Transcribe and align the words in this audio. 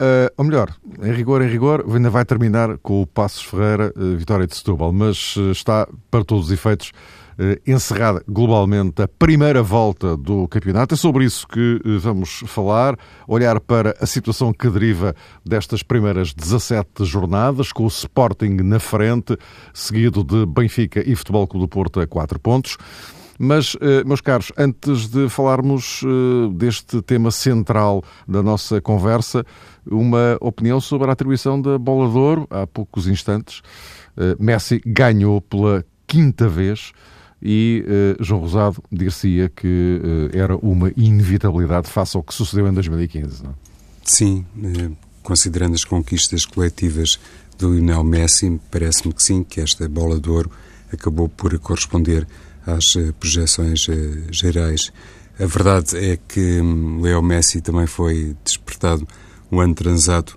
uh, 0.00 0.32
ou 0.36 0.44
melhor, 0.44 0.74
em 1.02 1.12
rigor, 1.12 1.42
em 1.42 1.48
rigor, 1.48 1.84
ainda 1.88 2.10
vai 2.10 2.24
terminar 2.24 2.78
com 2.78 3.02
o 3.02 3.06
Passos 3.06 3.42
Ferreira, 3.42 3.92
uh, 3.96 4.16
vitória 4.16 4.46
de 4.46 4.56
Setúbal, 4.56 4.92
mas 4.92 5.36
uh, 5.36 5.50
está, 5.50 5.86
para 6.10 6.24
todos 6.24 6.46
os 6.46 6.50
efeitos, 6.50 6.92
encerrada 7.66 8.22
globalmente 8.28 9.00
a 9.00 9.08
primeira 9.08 9.62
volta 9.62 10.14
do 10.14 10.46
campeonato. 10.46 10.92
É 10.92 10.96
sobre 10.96 11.24
isso 11.24 11.48
que 11.48 11.80
vamos 11.98 12.42
falar, 12.46 12.98
olhar 13.26 13.58
para 13.60 13.96
a 13.98 14.04
situação 14.04 14.52
que 14.52 14.68
deriva 14.68 15.14
destas 15.42 15.82
primeiras 15.82 16.34
17 16.34 17.02
jornadas, 17.06 17.72
com 17.72 17.84
o 17.84 17.88
Sporting 17.88 18.58
na 18.62 18.78
frente, 18.78 19.38
seguido 19.72 20.22
de 20.22 20.44
Benfica 20.44 21.02
e 21.08 21.16
Futebol 21.16 21.48
Clube 21.48 21.64
do 21.64 21.68
Porto 21.68 21.98
a 21.98 22.06
4 22.06 22.38
pontos. 22.38 22.76
Mas, 23.42 23.74
eh, 23.80 24.04
meus 24.04 24.20
caros, 24.20 24.52
antes 24.58 25.08
de 25.08 25.26
falarmos 25.30 26.02
deste 26.52 27.00
tema 27.00 27.30
central 27.30 28.04
da 28.28 28.42
nossa 28.42 28.82
conversa, 28.82 29.46
uma 29.90 30.36
opinião 30.42 30.78
sobre 30.78 31.08
a 31.08 31.12
atribuição 31.12 31.58
da 31.58 31.78
Bola 31.78 32.10
de 32.10 32.18
Ouro, 32.18 32.46
há 32.50 32.66
poucos 32.66 33.08
instantes. 33.08 33.62
Messi 34.38 34.82
ganhou 34.84 35.40
pela 35.40 35.82
quinta 36.06 36.46
vez 36.50 36.92
e 37.42 37.82
João 38.20 38.42
Rosado 38.42 38.82
dir-se-ia 38.92 39.48
que 39.48 40.30
era 40.34 40.54
uma 40.58 40.92
inevitabilidade 40.94 41.88
face 41.88 42.18
ao 42.18 42.22
que 42.22 42.34
sucedeu 42.34 42.68
em 42.68 42.74
2015. 42.74 43.42
Não? 43.42 43.52
É? 43.52 43.54
Sim, 44.04 44.44
considerando 45.22 45.74
as 45.74 45.84
conquistas 45.84 46.44
coletivas 46.44 47.18
do 47.58 47.72
Lionel 47.72 48.04
Messi, 48.04 48.60
parece-me 48.70 49.14
que 49.14 49.22
sim, 49.22 49.42
que 49.42 49.62
esta 49.62 49.88
bola 49.88 50.20
de 50.20 50.28
ouro 50.28 50.50
acabou 50.92 51.28
por 51.28 51.58
corresponder 51.58 52.26
às 52.66 52.94
projeções 53.18 53.86
gerais. 54.30 54.92
A 55.38 55.46
verdade 55.46 55.96
é 55.96 56.16
que 56.16 56.60
um, 56.60 57.00
Leo 57.00 57.22
Messi 57.22 57.60
também 57.60 57.86
foi 57.86 58.36
despertado 58.44 59.06
um 59.50 59.60
ano 59.60 59.74
transado 59.74 60.34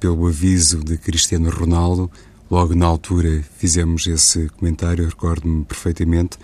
pelo 0.00 0.26
aviso 0.26 0.82
de 0.82 0.98
Cristiano 0.98 1.48
Ronaldo, 1.48 2.10
Logo 2.52 2.74
na 2.74 2.84
altura 2.84 3.42
fizemos 3.56 4.06
esse 4.06 4.46
comentário, 4.50 5.08
recordo-me 5.08 5.64
perfeitamente, 5.64 6.36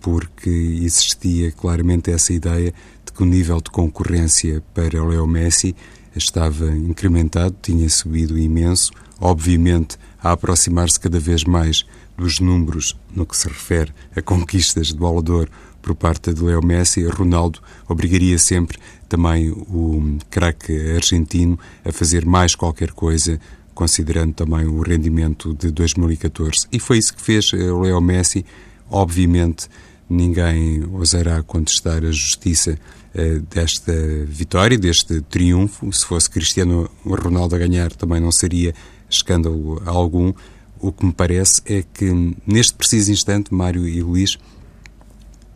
porque 0.00 0.48
existia 0.48 1.50
claramente 1.50 2.12
essa 2.12 2.32
ideia 2.32 2.72
de 3.04 3.12
que 3.12 3.20
o 3.24 3.26
nível 3.26 3.60
de 3.60 3.68
concorrência 3.68 4.62
para 4.72 5.02
o 5.02 5.08
Leo 5.08 5.26
Messi 5.26 5.74
estava 6.14 6.70
incrementado, 6.70 7.56
tinha 7.60 7.88
subido 7.88 8.38
imenso, 8.38 8.92
obviamente 9.20 9.98
a 10.22 10.30
aproximar-se 10.30 11.00
cada 11.00 11.18
vez 11.18 11.42
mais 11.42 11.84
dos 12.18 12.40
números 12.40 12.96
no 13.14 13.24
que 13.24 13.36
se 13.36 13.48
refere 13.48 13.92
a 14.14 14.20
conquistas 14.20 14.88
de 14.88 14.96
bola 14.96 15.22
de 15.22 15.30
ouro 15.30 15.50
por 15.80 15.94
parte 15.94 16.34
de 16.34 16.42
Leo 16.42 16.64
Messi, 16.64 17.06
Ronaldo 17.06 17.60
obrigaria 17.88 18.38
sempre 18.38 18.78
também 19.08 19.50
o 19.50 20.18
craque 20.28 20.72
argentino 20.90 21.58
a 21.84 21.92
fazer 21.92 22.26
mais 22.26 22.54
qualquer 22.54 22.90
coisa 22.90 23.40
considerando 23.72 24.34
também 24.34 24.66
o 24.66 24.82
rendimento 24.82 25.54
de 25.54 25.70
2014. 25.70 26.66
E 26.72 26.80
foi 26.80 26.98
isso 26.98 27.14
que 27.14 27.22
fez 27.22 27.52
eh, 27.54 27.56
Leo 27.56 28.00
Messi. 28.00 28.44
Obviamente, 28.90 29.68
ninguém 30.10 30.84
ousará 30.92 31.42
contestar 31.44 32.04
a 32.04 32.10
justiça 32.10 32.76
uh, 33.14 33.40
desta 33.54 33.92
vitória, 34.26 34.76
deste 34.76 35.20
triunfo. 35.20 35.92
Se 35.92 36.04
fosse 36.04 36.28
Cristiano 36.28 36.90
Ronaldo 37.04 37.54
a 37.54 37.58
ganhar, 37.58 37.92
também 37.92 38.20
não 38.20 38.32
seria 38.32 38.74
escândalo 39.08 39.80
algum. 39.86 40.32
O 40.80 40.92
que 40.92 41.04
me 41.04 41.12
parece 41.12 41.60
é 41.66 41.82
que, 41.82 42.36
neste 42.46 42.74
preciso 42.74 43.10
instante, 43.10 43.52
Mário 43.52 43.86
e 43.88 44.02
Luís, 44.02 44.38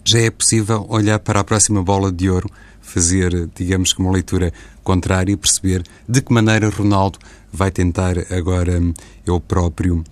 já 0.05 0.19
é 0.19 0.31
possível 0.31 0.85
olhar 0.89 1.19
para 1.21 1.41
a 1.41 1.45
próxima 1.45 1.83
bola 1.83 2.11
de 2.11 2.29
ouro, 2.29 2.51
fazer, 2.81 3.49
digamos 3.55 3.93
que 3.93 4.01
uma 4.01 4.11
leitura 4.11 4.53
contrária 4.83 5.33
e 5.33 5.37
perceber 5.37 5.85
de 6.09 6.21
que 6.21 6.33
maneira 6.33 6.69
Ronaldo 6.69 7.19
vai 7.53 7.71
tentar 7.71 8.19
agora 8.33 8.77
ele 8.77 9.41
próprio 9.47 10.03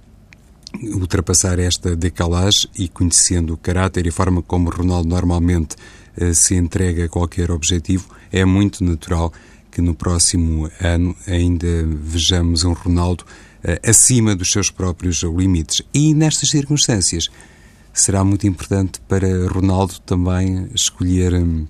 ultrapassar 0.94 1.58
esta 1.58 1.96
decalagem 1.96 2.70
e 2.78 2.88
conhecendo 2.88 3.54
o 3.54 3.56
caráter 3.56 4.06
e 4.06 4.10
a 4.10 4.12
forma 4.12 4.40
como 4.40 4.70
Ronaldo 4.70 5.08
normalmente 5.08 5.74
eh, 6.16 6.32
se 6.32 6.54
entrega 6.54 7.04
a 7.04 7.08
qualquer 7.08 7.50
objetivo, 7.50 8.08
é 8.30 8.44
muito 8.44 8.84
natural 8.84 9.32
que 9.70 9.80
no 9.80 9.94
próximo 9.94 10.70
ano 10.80 11.14
ainda 11.26 11.84
vejamos 11.84 12.64
um 12.64 12.72
Ronaldo 12.72 13.24
acima 13.82 14.34
dos 14.34 14.50
seus 14.52 14.70
próprios 14.70 15.22
limites. 15.22 15.82
E 15.92 16.14
nestas 16.14 16.50
circunstâncias 16.50 17.28
será 17.92 18.24
muito 18.24 18.46
importante 18.46 19.00
para 19.08 19.48
Ronaldo 19.48 19.98
também 20.00 20.68
escolher, 20.74 21.34
hum, 21.34 21.66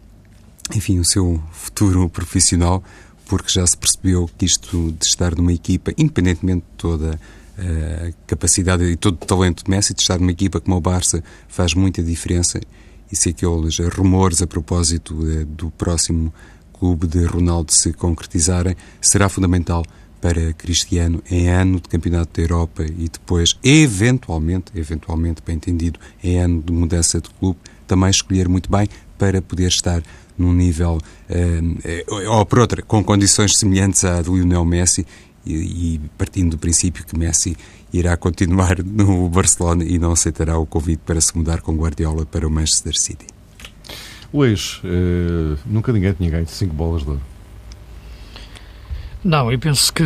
enfim, 0.75 0.99
o 0.99 1.05
seu 1.05 1.43
futuro 1.53 2.09
profissional, 2.09 2.83
porque 3.27 3.51
já 3.51 3.67
se 3.67 3.77
percebeu 3.77 4.28
que 4.37 4.45
isto 4.45 4.93
de 4.93 5.06
estar 5.06 5.34
numa 5.37 5.53
equipa, 5.53 5.93
independentemente 5.97 6.62
de 6.62 6.77
toda 6.77 7.21
a 7.59 8.12
capacidade 8.27 8.84
e 8.84 8.97
todo 8.97 9.15
o 9.15 9.27
talento 9.27 9.65
de 9.65 9.71
Messi, 9.71 9.95
de 9.95 10.01
estar 10.01 10.19
numa 10.19 10.33
equipa 10.33 10.61
como 10.61 10.77
o 10.77 10.81
Barça 10.81 11.22
faz 11.49 11.75
muita 11.75 12.03
diferença. 12.03 12.61
E 13.12 13.17
se 13.17 13.31
aqueles 13.31 13.78
rumores 13.78 14.41
a 14.41 14.47
propósito 14.47 15.15
eh, 15.28 15.45
do 15.45 15.71
próximo 15.72 16.33
clube 16.72 17.07
de 17.07 17.25
Ronaldo 17.25 17.72
se 17.72 17.93
concretizarem, 17.93 18.77
será 19.01 19.28
fundamental 19.28 19.84
para 20.21 20.53
Cristiano 20.53 21.23
em 21.31 21.49
ano 21.49 21.81
de 21.81 21.89
Campeonato 21.89 22.31
da 22.35 22.43
Europa 22.43 22.85
e 22.85 23.09
depois, 23.09 23.57
eventualmente, 23.63 24.73
eventualmente, 24.75 25.43
bem 25.45 25.57
entendido, 25.57 25.99
em 26.23 26.39
ano 26.39 26.63
de 26.63 26.73
mudança 26.73 27.21
de 27.21 27.31
clube, 27.31 27.59
também 27.87 28.11
escolher 28.11 28.49
muito 28.49 28.71
bem 28.71 28.89
para 29.19 29.41
poder 29.41 29.69
estar 29.69 30.03
num 30.37 30.53
nível, 30.53 30.99
eh, 31.29 32.05
ou 32.29 32.47
por 32.47 32.61
outra, 32.61 32.83
com 32.83 33.05
condições 33.05 33.59
semelhantes 33.59 34.05
à 34.05 34.23
de 34.23 34.31
Lionel 34.31 34.65
Messi 34.65 35.07
e, 35.45 35.55
e, 35.95 36.01
partindo 36.17 36.53
do 36.53 36.59
princípio 36.59 37.05
que 37.05 37.19
Messi 37.19 37.57
irá 37.93 38.17
continuar 38.17 38.79
no 38.85 39.29
Barcelona 39.29 39.85
e 39.85 39.99
não 39.99 40.13
aceitará 40.13 40.59
o 40.59 40.67
convite 40.67 41.03
para 41.05 41.21
se 41.21 41.37
mudar 41.37 41.61
com 41.61 41.77
Guardiola 41.77 42.25
para 42.25 42.47
o 42.47 42.51
Manchester 42.51 42.95
City. 42.97 43.27
Luís, 44.33 44.81
eh, 44.85 45.59
nunca 45.67 45.93
ninguém 45.93 46.13
tinha 46.13 46.31
ganho 46.31 46.47
cinco 46.47 46.75
bolas 46.75 47.03
de 47.03 47.11
ouro. 47.11 47.23
Não, 49.23 49.53
eu 49.53 49.59
penso 49.59 49.93
que 49.93 50.03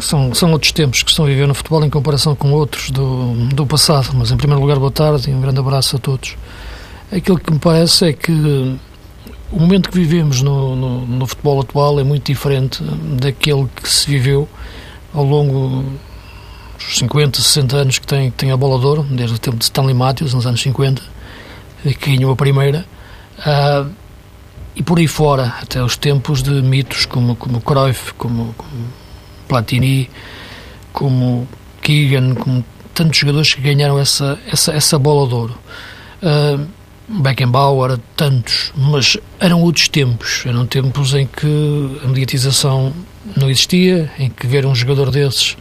são, 0.00 0.34
são 0.34 0.52
outros 0.52 0.70
tempos 0.70 1.02
que 1.02 1.10
estão 1.10 1.24
a 1.24 1.28
viver 1.28 1.48
no 1.48 1.54
futebol 1.54 1.82
em 1.82 1.88
comparação 1.88 2.36
com 2.36 2.52
outros 2.52 2.90
do, 2.90 3.34
do 3.54 3.66
passado. 3.66 4.10
Mas, 4.14 4.30
em 4.30 4.36
primeiro 4.36 4.60
lugar, 4.60 4.78
boa 4.78 4.90
tarde 4.90 5.30
e 5.30 5.34
um 5.34 5.40
grande 5.40 5.58
abraço 5.58 5.96
a 5.96 5.98
todos. 5.98 6.36
Aquilo 7.10 7.38
que 7.38 7.50
me 7.50 7.58
parece 7.58 8.08
é 8.08 8.12
que 8.12 8.32
o 9.50 9.60
momento 9.60 9.88
que 9.88 9.96
vivemos 9.96 10.42
no, 10.42 10.76
no, 10.76 11.06
no, 11.06 11.26
futebol 11.26 11.60
atual 11.60 11.98
é 11.98 12.04
muito 12.04 12.26
diferente 12.26 12.82
daquele 13.18 13.66
que 13.74 13.88
se 13.88 14.10
viveu 14.10 14.46
ao 15.14 15.24
longo 15.24 15.84
dos 16.76 16.98
50, 16.98 17.40
60 17.40 17.76
anos 17.76 17.98
que 17.98 18.06
tem, 18.06 18.30
que 18.30 18.36
tem 18.36 18.50
a 18.50 18.56
bola 18.56 18.78
de 18.78 18.84
ouro, 18.84 19.06
desde 19.08 19.36
o 19.36 19.38
tempo 19.38 19.56
de 19.56 19.64
Stanley 19.64 19.94
Matthews, 19.94 20.34
nos 20.34 20.46
anos 20.46 20.60
50, 20.60 21.00
que 21.82 22.16
ganhou 22.16 22.32
a 22.32 22.36
primeira, 22.36 22.84
uh, 23.38 23.90
e 24.76 24.82
por 24.82 24.98
aí 24.98 25.06
fora, 25.06 25.54
até 25.60 25.82
os 25.82 25.96
tempos 25.96 26.42
de 26.42 26.50
mitos 26.50 27.06
como, 27.06 27.36
como 27.36 27.60
Cruyff, 27.60 28.12
como, 28.14 28.54
como 28.54 28.86
Platini, 29.48 30.10
como 30.92 31.46
Keegan, 31.80 32.34
como 32.34 32.64
tantos 32.92 33.18
jogadores 33.18 33.54
que 33.54 33.60
ganharam 33.60 33.98
essa, 33.98 34.38
essa, 34.50 34.72
essa 34.72 34.98
bola 34.98 35.28
de 35.28 35.34
ouro. 35.34 35.58
Uh, 36.22 36.66
Beckenbauer, 37.06 37.98
tantos, 38.16 38.72
mas 38.74 39.18
eram 39.38 39.60
outros 39.60 39.88
tempos. 39.88 40.42
Eram 40.46 40.66
tempos 40.66 41.14
em 41.14 41.26
que 41.26 42.00
a 42.02 42.08
mediatização 42.08 42.94
não 43.36 43.50
existia, 43.50 44.10
em 44.18 44.30
que 44.30 44.46
ver 44.46 44.64
um 44.64 44.74
jogador 44.74 45.10
desses 45.10 45.56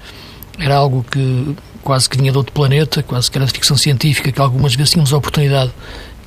era 0.58 0.76
algo 0.76 1.04
que 1.10 1.56
quase 1.84 2.10
que 2.10 2.18
vinha 2.18 2.32
de 2.32 2.38
outro 2.38 2.54
planeta, 2.54 3.04
quase 3.04 3.30
que 3.30 3.38
era 3.38 3.48
ficção 3.48 3.76
científica, 3.76 4.32
que 4.32 4.40
algumas 4.40 4.76
vezes 4.76 4.92
tínhamos 4.92 5.12
a 5.14 5.18
oportunidade 5.18 5.72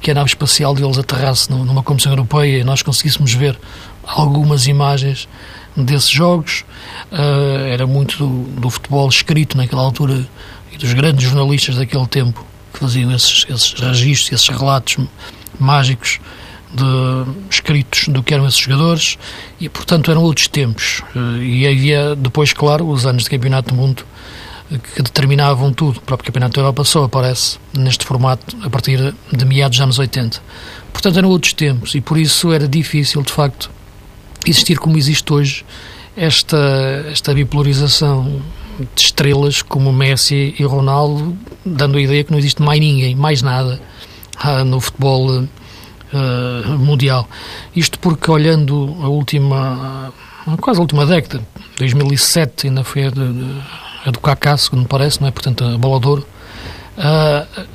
que 0.00 0.10
a 0.10 0.14
nave 0.14 0.28
espacial 0.28 0.74
deles 0.74 0.98
aterrasse 0.98 1.50
numa 1.50 1.82
comissão 1.82 2.12
europeia 2.12 2.58
e 2.58 2.64
nós 2.64 2.82
conseguíssemos 2.82 3.32
ver 3.32 3.58
algumas 4.04 4.66
imagens 4.66 5.28
desses 5.76 6.10
jogos. 6.10 6.64
Uh, 7.10 7.66
era 7.68 7.86
muito 7.86 8.16
do, 8.18 8.60
do 8.60 8.70
futebol 8.70 9.08
escrito 9.08 9.56
naquela 9.56 9.82
altura 9.82 10.26
e 10.72 10.78
dos 10.78 10.92
grandes 10.92 11.24
jornalistas 11.24 11.76
daquele 11.76 12.06
tempo 12.06 12.44
que 12.72 12.78
faziam 12.80 13.12
esses, 13.12 13.46
esses 13.48 13.72
registros, 13.72 14.32
esses 14.32 14.48
relatos 14.48 14.96
mágicos 15.58 16.20
de, 16.72 17.30
escritos 17.50 18.08
do 18.08 18.22
que 18.22 18.34
eram 18.34 18.46
esses 18.46 18.58
jogadores 18.58 19.18
e, 19.60 19.68
portanto, 19.68 20.10
eram 20.10 20.22
outros 20.22 20.48
tempos. 20.48 21.02
Eh, 21.14 21.42
e 21.42 21.66
havia 21.66 22.14
depois, 22.14 22.52
claro, 22.52 22.88
os 22.88 23.06
anos 23.06 23.24
de 23.24 23.30
Campeonato 23.30 23.74
do 23.74 23.80
Mundo 23.80 24.04
que 24.94 25.02
determinavam 25.02 25.72
tudo. 25.72 25.98
O 25.98 26.00
próprio 26.00 26.26
Campeonato 26.26 26.54
da 26.54 26.62
Europa 26.62 26.84
só 26.84 27.04
aparece 27.04 27.58
neste 27.72 28.04
formato 28.04 28.56
a 28.62 28.70
partir 28.70 29.14
de 29.32 29.44
meados 29.44 29.78
dos 29.78 29.82
anos 29.82 29.98
80. 29.98 30.40
Portanto, 30.92 31.18
eram 31.18 31.28
outros 31.28 31.52
tempos 31.52 31.94
e 31.94 32.00
por 32.00 32.18
isso 32.18 32.52
era 32.52 32.66
difícil, 32.66 33.22
de 33.22 33.32
facto, 33.32 33.70
existir 34.46 34.78
como 34.78 34.96
existe 34.96 35.32
hoje 35.32 35.64
esta, 36.16 37.06
esta 37.10 37.34
bipolarização 37.34 38.40
de 38.94 39.02
estrelas 39.02 39.62
como 39.62 39.92
Messi 39.92 40.54
e 40.58 40.64
Ronaldo, 40.64 41.36
dando 41.64 41.98
a 41.98 42.00
ideia 42.00 42.24
que 42.24 42.30
não 42.30 42.38
existe 42.38 42.62
mais 42.62 42.80
ninguém, 42.80 43.14
mais 43.14 43.42
nada 43.42 43.80
ah, 44.38 44.64
no 44.64 44.80
futebol 44.80 45.44
uh, 46.12 46.78
mundial. 46.78 47.28
Isto 47.74 47.98
porque, 47.98 48.30
olhando 48.30 48.96
a 49.02 49.08
última, 49.08 50.12
quase 50.60 50.78
a 50.78 50.82
última 50.82 51.06
década, 51.06 51.42
2007 51.78 52.68
ainda 52.68 52.84
foi 52.84 53.04
a 54.06 54.10
do 54.10 54.20
Kaká, 54.20 54.56
segundo 54.56 54.82
me 54.82 54.86
parece, 54.86 55.20
não 55.20 55.28
é? 55.28 55.32
Portanto, 55.32 55.64
a 55.64 55.76
bola 55.76 55.98
de 56.00 56.06
ouro. 56.06 56.26
Uh, 56.96 57.66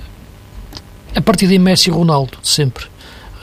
a 1.14 1.22
partir 1.22 1.48
de 1.48 1.60
Messi 1.60 1.90
e 1.90 1.92
Ronaldo, 1.92 2.38
sempre. 2.42 2.86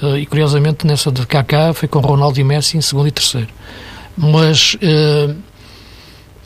Uh, 0.03 0.17
e 0.17 0.25
curiosamente, 0.25 0.87
nessa 0.87 1.13
de 1.13 1.27
Kaká 1.27 1.75
foi 1.75 1.87
com 1.87 2.01
Ronaldo 2.01 2.41
e 2.41 2.45
Messi 2.45 2.79
em 2.79 2.81
segundo 2.81 3.09
e 3.09 3.11
terceiro. 3.11 3.49
Mas 4.17 4.75
uh, 4.75 5.37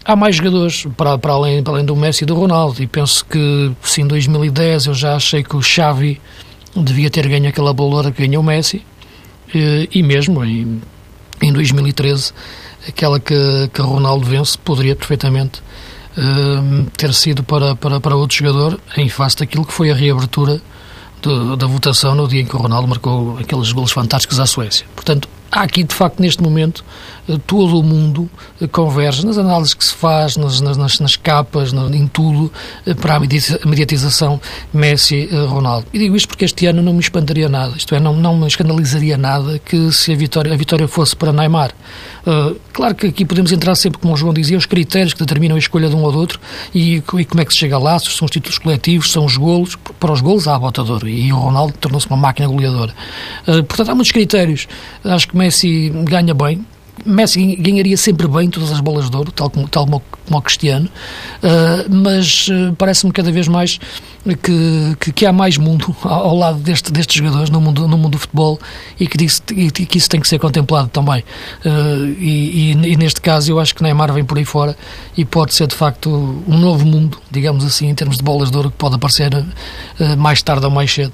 há 0.05 0.17
mais 0.17 0.35
jogadores 0.35 0.85
para, 0.97 1.17
para, 1.17 1.33
além, 1.33 1.63
para 1.63 1.75
além 1.75 1.85
do 1.85 1.95
Messi 1.95 2.25
e 2.25 2.27
do 2.27 2.35
Ronaldo. 2.35 2.83
E 2.83 2.89
penso 2.89 3.25
que, 3.25 3.71
se 3.81 4.03
em 4.03 4.07
2010 4.09 4.87
eu 4.87 4.95
já 4.95 5.15
achei 5.15 5.45
que 5.45 5.55
o 5.55 5.63
Xavi 5.63 6.21
devia 6.75 7.09
ter 7.09 7.29
ganho 7.29 7.49
aquela 7.49 7.73
bola 7.73 8.11
que 8.11 8.27
ganhou 8.27 8.43
o 8.43 8.47
Messi, 8.47 8.85
e 9.55 10.03
mesmo 10.03 10.43
em, 10.43 10.81
em 11.43 11.53
2013, 11.53 12.33
aquela 12.89 13.21
que, 13.21 13.35
que 13.73 13.83
Ronaldo 13.83 14.27
vence 14.27 14.57
poderia 14.57 14.97
perfeitamente 14.97 15.63
ter 16.97 17.15
sido 17.15 17.43
para, 17.43 17.75
para, 17.75 18.01
para 18.01 18.17
outro 18.17 18.37
jogador 18.37 18.79
em 18.97 19.09
face 19.09 19.37
daquilo 19.37 19.65
que 19.65 19.73
foi 19.73 19.91
a 19.91 19.95
reabertura 19.95 20.61
da 21.57 21.67
votação 21.67 22.15
no 22.15 22.27
dia 22.27 22.41
em 22.41 22.45
que 22.45 22.57
o 22.57 22.59
Ronaldo 22.59 22.89
marcou 22.89 23.39
aqueles 23.39 23.71
golos 23.71 23.93
fantásticos 23.93 24.41
à 24.41 24.47
Suécia. 24.47 24.85
Portanto, 24.95 25.29
há 25.53 25.63
aqui, 25.63 25.85
de 25.85 25.95
facto, 25.95 26.21
neste 26.21 26.43
momento, 26.43 26.85
eh, 27.29 27.39
todo 27.47 27.79
o 27.79 27.83
mundo 27.83 28.29
eh, 28.61 28.67
converge 28.67 29.25
nas 29.25 29.37
análises 29.39 29.75
que 29.75 29.85
se 29.85 29.95
faz, 29.95 30.37
nas, 30.37 30.61
nas, 30.61 30.99
nas 30.99 31.15
capas, 31.15 31.73
em 31.73 32.07
tudo, 32.09 32.51
eh, 32.87 32.95
para 32.95 33.17
a 33.17 33.21
mediatização 33.21 34.41
Messi-Ronaldo. 34.73 35.87
E 35.93 35.99
digo 35.99 36.17
isto 36.17 36.29
porque 36.29 36.45
este 36.45 36.67
ano 36.67 36.83
não 36.83 36.95
me 36.95 37.01
espantaria 37.01 37.49
nada, 37.49 37.75
isto 37.77 37.95
é, 37.95 38.01
não, 38.01 38.17
não 38.17 38.37
me 38.37 38.47
escandalizaria 38.47 39.17
nada 39.17 39.59
que 39.59 39.93
se 39.93 40.13
a 40.13 40.17
vitória, 40.17 40.53
a 40.53 40.57
vitória 40.57 40.89
fosse 40.89 41.15
para 41.15 41.33
Neymar. 41.33 41.73
Uh, 42.27 42.59
claro 42.73 42.95
que 42.95 43.09
aqui 43.09 43.25
podemos 43.25 43.51
entrar 43.51 43.75
sempre, 43.75 43.99
como 43.99 44.15
o 44.15 44.17
João 44.17 44.33
dizia, 44.33 44.57
os 44.57 44.67
critérios 44.67 45.13
que 45.13 45.21
determinam 45.21 45.57
a 45.57 45.59
escolha 45.59 45.89
de 45.89 45.97
um 45.97 46.03
ou 46.03 46.13
do 46.13 46.19
outro 46.19 46.41
e, 46.75 46.97
e 46.97 47.25
como 47.25 47.41
é 47.41 47.45
que 47.45 47.53
se 47.53 47.59
chega 47.59 47.79
lá, 47.79 47.99
se 47.99 48.11
são 48.11 48.27
os 48.27 48.31
títulos 48.31 48.59
coletivos, 48.59 49.11
são 49.11 49.25
os 49.25 49.37
golos. 49.37 49.77
Para 49.99 50.13
os 50.13 50.21
golos 50.21 50.47
há 50.47 50.55
a 50.55 50.59
botadora 50.59 51.09
e 51.09 51.33
o 51.33 51.37
Ronaldo 51.37 51.75
tornou-se 51.81 52.07
uma 52.07 52.17
máquina 52.17 52.47
goleadora. 52.47 52.95
Uh, 53.47 53.65
portanto, 53.65 53.91
há 53.91 53.95
muitos 53.95 54.13
critérios. 54.13 54.69
Acho 55.05 55.29
que 55.29 55.37
Messi 55.37 55.91
ganha 56.05 56.35
bem, 56.35 56.65
Messi 57.05 57.57
ganharia 57.57 57.97
sempre 57.97 58.29
bem 58.29 58.49
todas 58.49 58.71
as 58.71 58.81
bolas 58.81 59.11
de 59.11 59.17
ouro, 59.17 59.33
tal 59.33 59.51
como, 59.51 59.69
tal 59.69 59.85
como, 59.85 60.03
como 60.27 60.39
o 60.39 60.43
Cristiano, 60.43 60.89
uh, 61.43 61.93
mas 61.95 62.49
uh, 62.49 62.75
parece-me 62.77 63.13
cada 63.13 63.31
vez 63.33 63.49
mais 63.49 63.79
que, 64.43 64.97
que, 65.01 65.13
que, 65.13 65.27
há 65.27 65.33
mais 65.33 65.57
mundo 65.57 65.95
ao, 66.03 66.37
lado 66.37 66.59
deste, 66.59 66.93
destes 66.93 67.17
jogadores 67.17 67.51
no 67.51 67.61
mundo, 67.61 67.89
no 67.89 67.99
mundo 67.99 68.13
do 68.13 68.19
futebol 68.19 68.59
e 68.99 69.07
que, 69.07 69.17
disse, 69.17 69.43
e 69.55 69.71
que 69.71 69.99
isso 69.99 70.09
tem 70.09 70.21
que 70.21 70.29
ser 70.29 70.39
contemplado 70.39 70.89
também. 70.89 71.25
Uh, 71.65 72.07
e, 72.19 72.73
e, 72.73 72.93
e, 72.93 72.97
neste 72.97 73.21
caso 73.21 73.51
eu 73.51 73.59
acho 73.59 73.75
que 73.75 73.83
Neymar 73.83 74.13
vem 74.13 74.25
por 74.25 74.39
aí 74.39 74.45
fora 74.45 74.77
e 75.17 75.25
pode 75.25 75.55
ser 75.55 75.67
de 75.67 75.75
facto 75.75 76.09
um 76.47 76.57
novo 76.57 76.87
mundo, 76.87 77.19
digamos 77.31 77.65
assim, 77.65 77.89
em 77.89 77.95
termos 77.95 78.17
de 78.17 78.23
bolas 78.23 78.51
de 78.51 78.57
ouro 78.57 78.71
que 78.71 78.77
pode 78.77 78.95
aparecer 78.95 79.31
mais 80.17 80.43
tarde 80.43 80.65
ou 80.65 80.71
mais 80.71 80.93
cedo 80.93 81.13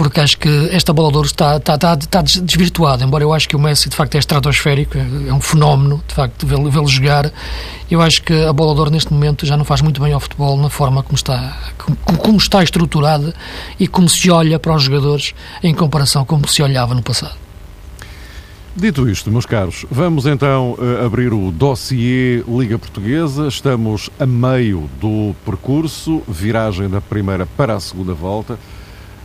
porque 0.00 0.18
acho 0.18 0.38
que 0.38 0.48
esta 0.72 0.94
bola 0.94 1.10
de 1.10 1.16
ouro 1.18 1.26
está, 1.26 1.58
está, 1.58 1.74
está, 1.74 1.92
está 1.92 2.22
desvirtuada, 2.22 3.04
embora 3.04 3.22
eu 3.22 3.34
acho 3.34 3.46
que 3.46 3.54
o 3.54 3.58
Messi 3.58 3.90
de 3.90 3.94
facto 3.94 4.14
é 4.14 4.18
estratosférico, 4.18 4.96
é 4.96 5.30
um 5.30 5.42
fenómeno 5.42 6.02
de 6.08 6.14
facto 6.14 6.46
vê-lo 6.46 6.70
vê 6.70 6.86
jogar. 6.86 7.30
Eu 7.90 8.00
acho 8.00 8.22
que 8.22 8.32
a 8.32 8.50
bola 8.50 8.72
de 8.72 8.78
ouro 8.78 8.90
neste 8.90 9.12
momento 9.12 9.44
já 9.44 9.58
não 9.58 9.64
faz 9.66 9.82
muito 9.82 10.00
bem 10.00 10.14
ao 10.14 10.18
futebol 10.18 10.56
na 10.56 10.70
forma 10.70 11.02
como 11.02 11.16
está, 11.16 11.54
como, 11.76 12.16
como 12.16 12.38
está 12.38 12.62
estruturada 12.62 13.34
e 13.78 13.86
como 13.86 14.08
se 14.08 14.30
olha 14.30 14.58
para 14.58 14.74
os 14.74 14.84
jogadores 14.84 15.34
em 15.62 15.74
comparação 15.74 16.24
com 16.24 16.36
como 16.36 16.48
se 16.48 16.62
olhava 16.62 16.94
no 16.94 17.02
passado. 17.02 17.36
Dito 18.74 19.06
isto, 19.06 19.30
meus 19.30 19.44
caros, 19.44 19.84
vamos 19.90 20.24
então 20.24 20.78
eh, 20.80 21.04
abrir 21.04 21.34
o 21.34 21.50
dossiê 21.50 22.42
Liga 22.48 22.78
Portuguesa. 22.78 23.48
Estamos 23.48 24.08
a 24.18 24.24
meio 24.24 24.88
do 24.98 25.34
percurso, 25.44 26.22
viragem 26.26 26.88
da 26.88 27.02
primeira 27.02 27.44
para 27.44 27.74
a 27.74 27.80
segunda 27.80 28.14
volta. 28.14 28.58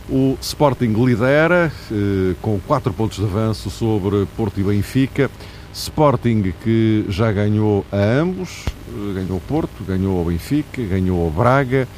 O 0.08 0.38
Sporting 0.40 0.92
lidera 1.04 1.72
eh, 1.90 2.34
com 2.40 2.60
4 2.60 2.92
pontos 2.92 3.18
de 3.18 3.24
avanço 3.24 3.68
sobre 3.70 4.24
Porto 4.36 4.60
e 4.60 4.62
Benfica. 4.62 5.28
Sporting 5.74 6.54
que 6.62 7.04
já 7.08 7.32
ganhou 7.32 7.84
a 7.90 7.96
ambos, 7.96 8.66
eh, 8.88 9.14
ganhou 9.14 9.38
o 9.38 9.40
Porto, 9.40 9.82
ganhou 9.84 10.22
o 10.22 10.24
Benfica, 10.24 10.80
ganhou 10.84 11.26
o 11.26 11.30
Braga. 11.30 11.88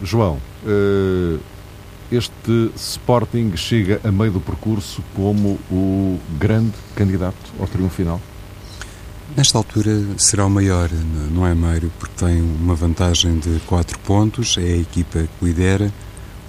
João, 0.00 0.38
eh, 0.64 1.38
este 2.12 2.70
Sporting 2.76 3.52
chega 3.56 4.00
a 4.04 4.12
meio 4.12 4.30
do 4.30 4.40
percurso 4.40 5.02
como 5.16 5.58
o 5.68 6.20
grande 6.38 6.74
candidato 6.94 7.52
ao 7.58 7.66
triunfo 7.66 7.96
final? 7.96 8.20
Nesta 9.36 9.58
altura 9.58 10.00
será 10.16 10.46
o 10.46 10.50
maior, 10.50 10.88
não 11.32 11.44
é 11.44 11.52
Mário, 11.54 11.92
porque 11.98 12.24
tem 12.24 12.40
uma 12.40 12.76
vantagem 12.76 13.36
de 13.40 13.60
4 13.66 13.98
pontos, 13.98 14.56
é 14.56 14.62
a 14.62 14.76
equipa 14.76 15.28
que 15.38 15.44
lidera 15.44 15.92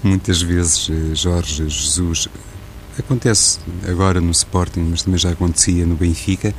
Muitas 0.01 0.42
vezes 0.42 0.90
eh, 0.90 1.13
Jorge 1.13 1.68
Jesus 1.68 2.30
acontece 2.98 3.60
agora 3.88 4.22
no 4.22 4.31
Sporting, 4.31 4.88
mas 4.90 5.01
também 5.01 5.18
já 5.18 5.31
acontecia 5.31 5.86
no 5.86 5.96
Benfica, 5.96 6.54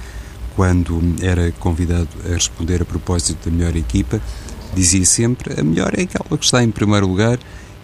quando 0.54 1.00
era 1.22 1.50
convidado 1.52 2.08
a 2.26 2.34
responder 2.34 2.82
a 2.82 2.84
propósito 2.84 3.48
da 3.48 3.56
melhor 3.56 3.74
equipa, 3.76 4.20
dizia 4.74 5.04
sempre 5.06 5.58
a 5.58 5.64
melhor 5.64 5.92
é 5.96 6.02
aquela 6.02 6.36
que 6.36 6.44
está 6.44 6.62
em 6.62 6.70
primeiro 6.70 7.06
lugar 7.06 7.38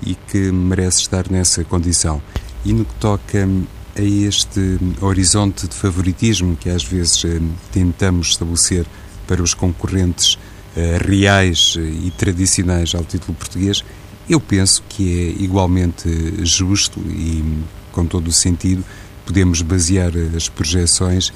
e 0.04 0.14
que 0.14 0.52
merece 0.52 1.00
estar 1.00 1.30
nessa 1.30 1.64
condição. 1.64 2.20
E 2.64 2.72
no 2.74 2.84
que 2.84 2.94
toca 2.96 3.48
a 3.96 4.02
este 4.02 4.78
horizonte 5.00 5.66
de 5.66 5.74
favoritismo 5.74 6.54
que 6.54 6.68
às 6.68 6.84
vezes 6.84 7.24
eh, 7.24 7.40
tentamos 7.72 8.28
estabelecer 8.28 8.84
para 9.26 9.42
os 9.42 9.54
concorrentes 9.54 10.38
eh, 10.76 10.98
reais 11.00 11.76
e 11.78 12.10
tradicionais 12.10 12.94
ao 12.94 13.02
título 13.04 13.34
português, 13.34 13.82
eu 14.28 14.40
penso 14.40 14.82
que 14.88 15.20
é 15.20 15.42
igualmente 15.42 16.08
justo 16.44 17.00
e 17.00 17.62
com 17.92 18.04
todo 18.04 18.28
o 18.28 18.32
sentido 18.32 18.84
podemos 19.24 19.62
basear 19.62 20.12
as 20.36 20.48
projeções 20.48 21.32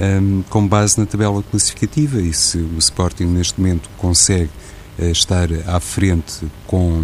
um, 0.00 0.42
com 0.48 0.66
base 0.66 0.98
na 0.98 1.06
tabela 1.06 1.42
classificativa 1.42 2.20
e 2.20 2.32
se 2.32 2.58
o 2.58 2.78
Sporting 2.78 3.24
neste 3.24 3.60
momento 3.60 3.88
consegue 3.96 4.50
uh, 4.98 5.04
estar 5.06 5.48
à 5.66 5.78
frente 5.78 6.46
com 6.66 7.02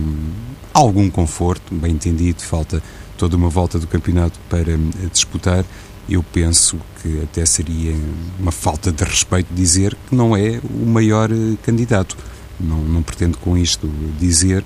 algum 0.72 1.10
conforto, 1.10 1.74
bem 1.74 1.92
entendido, 1.92 2.42
falta 2.42 2.82
toda 3.16 3.36
uma 3.36 3.48
volta 3.48 3.78
do 3.78 3.86
campeonato 3.86 4.38
para 4.48 4.74
uh, 4.74 5.10
disputar, 5.12 5.64
eu 6.08 6.22
penso 6.22 6.78
que 7.00 7.22
até 7.22 7.46
seria 7.46 7.94
uma 8.38 8.50
falta 8.50 8.90
de 8.90 9.04
respeito 9.04 9.52
dizer 9.54 9.96
que 10.08 10.14
não 10.14 10.36
é 10.36 10.60
o 10.64 10.86
maior 10.86 11.30
uh, 11.30 11.58
candidato. 11.62 12.16
Não, 12.58 12.78
não 12.78 13.02
pretendo 13.02 13.38
com 13.38 13.56
isto 13.56 13.88
dizer 14.18 14.64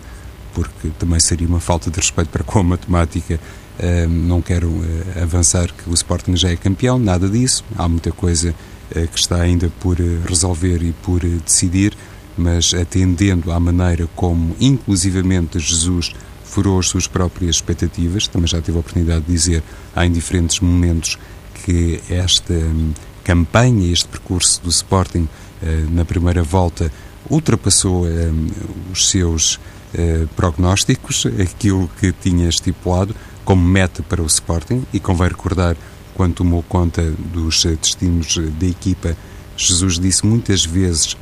porque 0.54 0.88
também 0.98 1.18
seria 1.18 1.46
uma 1.46 1.60
falta 1.60 1.90
de 1.90 1.98
respeito 1.98 2.28
para 2.28 2.44
com 2.44 2.60
a 2.60 2.62
matemática. 2.62 3.38
Uh, 3.78 4.08
não 4.08 4.40
quero 4.40 4.68
uh, 4.68 4.84
avançar 5.22 5.72
que 5.72 5.90
o 5.90 5.94
Sporting 5.94 6.36
já 6.36 6.50
é 6.50 6.56
campeão, 6.56 6.98
nada 6.98 7.28
disso. 7.28 7.64
Há 7.76 7.88
muita 7.88 8.12
coisa 8.12 8.50
uh, 8.50 9.08
que 9.08 9.18
está 9.18 9.40
ainda 9.40 9.70
por 9.80 9.98
resolver 10.26 10.80
e 10.82 10.92
por 11.02 11.20
decidir, 11.20 11.96
mas 12.38 12.72
atendendo 12.72 13.50
à 13.50 13.58
maneira 13.58 14.08
como, 14.14 14.54
inclusivamente, 14.60 15.58
Jesus 15.58 16.14
furou 16.44 16.78
as 16.78 16.86
suas 16.86 17.08
próprias 17.08 17.56
expectativas, 17.56 18.28
também 18.28 18.46
já 18.46 18.62
tive 18.62 18.76
a 18.76 18.80
oportunidade 18.80 19.24
de 19.24 19.32
dizer 19.32 19.62
em 19.96 20.12
diferentes 20.12 20.60
momentos 20.60 21.18
que 21.64 22.00
esta 22.08 22.54
um, 22.54 22.92
campanha, 23.24 23.92
este 23.92 24.06
percurso 24.06 24.62
do 24.62 24.68
Sporting 24.68 25.28
na 25.90 26.04
primeira 26.04 26.42
volta 26.42 26.92
ultrapassou 27.30 28.06
um, 28.06 28.48
os 28.92 29.08
seus 29.08 29.58
eh, 29.94 30.26
prognósticos, 30.36 31.26
aquilo 31.40 31.88
que 32.00 32.12
tinha 32.12 32.48
estipulado 32.48 33.14
como 33.44 33.62
meta 33.62 34.02
para 34.02 34.22
o 34.22 34.26
Sporting, 34.26 34.84
e 34.92 35.00
convém 35.00 35.28
recordar, 35.28 35.76
quando 36.14 36.34
tomou 36.34 36.62
conta 36.62 37.02
dos 37.32 37.64
eh, 37.64 37.76
destinos 37.80 38.38
da 38.58 38.66
equipa, 38.66 39.16
Jesus 39.56 39.98
disse 39.98 40.26
muitas 40.26 40.64
vezes, 40.64 41.16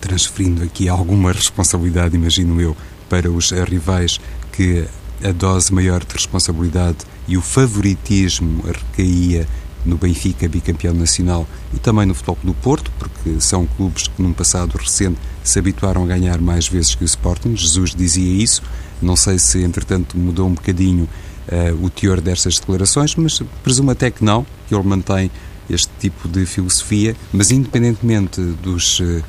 transferindo 0.00 0.62
aqui 0.62 0.88
alguma 0.88 1.32
responsabilidade, 1.32 2.16
imagino 2.16 2.60
eu, 2.60 2.76
para 3.08 3.30
os 3.30 3.50
rivais, 3.50 4.20
que 4.52 4.86
a 5.22 5.32
dose 5.32 5.72
maior 5.72 6.04
de 6.04 6.12
responsabilidade 6.12 6.98
e 7.28 7.36
o 7.36 7.42
favoritismo 7.42 8.62
recaía 8.64 9.46
no 9.86 9.96
Benfica, 9.96 10.48
bicampeão 10.48 10.92
nacional, 10.92 11.46
e 11.72 11.78
também 11.78 12.04
no 12.06 12.14
Futebol 12.14 12.38
do 12.42 12.54
Porto, 12.54 12.90
porque 12.98 13.40
são 13.40 13.66
clubes 13.66 14.08
que 14.08 14.20
num 14.20 14.32
passado 14.32 14.76
recente 14.76 15.18
se 15.42 15.58
habituaram 15.58 16.04
a 16.04 16.06
ganhar 16.06 16.40
mais 16.40 16.68
vezes 16.68 16.94
que 16.94 17.04
o 17.04 17.06
Sporting. 17.06 17.56
Jesus 17.56 17.94
dizia 17.94 18.42
isso. 18.42 18.62
Não 19.00 19.16
sei 19.16 19.38
se, 19.38 19.62
entretanto, 19.62 20.18
mudou 20.18 20.48
um 20.48 20.54
bocadinho 20.54 21.08
uh, 21.48 21.84
o 21.84 21.88
teor 21.88 22.20
destas 22.20 22.58
declarações, 22.58 23.14
mas 23.14 23.40
presumo 23.62 23.90
até 23.90 24.10
que 24.10 24.24
não, 24.24 24.44
que 24.68 24.74
ele 24.74 24.84
mantém 24.84 25.30
este 25.68 25.90
tipo 25.98 26.28
de 26.28 26.44
filosofia. 26.46 27.14
Mas, 27.32 27.50
independentemente 27.50 28.40
dos 28.62 29.00
uh, 29.00 29.22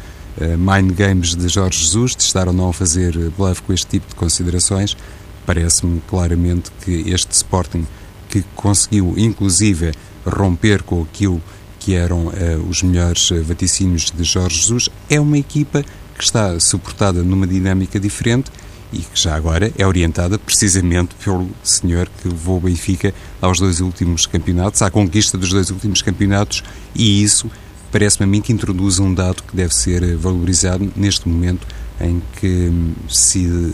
mind 0.58 0.92
games 0.92 1.36
de 1.36 1.48
Jorge 1.48 1.84
Jesus, 1.84 2.16
de 2.16 2.24
estar 2.24 2.48
ou 2.48 2.54
não 2.54 2.70
a 2.70 2.74
fazer 2.74 3.14
bluff 3.38 3.62
com 3.62 3.74
este 3.74 3.88
tipo 3.88 4.08
de 4.08 4.16
considerações, 4.16 4.96
parece-me 5.46 6.02
claramente 6.08 6.72
que 6.84 7.10
este 7.10 7.32
Sporting, 7.32 7.86
que 8.30 8.44
conseguiu, 8.56 9.14
inclusive, 9.18 9.94
romper 10.28 10.84
com 10.84 11.02
aquilo 11.02 11.42
que 11.80 11.96
eram 11.96 12.28
uh, 12.28 12.32
os 12.70 12.84
melhores 12.84 13.30
vaticínios 13.44 14.12
de 14.12 14.24
Jorge 14.24 14.58
Jesus, 14.62 14.90
é 15.10 15.20
uma 15.20 15.38
equipa 15.38 15.84
que 16.18 16.24
está 16.24 16.60
suportada 16.60 17.24
numa 17.24 17.48
dinâmica 17.48 18.00
diferente 18.00 18.52
e 18.92 19.00
que 19.00 19.20
já 19.20 19.36
agora 19.36 19.72
é 19.78 19.86
orientada 19.86 20.40
precisamente 20.40 21.14
pelo 21.24 21.50
senhor 21.64 22.10
que 22.22 22.28
levou 22.28 22.58
o 22.58 22.62
Benfica 22.62 23.14
aos 23.42 23.60
dois 23.60 23.82
últimos 23.82 24.26
campeonatos, 24.26 24.82
à 24.82 24.90
conquista 24.90 25.38
dos 25.38 25.50
dois 25.50 25.70
últimos 25.70 26.02
campeonatos, 26.02 26.64
e 26.96 27.22
isso 27.22 27.50
parece-me 27.92 28.24
a 28.26 28.28
mim 28.28 28.42
que 28.42 28.54
introduz 28.54 29.00
um 29.00 29.14
dado 29.14 29.44
que 29.44 29.56
deve 29.56 29.74
ser 29.74 30.16
valorizado 30.16 30.92
neste 30.96 31.28
momento 31.28 31.68
em 32.00 32.22
que 32.40 32.70
hum, 32.70 32.94
se 33.10 33.74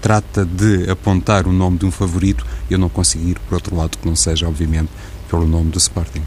trata 0.00 0.44
de 0.44 0.90
apontar 0.90 1.46
o 1.46 1.52
nome 1.52 1.78
de 1.78 1.86
um 1.86 1.90
favorito, 1.90 2.44
eu 2.70 2.78
não 2.78 2.90
consigo 2.90 3.26
ir 3.26 3.38
por 3.38 3.54
outro 3.54 3.74
lado 3.74 3.96
que 3.96 4.06
não 4.06 4.14
seja, 4.14 4.46
obviamente, 4.46 4.90
pelo 5.34 5.48
nome 5.48 5.70
do 5.70 5.78
Sporting. 5.78 6.22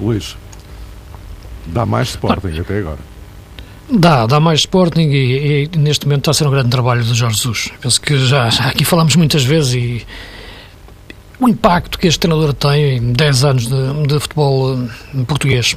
Luís, 0.00 0.36
dá 1.66 1.84
mais 1.84 2.08
Sporting 2.08 2.58
até 2.58 2.78
agora. 2.78 2.98
Dá, 3.90 4.26
dá 4.26 4.40
mais 4.40 4.60
Sporting 4.60 5.10
e, 5.10 5.68
e, 5.70 5.78
neste 5.78 6.06
momento 6.06 6.22
está 6.22 6.30
a 6.30 6.34
ser 6.34 6.46
um 6.46 6.50
grande 6.50 6.70
trabalho 6.70 7.04
do 7.04 7.14
Jorge 7.14 7.36
Jesus. 7.36 7.70
Penso 7.82 8.00
que 8.00 8.16
já, 8.26 8.48
já 8.48 8.68
aqui 8.68 8.86
falamos 8.86 9.14
muitas 9.16 9.44
vezes 9.44 9.74
e 9.74 10.06
o 11.38 11.46
impacto 11.46 11.98
que 11.98 12.06
este 12.06 12.20
treinador 12.20 12.54
tem 12.54 12.96
em 12.96 13.12
10 13.12 13.44
anos 13.44 13.66
de, 13.66 14.06
de, 14.06 14.18
futebol 14.18 14.78
eh, 14.82 15.24
português, 15.26 15.76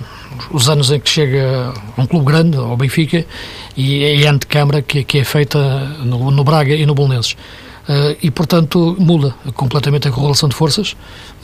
os 0.49 0.69
anos 0.69 0.89
em 0.91 1.01
que 1.01 1.09
chega 1.09 1.73
a 1.97 2.01
um 2.01 2.07
clube 2.07 2.25
grande, 2.25 2.55
ao 2.55 2.77
Benfica, 2.77 3.25
e 3.75 4.03
é 4.05 4.25
a 4.25 4.31
antecâmara 4.31 4.81
que, 4.81 5.03
que 5.03 5.17
é 5.17 5.25
feita 5.25 5.59
no, 6.05 6.31
no 6.31 6.43
Braga 6.45 6.73
e 6.73 6.85
no 6.85 6.95
Bolonenses. 6.95 7.35
Uh, 7.87 8.17
e, 8.21 8.29
portanto, 8.29 8.97
muda 8.99 9.33
completamente 9.53 10.09
a 10.09 10.11
correlação 10.11 10.49
de 10.49 10.55
forças 10.55 10.93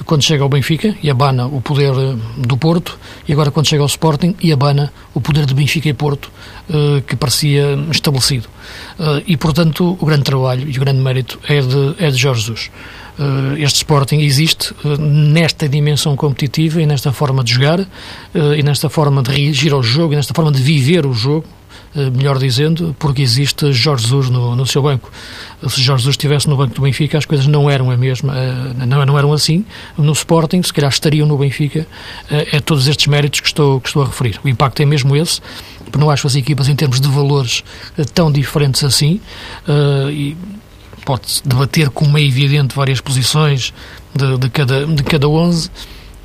quando 0.04 0.24
chega 0.24 0.44
ao 0.44 0.50
Benfica 0.50 0.94
e 1.02 1.10
abana 1.10 1.46
o 1.48 1.62
poder 1.62 1.94
eh, 1.94 2.16
do 2.36 2.58
Porto, 2.58 3.00
e 3.26 3.32
agora 3.32 3.50
quando 3.50 3.68
chega 3.68 3.82
ao 3.82 3.88
Sporting 3.88 4.36
e 4.42 4.52
abana 4.52 4.92
o 5.14 5.22
poder 5.22 5.46
de 5.46 5.54
Benfica 5.54 5.88
e 5.88 5.94
Porto, 5.94 6.30
uh, 6.70 7.02
que 7.04 7.16
parecia 7.16 7.80
estabelecido. 7.90 8.50
E, 9.26 9.38
portanto, 9.38 9.98
o 10.00 10.06
grande 10.06 10.24
trabalho 10.24 10.70
e 10.70 10.76
o 10.76 10.80
grande 10.80 11.00
mérito 11.00 11.40
é 11.48 11.62
de, 11.62 11.96
é 12.00 12.10
de 12.10 12.18
Jorge 12.18 12.42
Jesus. 12.42 12.72
este 13.58 13.78
Sporting 13.78 14.18
existe 14.18 14.74
nesta 15.00 15.70
dimensão 15.70 16.16
competitiva 16.16 16.82
e 16.82 16.86
nesta 16.86 17.12
forma 17.12 17.44
de 17.44 17.54
jogar 17.54 17.80
e 18.58 18.64
nesta 18.64 18.90
forma 18.90 19.22
de 19.22 19.32
reagir 19.32 19.72
ao 19.72 19.84
jogo 19.84 20.14
e 20.14 20.16
nesta 20.16 20.34
forma 20.34 20.52
de 20.52 20.62
viver 20.62 21.06
o 21.06 21.14
jogo 21.14 21.46
eh, 21.46 21.62
melhor 21.96 22.40
dizendo, 22.40 22.96
porque 22.98 23.22
existe 23.22 23.72
Jorge 23.72 24.04
Jesus 24.04 24.30
no, 24.30 24.56
no 24.56 24.66
seu 24.66 24.82
banco. 24.82 25.12
Se 25.68 25.82
Jorge 25.82 26.04
Jesus 26.04 26.14
estivesse 26.14 26.50
no 26.50 26.58
banco 26.58 26.74
do 26.74 26.82
Benfica, 26.82 27.18
as 27.18 27.26
coisas 27.26 27.46
não 27.46 27.70
eram 27.70 27.92
a 27.92 27.98
mesma, 27.98 28.36
eh, 28.36 28.86
não, 28.86 29.06
não 29.06 29.18
eram 29.18 29.32
assim. 29.32 29.64
No 29.98 30.12
Sporting, 30.12 30.62
se 30.64 30.74
calhar 30.74 30.92
estariam 30.92 31.28
no 31.28 31.38
Benfica, 31.38 31.86
é 32.30 32.60
todos 32.60 32.88
estes 32.88 33.08
méritos 33.08 33.40
que 33.42 33.48
estou, 33.48 33.80
que 33.80 33.90
estou 33.90 34.02
a 34.02 34.06
referir. 34.08 34.40
O 34.44 34.50
impacto 34.50 34.82
é 34.82 34.86
mesmo 34.86 35.16
esse, 35.16 35.40
porque 35.84 35.98
não 35.98 36.10
acho 36.10 36.26
as 36.26 36.36
equipas 36.36 36.68
em 36.68 36.76
termos 36.76 37.00
de 37.00 37.08
valores 37.08 37.64
tão 38.14 38.32
diferentes 38.32 38.84
assim, 38.84 39.22
e 40.12 40.36
pode-se 41.06 41.48
debater 41.48 41.90
como 41.90 42.18
é 42.18 42.22
evidente 42.22 42.76
várias 42.76 43.00
posições 43.00 43.74
de, 44.16 44.38
de, 44.38 44.50
cada, 44.50 44.86
de 44.86 45.04
cada 45.04 45.28
11, 45.28 45.70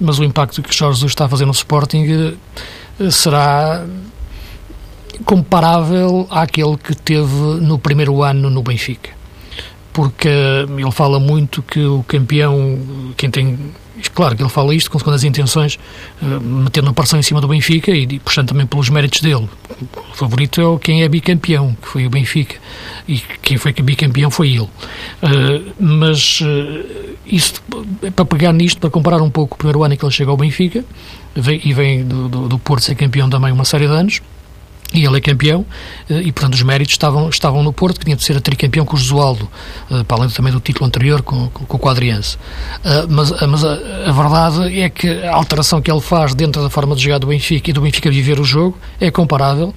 mas 0.00 0.18
o 0.18 0.24
impacto 0.24 0.62
que 0.62 0.74
Jorge 0.74 0.96
Jesus 0.96 1.12
está 1.12 1.26
a 1.26 1.28
fazer 1.28 1.44
no 1.44 1.52
Sporting 1.52 2.36
será 3.10 3.84
comparável 5.24 6.26
àquele 6.30 6.76
que 6.76 6.94
teve 6.94 7.34
no 7.60 7.78
primeiro 7.78 8.22
ano 8.22 8.50
no 8.50 8.62
Benfica. 8.62 9.10
Porque 9.92 10.28
ele 10.28 10.90
fala 10.92 11.18
muito 11.18 11.62
que 11.62 11.80
o 11.80 12.04
campeão, 12.04 12.78
quem 13.16 13.30
tem. 13.30 13.58
Claro 14.14 14.36
que 14.36 14.42
ele 14.42 14.48
fala 14.48 14.72
isto 14.72 14.92
com 14.92 14.98
segundas 14.98 15.24
intenções, 15.24 15.76
eh, 16.22 16.38
metendo 16.40 16.88
a 16.88 16.92
pressão 16.92 17.18
em 17.18 17.22
cima 17.22 17.40
do 17.40 17.48
Benfica 17.48 17.90
e 17.90 18.20
puxando 18.20 18.50
também 18.50 18.64
pelos 18.64 18.88
méritos 18.90 19.20
dele. 19.20 19.48
O 20.12 20.14
favorito 20.14 20.60
é 20.60 20.78
quem 20.78 21.02
é 21.02 21.08
bicampeão, 21.08 21.76
que 21.82 21.88
foi 21.88 22.06
o 22.06 22.10
Benfica. 22.10 22.54
E 23.08 23.18
quem 23.42 23.56
foi 23.56 23.72
bicampeão 23.72 24.30
foi 24.30 24.50
ele. 24.50 24.68
Eh, 25.20 25.62
mas 25.80 26.40
é 28.02 28.10
para 28.10 28.24
pegar 28.24 28.52
nisto, 28.52 28.80
para 28.80 28.90
comparar 28.90 29.20
um 29.20 29.30
pouco 29.30 29.56
o 29.56 29.58
primeiro 29.58 29.82
ano 29.82 29.94
em 29.94 29.96
que 29.96 30.04
ele 30.04 30.12
chega 30.12 30.30
ao 30.30 30.36
Benfica, 30.36 30.84
e 31.36 31.72
vem 31.72 32.04
do, 32.04 32.28
do, 32.28 32.48
do 32.48 32.58
Porto 32.58 32.84
ser 32.84 32.94
campeão 32.94 33.28
também 33.28 33.52
uma 33.52 33.64
série 33.64 33.86
de 33.86 33.92
anos, 33.92 34.20
e 34.92 35.04
ele 35.04 35.18
é 35.18 35.20
campeão, 35.20 35.66
eh, 36.08 36.22
e 36.22 36.32
portanto 36.32 36.54
os 36.54 36.62
méritos 36.62 36.94
estavam, 36.94 37.28
estavam 37.28 37.62
no 37.62 37.72
Porto, 37.72 37.98
que 37.98 38.06
tinha 38.06 38.16
de 38.16 38.24
ser 38.24 38.36
a 38.36 38.40
tricampeão 38.40 38.84
com 38.84 38.96
o 38.96 38.98
Josualdo, 38.98 39.48
eh, 39.90 40.02
para 40.04 40.18
além 40.18 40.30
também 40.30 40.52
do 40.52 40.60
título 40.60 40.86
anterior 40.86 41.22
com, 41.22 41.48
com, 41.48 41.76
o 41.76 41.78
Quadriense. 41.78 42.38
Eh, 42.84 43.06
mas, 43.08 43.30
mas 43.30 43.64
a, 43.64 43.72
a, 44.06 44.12
verdade 44.12 44.80
é 44.80 44.88
que 44.88 45.08
a 45.24 45.34
alteração 45.34 45.82
que 45.82 45.90
ele 45.90 46.00
faz 46.00 46.34
dentro 46.34 46.62
da 46.62 46.70
forma 46.70 46.94
de 46.96 47.02
jogar 47.02 47.18
do 47.18 47.26
Benfica 47.26 47.70
e 47.70 47.72
do 47.72 47.80
Benfica 47.82 48.10
viver 48.10 48.40
o 48.40 48.44
jogo 48.44 48.78
é 49.00 49.10
comparável 49.10 49.74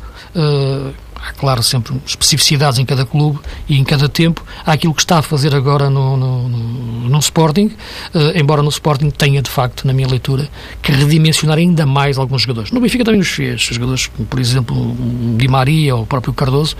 há, 1.21 1.31
claro, 1.33 1.61
sempre 1.61 1.95
especificidades 2.05 2.79
em 2.79 2.85
cada 2.85 3.05
clube 3.05 3.39
e 3.67 3.77
em 3.77 3.83
cada 3.83 4.09
tempo. 4.09 4.43
Há 4.65 4.73
aquilo 4.73 4.93
que 4.93 5.01
está 5.01 5.19
a 5.19 5.21
fazer 5.21 5.55
agora 5.55 5.89
no, 5.89 6.17
no, 6.17 6.49
no, 6.49 7.09
no 7.09 7.19
Sporting, 7.19 7.67
uh, 8.13 8.37
embora 8.37 8.61
no 8.61 8.69
Sporting 8.69 9.09
tenha, 9.09 9.41
de 9.41 9.49
facto, 9.49 9.85
na 9.85 9.93
minha 9.93 10.07
leitura, 10.07 10.49
que 10.81 10.91
redimensionar 10.91 11.57
ainda 11.57 11.85
mais 11.85 12.17
alguns 12.17 12.41
jogadores. 12.41 12.71
No 12.71 12.79
Benfica 12.79 13.03
também 13.03 13.19
nos 13.19 13.29
fez, 13.29 13.61
jogadores 13.61 14.07
como, 14.07 14.27
por 14.27 14.39
exemplo, 14.39 14.75
o 14.75 15.37
Di 15.37 15.47
Maria 15.47 15.95
ou 15.95 16.03
o 16.03 16.05
próprio 16.05 16.33
Cardoso, 16.33 16.75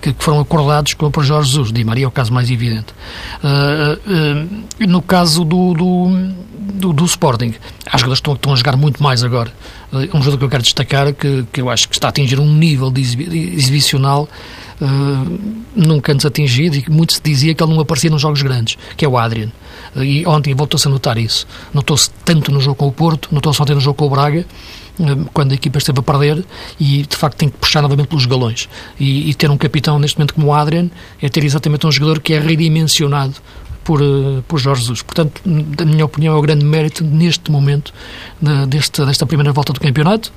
que, 0.00 0.12
que 0.12 0.24
foram 0.24 0.40
acordados 0.40 0.94
com, 0.94 1.10
por 1.10 1.24
Jorge 1.24 1.50
Jesus. 1.50 1.72
Di 1.72 1.84
Maria 1.84 2.04
é 2.04 2.08
o 2.08 2.10
caso 2.10 2.32
mais 2.32 2.50
evidente. 2.50 2.94
Uh, 3.42 4.84
uh, 4.84 4.86
no 4.86 5.02
caso 5.02 5.44
do, 5.44 5.74
do, 5.74 6.32
do, 6.58 6.92
do 6.92 7.04
Sporting, 7.04 7.54
há 7.86 7.96
jogadores 7.98 8.20
que 8.20 8.22
estão, 8.22 8.34
estão 8.34 8.52
a 8.52 8.56
jogar 8.56 8.76
muito 8.76 9.02
mais 9.02 9.22
agora 9.22 9.52
um 9.92 10.22
jogador 10.22 10.38
que 10.38 10.44
eu 10.44 10.48
quero 10.48 10.62
destacar 10.62 11.12
que, 11.12 11.44
que 11.52 11.60
eu 11.60 11.68
acho 11.68 11.88
que 11.88 11.94
está 11.94 12.08
a 12.08 12.10
atingir 12.10 12.40
um 12.40 12.50
nível 12.52 12.90
de 12.90 13.02
exibicional 13.02 14.28
uh, 14.80 15.40
nunca 15.76 16.12
antes 16.12 16.24
atingido 16.24 16.76
e 16.76 16.82
que 16.82 16.90
muito 16.90 17.12
se 17.12 17.20
dizia 17.22 17.54
que 17.54 17.62
ele 17.62 17.72
não 17.72 17.80
aparecia 17.80 18.10
nos 18.10 18.22
jogos 18.22 18.42
grandes, 18.42 18.78
que 18.96 19.04
é 19.04 19.08
o 19.08 19.18
Adrian. 19.18 19.50
E 19.96 20.26
ontem 20.26 20.54
voltou-se 20.54 20.88
a 20.88 20.90
notar 20.90 21.18
isso. 21.18 21.46
Notou-se 21.74 22.10
tanto 22.24 22.50
no 22.50 22.60
jogo 22.60 22.76
com 22.76 22.88
o 22.88 22.92
Porto, 22.92 23.28
notou-se 23.30 23.60
ontem 23.60 23.74
no 23.74 23.80
jogo 23.80 23.96
com 23.96 24.06
o 24.06 24.10
Braga, 24.10 24.46
uh, 24.98 25.30
quando 25.32 25.52
a 25.52 25.54
equipa 25.54 25.76
esteve 25.76 25.98
a 25.98 26.02
perder 26.02 26.44
e 26.80 27.02
de 27.02 27.16
facto 27.16 27.36
tem 27.36 27.50
que 27.50 27.58
puxar 27.58 27.82
novamente 27.82 28.08
pelos 28.08 28.24
galões. 28.24 28.70
E, 28.98 29.28
e 29.28 29.34
ter 29.34 29.50
um 29.50 29.58
capitão 29.58 29.98
neste 29.98 30.18
momento 30.18 30.34
como 30.34 30.46
o 30.46 30.54
Adrian 30.54 30.88
é 31.20 31.28
ter 31.28 31.44
exatamente 31.44 31.86
um 31.86 31.92
jogador 31.92 32.20
que 32.20 32.32
é 32.32 32.38
redimensionado 32.38 33.34
por, 33.84 34.00
eh, 34.00 34.42
por 34.46 34.58
Jorge 34.58 34.82
Jesus. 34.82 35.02
Portanto, 35.02 35.40
da 35.44 35.84
minha 35.84 36.04
opinião, 36.04 36.34
é 36.34 36.38
o 36.38 36.42
grande 36.42 36.64
mérito 36.64 37.04
neste 37.04 37.50
momento 37.50 37.92
de, 38.40 38.66
desta, 38.66 39.26
primeira 39.26 39.52
volta 39.52 39.72
do 39.72 39.80
campeonato. 39.80 40.32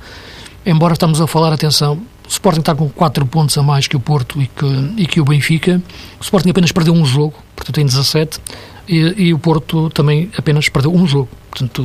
Embora 0.64 0.94
estamos 0.94 1.20
a 1.20 1.26
falar, 1.26 1.52
atenção, 1.52 1.94
o 1.94 2.28
Sporting 2.28 2.60
está 2.60 2.74
com 2.74 2.88
4 2.88 3.24
pontos 3.26 3.56
a 3.56 3.62
mais 3.62 3.86
que 3.86 3.96
o 3.96 4.00
Porto 4.00 4.40
e 4.40 4.48
que, 4.48 4.94
e 4.96 5.06
que 5.06 5.20
o 5.20 5.24
Benfica. 5.24 5.80
O 6.20 6.22
Sporting 6.22 6.50
apenas 6.50 6.72
perdeu 6.72 6.92
um 6.92 7.04
jogo, 7.04 7.34
portanto 7.54 7.74
tem 7.74 7.86
17, 7.86 8.40
e, 8.88 9.28
e 9.28 9.34
o 9.34 9.38
Porto 9.38 9.90
também 9.90 10.30
apenas 10.36 10.68
perdeu 10.68 10.92
um 10.94 11.06
jogo. 11.06 11.28
Portanto, 11.50 11.84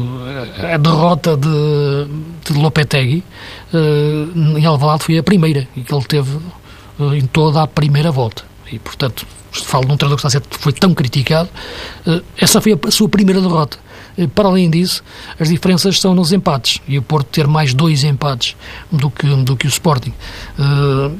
a, 0.60 0.76
a 0.76 0.78
derrota 0.78 1.38
de, 1.38 2.08
de 2.46 2.60
Lopetegui 2.60 3.24
uh, 3.74 4.58
em 4.58 4.66
Alvalade 4.66 5.04
foi 5.04 5.18
a 5.18 5.24
primeira 5.24 5.68
e 5.76 5.82
que 5.82 5.94
ele 5.94 6.04
teve 6.04 6.38
uh, 7.00 7.14
em 7.14 7.26
toda 7.26 7.64
a 7.64 7.68
primeira 7.68 8.12
volta. 8.12 8.51
E, 8.72 8.80
portanto, 8.80 9.26
falo 9.52 9.86
de 9.86 9.92
um 9.92 9.98
treinador 9.98 10.18
que 10.22 10.28
está 10.28 10.30
ser, 10.30 10.44
foi 10.60 10.74
tão 10.74 10.94
criticado, 10.94 11.50
eh, 12.08 12.22
essa 12.38 12.62
foi 12.62 12.80
a 12.88 12.92
sua 12.92 13.10
primeira 13.10 13.42
derrota. 13.42 13.78
Eh, 14.18 14.28
para 14.28 14.48
além 14.48 14.70
disso, 14.70 15.04
as 15.40 15.50
diferenças 15.50 16.00
são 16.00 16.16
nos 16.16 16.32
empates 16.32 16.80
e 16.88 16.98
o 16.98 17.02
Porto 17.02 17.28
ter 17.28 17.48
mais 17.48 17.74
dois 17.74 18.04
empates 18.04 18.56
do 18.92 19.10
que, 19.10 19.28
do 19.44 19.56
que 19.58 19.68
o 19.68 19.70
Sporting. 19.70 20.14
Uh, 20.58 21.18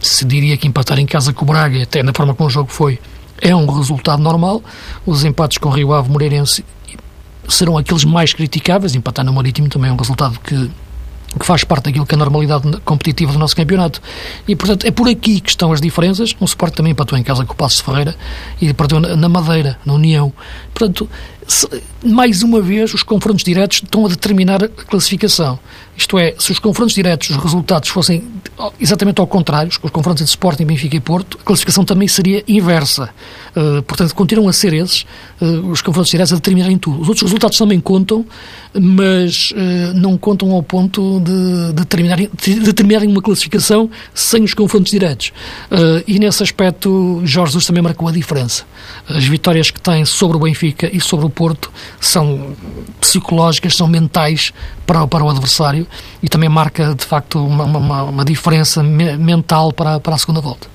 se 0.00 0.24
diria 0.24 0.56
que 0.56 0.66
empatar 0.66 0.98
em 0.98 1.06
casa 1.06 1.32
com 1.32 1.44
o 1.44 1.48
Braga, 1.48 1.82
até 1.82 2.02
na 2.02 2.12
forma 2.12 2.34
como 2.34 2.48
o 2.48 2.50
jogo 2.50 2.70
foi, 2.70 2.98
é 3.40 3.54
um 3.54 3.66
resultado 3.66 4.22
normal. 4.22 4.62
Os 5.06 5.24
empates 5.24 5.58
com 5.58 5.68
Rio 5.70 5.92
Ave 5.92 6.10
Moreirense 6.10 6.64
serão 7.48 7.76
aqueles 7.76 8.04
mais 8.04 8.32
criticáveis. 8.32 8.94
Empatar 8.94 9.24
no 9.24 9.32
Marítimo 9.32 9.68
também 9.68 9.90
é 9.90 9.92
um 9.92 9.96
resultado 9.96 10.38
que 10.40 10.70
que 11.38 11.46
faz 11.46 11.62
parte 11.62 11.84
daquilo 11.84 12.04
que 12.04 12.14
é 12.14 12.16
a 12.16 12.18
normalidade 12.18 12.80
competitiva 12.84 13.32
do 13.32 13.38
nosso 13.38 13.54
campeonato. 13.54 14.02
E, 14.48 14.56
portanto, 14.56 14.84
é 14.84 14.90
por 14.90 15.08
aqui 15.08 15.40
que 15.40 15.50
estão 15.50 15.72
as 15.72 15.80
diferenças. 15.80 16.34
O 16.40 16.44
Sport 16.44 16.74
também 16.74 16.92
empatou 16.92 17.16
em 17.16 17.22
casa 17.22 17.44
com 17.44 17.52
o 17.52 17.56
Passos 17.56 17.78
de 17.78 17.84
Ferreira 17.84 18.16
e 18.60 18.72
perdeu 18.74 19.00
na 19.00 19.28
Madeira, 19.28 19.78
na 19.84 19.94
União. 19.94 20.32
Portanto, 20.74 21.08
mais 22.04 22.42
uma 22.42 22.60
vez, 22.60 22.94
os 22.94 23.02
confrontos 23.02 23.44
diretos 23.44 23.82
estão 23.82 24.06
a 24.06 24.08
determinar 24.08 24.64
a 24.64 24.68
classificação. 24.68 25.58
Isto 25.96 26.18
é, 26.18 26.34
se 26.38 26.50
os 26.50 26.58
confrontos 26.58 26.94
diretos, 26.94 27.30
os 27.30 27.36
resultados 27.36 27.88
fossem 27.88 28.24
exatamente 28.80 29.20
ao 29.20 29.26
contrário, 29.26 29.68
os 29.68 29.76
confrontos 29.76 30.22
entre 30.22 30.30
Sporting, 30.30 30.64
Benfica 30.64 30.96
e 30.96 31.00
Porto, 31.00 31.38
a 31.40 31.44
classificação 31.44 31.84
também 31.84 32.08
seria 32.08 32.42
inversa. 32.46 33.10
Uh, 33.54 33.82
portanto, 33.82 34.14
continuam 34.14 34.48
a 34.48 34.52
ser 34.52 34.72
esses, 34.72 35.04
uh, 35.40 35.66
os 35.70 35.82
confrontos 35.82 36.10
diretos, 36.10 36.32
a 36.32 36.36
determinarem 36.36 36.78
tudo. 36.78 37.00
Os 37.00 37.08
outros 37.08 37.22
resultados 37.22 37.56
também 37.56 37.80
contam, 37.80 38.24
mas 38.74 39.50
uh, 39.52 39.94
não 39.94 40.16
contam 40.16 40.52
ao 40.52 40.62
ponto 40.62 41.20
de, 41.20 41.72
determinarem, 41.74 42.30
de 42.40 42.60
determinarem 42.60 43.08
uma 43.08 43.22
classificação 43.22 43.90
sem 44.14 44.42
os 44.44 44.54
confrontos 44.54 44.90
diretos. 44.90 45.32
e 46.06 46.18
nesse 46.18 46.42
aspecto, 46.42 47.20
Jorge 47.24 47.50
Jesus 47.52 47.66
também 47.66 47.82
marcou 47.82 48.08
a 48.08 48.12
diferença. 48.12 48.64
As 49.08 49.24
vitórias 49.24 49.70
que 49.70 49.80
tem 49.80 50.04
sobre 50.04 50.36
o 50.36 50.40
Benfica 50.40 50.88
e 50.92 51.00
sobre 51.00 51.26
o 51.26 51.30
Porto 51.40 51.72
são 51.98 52.54
psicológicas, 53.00 53.74
são 53.74 53.88
mentais 53.88 54.52
para, 54.84 55.06
para 55.06 55.24
o 55.24 55.30
adversário 55.30 55.86
e 56.22 56.28
também 56.28 56.50
marca, 56.50 56.94
de 56.94 57.02
facto, 57.02 57.42
uma, 57.42 57.64
uma, 57.64 58.02
uma 58.02 58.24
diferença 58.26 58.82
me, 58.82 59.16
mental 59.16 59.72
para, 59.72 59.98
para 59.98 60.16
a 60.16 60.18
segunda 60.18 60.42
volta. 60.42 60.68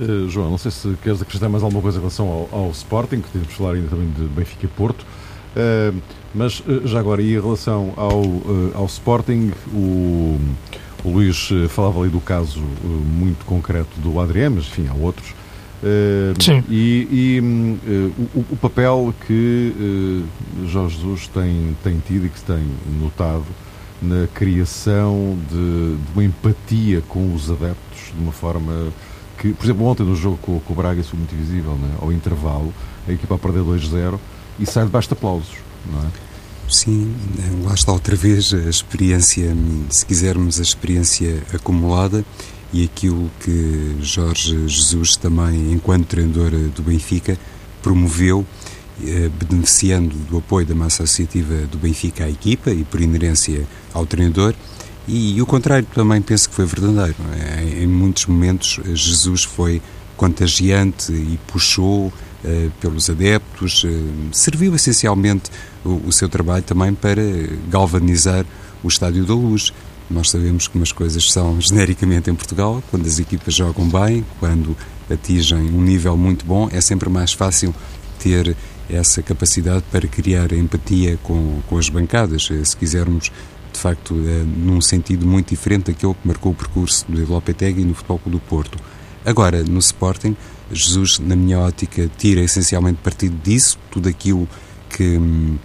Uh, 0.00 0.26
João, 0.30 0.48
não 0.48 0.56
sei 0.56 0.70
se 0.70 0.96
queres 1.02 1.20
acrescentar 1.20 1.50
mais 1.50 1.62
alguma 1.62 1.82
coisa 1.82 1.98
em 1.98 2.00
relação 2.00 2.48
ao, 2.50 2.60
ao 2.60 2.70
Sporting, 2.70 3.20
que 3.20 3.28
temos 3.28 3.48
de 3.48 3.54
falar 3.54 3.74
ainda 3.74 3.88
também 3.88 4.10
de 4.12 4.22
Benfica 4.22 4.64
e 4.64 4.68
Porto, 4.68 5.02
uh, 5.02 5.94
mas 6.34 6.60
uh, 6.60 6.88
já 6.88 6.98
agora, 6.98 7.20
e 7.20 7.34
em 7.34 7.40
relação 7.40 7.92
ao, 7.94 8.22
ao 8.74 8.86
Sporting, 8.86 9.52
o, 9.70 10.40
o 11.04 11.10
Luís 11.10 11.50
falava 11.68 12.00
ali 12.00 12.08
do 12.08 12.20
caso 12.20 12.60
muito 12.82 13.44
concreto 13.44 14.00
do 14.00 14.18
Adriano, 14.18 14.56
mas 14.56 14.64
enfim, 14.64 14.88
há 14.88 14.94
outros. 14.94 15.41
Sim. 16.40 16.62
E, 16.70 17.08
e 17.10 17.40
o, 18.34 18.44
o, 18.52 18.56
papel 18.56 19.12
que 19.26 20.24
Jorge 20.66 20.96
Jesus 20.96 21.26
tem, 21.28 21.76
tem 21.82 22.00
tido 22.06 22.26
e 22.26 22.28
que 22.28 22.38
se 22.38 22.44
tem 22.44 22.64
notado 23.00 23.44
na 24.00 24.26
criação 24.34 25.38
de, 25.48 25.96
de, 25.96 26.12
uma 26.14 26.24
empatia 26.24 27.02
com 27.08 27.34
os 27.34 27.50
adeptos, 27.50 28.12
de 28.14 28.22
uma 28.22 28.32
forma 28.32 28.92
que, 29.38 29.52
por 29.52 29.64
exemplo, 29.64 29.86
ontem 29.86 30.04
no 30.04 30.14
jogo 30.14 30.38
com, 30.42 30.58
com 30.60 30.72
o 30.72 30.76
Braga 30.76 31.00
isso 31.00 31.10
foi 31.10 31.18
muito 31.18 31.34
visível, 31.34 31.72
né? 31.72 31.90
ao 32.00 32.12
intervalo, 32.12 32.72
a 33.08 33.12
equipa 33.12 33.34
a 33.34 33.38
perder 33.38 33.62
2-0 33.62 34.18
e 34.58 34.66
sai 34.66 34.84
debaixo 34.84 35.08
de 35.08 35.14
aplausos, 35.14 35.54
não 35.90 36.00
é? 36.00 36.06
Sim, 36.68 37.14
lá 37.64 37.74
está 37.74 37.92
outra 37.92 38.16
vez 38.16 38.54
a 38.54 38.68
experiência, 38.68 39.54
se 39.90 40.06
quisermos, 40.06 40.58
a 40.58 40.62
experiência 40.62 41.42
acumulada 41.52 42.24
e 42.72 42.84
aquilo 42.84 43.30
que 43.40 43.96
Jorge 44.00 44.66
Jesus 44.66 45.16
também, 45.16 45.72
enquanto 45.72 46.06
treinador 46.06 46.50
do 46.50 46.82
Benfica, 46.82 47.38
promoveu 47.82 48.46
eh, 49.04 49.30
beneficiando 49.48 50.14
do 50.30 50.38
apoio 50.38 50.64
da 50.64 50.74
massa 50.74 51.02
associativa 51.02 51.66
do 51.66 51.76
Benfica 51.76 52.24
à 52.24 52.30
equipa 52.30 52.70
e, 52.70 52.84
por 52.84 53.00
inerência, 53.00 53.66
ao 53.92 54.06
treinador. 54.06 54.54
E, 55.08 55.36
e 55.36 55.42
o 55.42 55.46
contrário 55.46 55.86
também 55.92 56.22
penso 56.22 56.48
que 56.48 56.54
foi 56.54 56.64
verdadeiro. 56.66 57.16
É? 57.32 57.82
Em, 57.82 57.86
muitos 57.86 58.26
momentos, 58.26 58.78
Jesus 58.94 59.44
foi 59.44 59.82
contagiante 60.16 61.12
e 61.12 61.38
puxou 61.48 62.06
uh, 62.06 62.12
pelos 62.80 63.10
adeptos, 63.10 63.84
serviu 64.30 64.74
essencialmente 64.76 65.50
o, 65.84 66.00
o, 66.06 66.12
seu 66.12 66.28
trabalho 66.28 66.62
também 66.62 66.94
para 66.94 67.22
galvanizar 67.68 68.46
o 68.84 68.88
Estádio 68.88 69.24
da 69.24 69.34
Luz. 69.34 69.72
Nós 70.12 70.30
sabemos 70.30 70.68
como 70.68 70.84
as 70.84 70.92
coisas 70.92 71.30
são 71.30 71.58
genericamente 71.60 72.30
em 72.30 72.34
Portugal, 72.34 72.82
quando 72.90 73.06
as 73.06 73.18
equipas 73.18 73.54
jogam 73.54 73.88
bem, 73.88 74.24
quando 74.38 74.76
atingem 75.10 75.70
um 75.70 75.80
nível 75.80 76.16
muito 76.16 76.44
bom, 76.44 76.68
é 76.70 76.80
sempre 76.80 77.08
mais 77.08 77.32
fácil 77.32 77.74
ter 78.18 78.56
essa 78.88 79.22
capacidade 79.22 79.84
para 79.90 80.06
criar 80.06 80.52
empatia 80.52 81.18
com, 81.22 81.60
com 81.68 81.78
as 81.78 81.88
bancadas, 81.88 82.48
eh, 82.50 82.64
se 82.64 82.76
quisermos, 82.76 83.32
de 83.72 83.78
facto, 83.78 84.14
é, 84.26 84.44
num 84.44 84.80
sentido 84.80 85.26
muito 85.26 85.48
diferente 85.48 85.90
daquele 85.90 86.14
que 86.14 86.26
marcou 86.28 86.52
o 86.52 86.54
percurso 86.54 87.06
do 87.08 87.32
Lopetegui 87.32 87.84
no 87.84 87.94
Futebol 87.94 88.18
Clube 88.18 88.38
do 88.38 88.40
Porto. 88.40 88.78
Agora, 89.24 89.62
no 89.62 89.78
Sporting, 89.78 90.36
Jesus, 90.70 91.18
na 91.18 91.34
minha 91.34 91.58
ótica, 91.58 92.10
tira 92.18 92.42
essencialmente 92.42 92.98
partido 93.02 93.36
disso, 93.42 93.78
tudo 93.90 94.08
aquilo 94.08 94.48
que, 94.90 95.16
hum, 95.16 95.56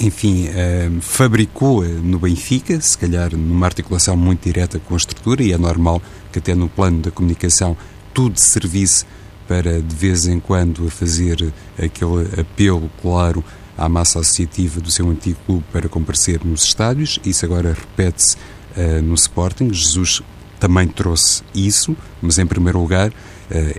enfim, 0.00 0.48
é, 0.48 0.90
fabricou 1.00 1.84
no 1.84 2.18
Benfica, 2.18 2.80
se 2.80 2.96
calhar 2.96 3.36
numa 3.36 3.66
articulação 3.66 4.16
muito 4.16 4.44
direta 4.44 4.78
com 4.78 4.94
a 4.94 4.96
estrutura, 4.96 5.42
e 5.42 5.52
é 5.52 5.58
normal 5.58 6.00
que 6.32 6.38
até 6.38 6.54
no 6.54 6.68
plano 6.68 7.00
da 7.00 7.10
comunicação 7.10 7.76
tudo 8.14 8.38
servisse 8.38 9.04
para 9.46 9.82
de 9.82 9.94
vez 9.94 10.26
em 10.26 10.40
quando 10.40 10.88
fazer 10.88 11.52
aquele 11.76 12.40
apelo 12.40 12.90
claro 13.00 13.44
à 13.76 13.88
massa 13.88 14.20
associativa 14.20 14.80
do 14.80 14.90
seu 14.90 15.08
antigo 15.08 15.38
clube 15.46 15.64
para 15.72 15.88
comparecer 15.88 16.40
nos 16.44 16.64
estádios. 16.64 17.18
Isso 17.24 17.44
agora 17.44 17.72
repete-se 17.72 18.36
uh, 18.76 19.02
no 19.02 19.14
Sporting. 19.14 19.72
Jesus 19.72 20.22
também 20.60 20.86
trouxe 20.86 21.42
isso, 21.54 21.96
mas 22.20 22.38
em 22.38 22.46
primeiro 22.46 22.80
lugar 22.80 23.10
uh, 23.10 23.14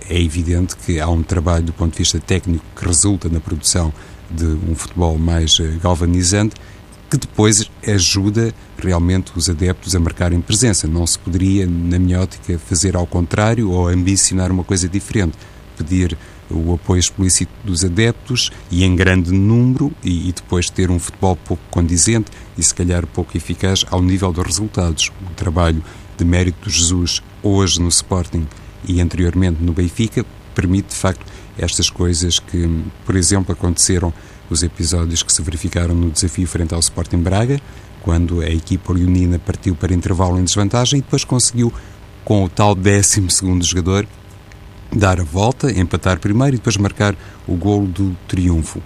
é 0.08 0.20
evidente 0.20 0.76
que 0.76 1.00
há 1.00 1.08
um 1.08 1.22
trabalho 1.22 1.64
do 1.64 1.72
ponto 1.72 1.92
de 1.92 1.98
vista 1.98 2.20
técnico 2.20 2.64
que 2.76 2.86
resulta 2.86 3.28
na 3.28 3.40
produção 3.40 3.92
de 4.34 4.46
um 4.70 4.74
futebol 4.74 5.18
mais 5.18 5.58
uh, 5.58 5.78
galvanizante 5.82 6.54
que 7.10 7.16
depois 7.16 7.70
ajuda 7.86 8.52
realmente 8.76 9.32
os 9.36 9.48
adeptos 9.48 9.94
a 9.94 10.00
marcarem 10.00 10.40
presença. 10.40 10.88
Não 10.88 11.06
se 11.06 11.18
poderia, 11.18 11.66
na 11.66 11.98
minha 11.98 12.20
ótica, 12.20 12.58
fazer 12.58 12.96
ao 12.96 13.06
contrário 13.06 13.70
ou 13.70 13.86
ambicionar 13.88 14.50
uma 14.50 14.64
coisa 14.64 14.88
diferente 14.88 15.36
pedir 15.76 16.16
o 16.50 16.74
apoio 16.74 17.00
explícito 17.00 17.52
dos 17.64 17.84
adeptos 17.84 18.50
e 18.70 18.84
em 18.84 18.94
grande 18.94 19.32
número 19.32 19.92
e, 20.02 20.28
e, 20.28 20.32
depois 20.32 20.68
ter 20.68 20.90
um 20.90 20.98
futebol 20.98 21.36
pouco 21.36 21.62
condizente 21.70 22.30
e 22.56 22.62
se 22.62 22.74
calhar 22.74 23.06
pouco 23.06 23.36
eficaz 23.36 23.84
ao 23.90 24.02
nível 24.02 24.32
dos 24.32 24.44
resultados. 24.44 25.10
O 25.30 25.34
trabalho 25.34 25.82
de 26.16 26.24
mérito 26.24 26.68
de 26.68 26.76
Jesus 26.76 27.22
hoje 27.42 27.80
no 27.80 27.88
Sporting 27.88 28.46
e 28.86 29.00
anteriormente 29.00 29.62
no 29.62 29.72
Benfica 29.72 30.24
permite 30.54 30.90
de 30.90 30.96
facto 30.96 31.24
estas 31.58 31.90
coisas 31.90 32.38
que, 32.38 32.82
por 33.04 33.16
exemplo, 33.16 33.52
aconteceram 33.52 34.12
os 34.50 34.62
episódios 34.62 35.22
que 35.22 35.32
se 35.32 35.42
verificaram 35.42 35.94
no 35.94 36.10
desafio 36.10 36.46
frente 36.46 36.74
ao 36.74 36.80
Sporting 36.80 37.18
Braga, 37.18 37.60
quando 38.02 38.40
a 38.40 38.48
equipa 38.48 38.92
leonina 38.92 39.38
partiu 39.38 39.74
para 39.74 39.94
intervalo 39.94 40.38
em 40.38 40.44
desvantagem 40.44 40.98
e 40.98 41.02
depois 41.02 41.24
conseguiu, 41.24 41.72
com 42.24 42.44
o 42.44 42.48
tal 42.48 42.74
décimo 42.74 43.30
segundo 43.30 43.64
jogador, 43.64 44.06
dar 44.92 45.20
a 45.20 45.24
volta, 45.24 45.70
empatar 45.72 46.20
primeiro 46.20 46.56
e 46.56 46.58
depois 46.58 46.76
marcar 46.76 47.16
o 47.46 47.54
golo 47.56 47.86
do 47.86 48.16
triunfo. 48.28 48.82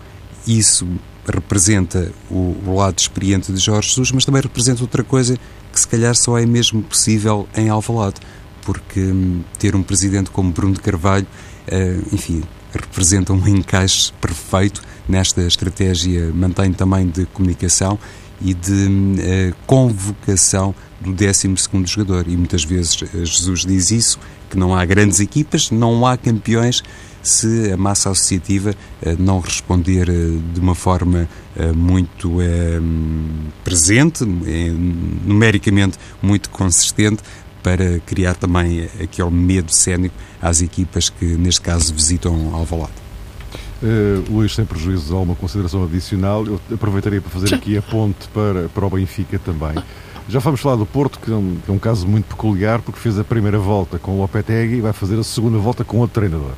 Isso 0.46 0.86
representa 1.26 2.10
o, 2.30 2.74
lado 2.74 2.98
experiente 2.98 3.52
de 3.52 3.58
Jorge 3.58 3.88
Jesus, 3.88 4.12
mas 4.12 4.24
também 4.24 4.40
representa 4.40 4.82
outra 4.82 5.04
coisa 5.04 5.36
que 5.72 5.78
se 5.78 5.86
calhar 5.86 6.14
só 6.14 6.38
é 6.38 6.46
mesmo 6.46 6.82
possível 6.82 7.46
em 7.54 7.68
Alvalade, 7.68 8.20
porque 8.62 9.00
hum, 9.00 9.42
ter 9.58 9.76
um 9.76 9.82
presidente 9.82 10.30
como 10.30 10.50
Bruno 10.50 10.74
de 10.74 10.80
Carvalho, 10.80 11.26
uh, 11.70 12.14
enfim, 12.14 12.42
representa 12.72 13.32
um 13.32 13.48
encaixe 13.48 14.12
perfeito 14.20 14.82
nesta 15.08 15.42
estratégia, 15.42 16.30
mantém 16.32 16.72
também 16.72 17.08
de 17.08 17.26
comunicação 17.26 17.98
e 18.40 18.54
de 18.54 18.86
uh, 18.86 19.56
convocação 19.66 20.74
do 21.00 21.12
12 21.12 21.54
jogador. 21.86 22.26
E 22.28 22.36
muitas 22.36 22.64
vezes 22.64 23.02
eh, 23.02 23.24
Jesus 23.24 23.64
diz 23.64 23.90
isso, 23.90 24.18
que 24.50 24.56
não 24.56 24.74
há 24.74 24.84
grandes 24.84 25.20
equipas, 25.20 25.70
não 25.70 26.06
há 26.06 26.16
campeões 26.16 26.82
se 27.22 27.72
a 27.72 27.76
massa 27.76 28.10
associativa 28.10 28.70
uh, 28.70 29.16
não 29.18 29.40
responder 29.40 30.06
de 30.06 30.60
uma 30.60 30.74
forma 30.74 31.28
muito 31.74 32.36
presente, 33.64 34.24
numericamente 34.24 35.98
muito 36.22 36.48
consistente, 36.50 37.20
para 37.62 37.98
criar 38.00 38.34
também 38.34 38.88
aquele 39.02 39.30
medo 39.30 39.72
cénico 39.72 40.14
às 40.40 40.62
equipas 40.62 41.08
que, 41.08 41.24
neste 41.24 41.60
caso, 41.60 41.92
visitam 41.92 42.54
Alvalade. 42.54 42.92
Uh, 43.80 44.24
Luís, 44.32 44.54
sem 44.54 44.64
prejuízo 44.64 45.06
de 45.06 45.12
alguma 45.12 45.36
consideração 45.36 45.84
adicional, 45.84 46.44
eu 46.44 46.60
aproveitaria 46.72 47.20
para 47.20 47.30
fazer 47.30 47.54
aqui 47.54 47.76
a 47.76 47.82
ponte 47.82 48.26
para, 48.34 48.68
para 48.68 48.86
o 48.86 48.90
Benfica 48.90 49.38
também. 49.38 49.74
Já 50.28 50.40
vamos 50.40 50.60
falar 50.60 50.76
do 50.76 50.84
Porto, 50.84 51.18
que 51.20 51.30
é, 51.30 51.34
um, 51.34 51.56
que 51.64 51.70
é 51.70 51.74
um 51.74 51.78
caso 51.78 52.06
muito 52.06 52.26
peculiar, 52.26 52.82
porque 52.82 52.98
fez 52.98 53.18
a 53.18 53.24
primeira 53.24 53.58
volta 53.58 53.98
com 53.98 54.12
o 54.12 54.18
Lopetegui 54.18 54.76
e 54.76 54.80
vai 54.80 54.92
fazer 54.92 55.18
a 55.18 55.22
segunda 55.22 55.58
volta 55.58 55.84
com 55.84 55.98
outro 55.98 56.20
treinador. 56.20 56.52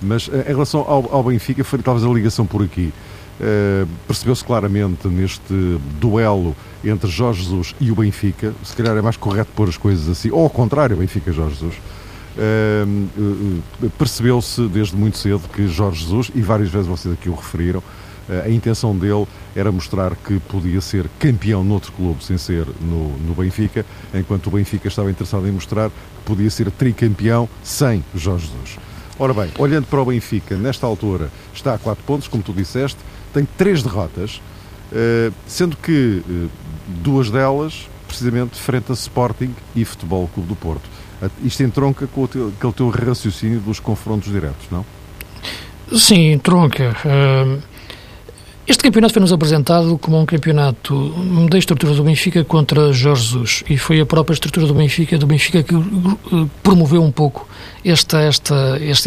Mas 0.00 0.28
uh, 0.28 0.36
em 0.36 0.52
relação 0.52 0.80
ao, 0.80 1.12
ao, 1.12 1.24
Benfica, 1.24 1.64
foi 1.64 1.80
talvez 1.80 2.06
a 2.08 2.12
ligação 2.12 2.46
por 2.46 2.62
aqui. 2.62 2.92
Uh, 3.40 3.88
Percebeu-se 4.06 4.44
claramente 4.44 5.08
neste 5.08 5.78
duelo 5.98 6.54
entre 6.84 7.08
Jorge 7.08 7.42
Jesus 7.42 7.74
e 7.80 7.90
o 7.90 7.94
Benfica, 7.94 8.52
se 8.62 8.76
calhar 8.76 8.94
é 8.96 9.00
mais 9.00 9.16
correto 9.16 9.50
pôr 9.56 9.68
as 9.68 9.78
coisas 9.78 10.08
assim, 10.08 10.30
ou 10.30 10.42
ao 10.42 10.50
contrário, 10.50 10.96
Benfica-Jorge 10.96 11.54
Jesus. 11.54 11.74
Percebeu-se 13.98 14.66
desde 14.68 14.96
muito 14.96 15.18
cedo 15.18 15.42
que 15.54 15.66
Jorge 15.68 16.02
Jesus, 16.02 16.30
e 16.34 16.40
várias 16.40 16.70
vezes 16.70 16.86
vocês 16.86 17.12
aqui 17.12 17.28
o 17.28 17.34
referiram, 17.34 17.82
a 18.44 18.48
intenção 18.48 18.96
dele 18.96 19.26
era 19.56 19.72
mostrar 19.72 20.14
que 20.14 20.38
podia 20.40 20.80
ser 20.80 21.08
campeão 21.18 21.64
noutro 21.64 21.92
clube 21.92 22.22
sem 22.22 22.38
ser 22.38 22.66
no, 22.80 23.16
no 23.18 23.34
Benfica, 23.34 23.84
enquanto 24.14 24.46
o 24.46 24.50
Benfica 24.50 24.86
estava 24.88 25.10
interessado 25.10 25.46
em 25.48 25.52
mostrar 25.52 25.90
que 25.90 25.96
podia 26.24 26.50
ser 26.50 26.70
tricampeão 26.70 27.48
sem 27.62 28.04
Jorge 28.14 28.46
Jesus. 28.46 28.78
Ora 29.18 29.34
bem, 29.34 29.50
olhando 29.58 29.86
para 29.86 30.00
o 30.00 30.04
Benfica, 30.04 30.56
nesta 30.56 30.86
altura 30.86 31.30
está 31.52 31.74
a 31.74 31.78
4 31.78 32.04
pontos, 32.04 32.28
como 32.28 32.42
tu 32.42 32.52
disseste, 32.52 32.98
tem 33.32 33.46
três 33.56 33.82
derrotas, 33.82 34.40
uh, 34.92 35.32
sendo 35.46 35.76
que 35.76 36.22
uh, 36.28 36.50
duas 36.86 37.30
delas, 37.30 37.88
precisamente, 38.06 38.58
frente 38.58 38.90
a 38.90 38.94
Sporting 38.94 39.54
e 39.74 39.84
Futebol 39.84 40.28
Clube 40.32 40.48
do 40.48 40.56
Porto. 40.56 40.88
Isto 41.44 41.62
entronca 41.62 42.06
com 42.06 42.26
teu, 42.26 42.52
aquele 42.56 42.72
teu 42.72 42.88
raciocínio 42.88 43.60
dos 43.60 43.78
confrontos 43.78 44.32
diretos, 44.32 44.66
não? 44.70 44.86
Sim, 45.92 46.38
tronca. 46.38 46.96
Uh, 47.04 47.60
este 48.70 48.84
campeonato 48.84 49.14
foi-nos 49.14 49.32
apresentado 49.32 49.98
como 49.98 50.16
um 50.16 50.24
campeonato 50.24 51.12
da 51.50 51.58
estrutura 51.58 51.92
do 51.92 52.04
Benfica 52.04 52.44
contra 52.44 52.92
Jorge 52.92 53.24
Jesus 53.24 53.64
e 53.68 53.76
foi 53.76 54.00
a 54.00 54.06
própria 54.06 54.32
estrutura 54.32 54.64
do 54.64 54.72
Benfica, 54.72 55.18
do 55.18 55.26
Benfica 55.26 55.60
que 55.60 55.74
promoveu 56.62 57.02
um 57.02 57.10
pouco 57.10 57.48
esta, 57.84 58.28
este, 58.28 58.54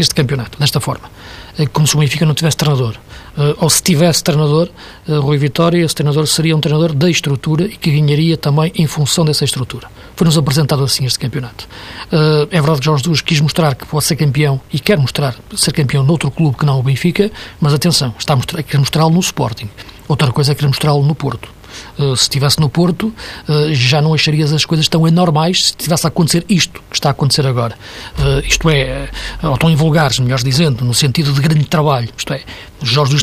este 0.02 0.14
campeonato, 0.14 0.60
desta 0.60 0.82
forma. 0.82 1.10
Eh, 1.58 1.68
como 1.68 1.86
se 1.86 1.96
o 1.96 2.00
Benfica 2.00 2.26
não 2.26 2.34
tivesse 2.34 2.58
treinador. 2.58 2.96
Eh, 3.38 3.56
ou 3.60 3.70
se 3.70 3.82
tivesse 3.82 4.24
treinador, 4.24 4.70
eh, 5.08 5.16
Rui 5.18 5.38
Vitória, 5.38 5.84
esse 5.84 5.96
treinador 5.96 6.28
seria 6.28 6.56
um 6.56 6.60
treinador 6.60 6.94
da 6.94 7.10
estrutura 7.10 7.66
e 7.66 7.76
que 7.76 7.92
ganharia 7.92 8.38
também 8.38 8.72
em 8.76 8.88
função 8.88 9.24
dessa 9.24 9.46
estrutura. 9.46 9.88
Foi-nos 10.16 10.38
apresentado 10.38 10.84
assim 10.84 11.06
este 11.06 11.18
campeonato. 11.18 11.68
É 12.12 12.62
verdade 12.62 12.80
que 12.80 12.86
Jorge 12.86 13.04
Jesus 13.04 13.22
quis 13.22 13.42
mostrar 13.42 13.74
que 13.74 13.86
pode 13.86 14.06
ser 14.06 14.16
campeão 14.16 14.62
e 14.72 14.80
quer 14.80 14.96
mostrar 14.96 15.36
ser 15.56 15.72
campeão 15.72 16.04
noutro 16.04 16.30
clube 16.30 16.56
que 16.56 16.66
não 16.68 16.80
o 16.80 16.84
Benfica, 16.84 17.32
mas 17.60 17.74
atenção, 17.74 18.14
está 18.20 18.34
a 18.34 18.36
mostrar, 18.36 18.62
quer 18.62 18.78
mostrá-lo 18.78 19.10
no 19.10 19.20
Sporting. 19.20 19.70
Outra 20.08 20.32
coisa 20.32 20.52
é 20.52 20.56
querer 20.56 20.68
mostrá-lo 20.68 21.04
no 21.04 21.16
Porto. 21.16 21.50
Uh, 21.98 22.16
se 22.16 22.24
estivesse 22.24 22.60
no 22.60 22.70
Porto, 22.70 23.14
uh, 23.48 23.74
já 23.74 24.02
não 24.02 24.14
acharias 24.14 24.52
as 24.54 24.66
coisas 24.66 24.88
tão 24.88 25.06
anormais 25.06 25.66
se 25.66 25.70
estivesse 25.72 26.06
a 26.08 26.10
acontecer 26.10 26.46
isto 26.50 26.82
que 26.90 26.96
está 26.96 27.10
a 27.10 27.12
acontecer 27.12 27.46
agora. 27.46 27.76
Uh, 28.18 28.46
isto 28.48 28.70
é, 28.70 29.10
ou 29.42 29.58
tão 29.58 29.70
invulgares, 29.70 30.20
melhor 30.20 30.40
dizendo, 30.40 30.84
no 30.84 30.94
sentido 30.94 31.32
de 31.32 31.42
grande 31.42 31.66
trabalho. 31.66 32.10
Isto 32.18 32.34
é, 32.34 32.42
Jorge 32.82 33.18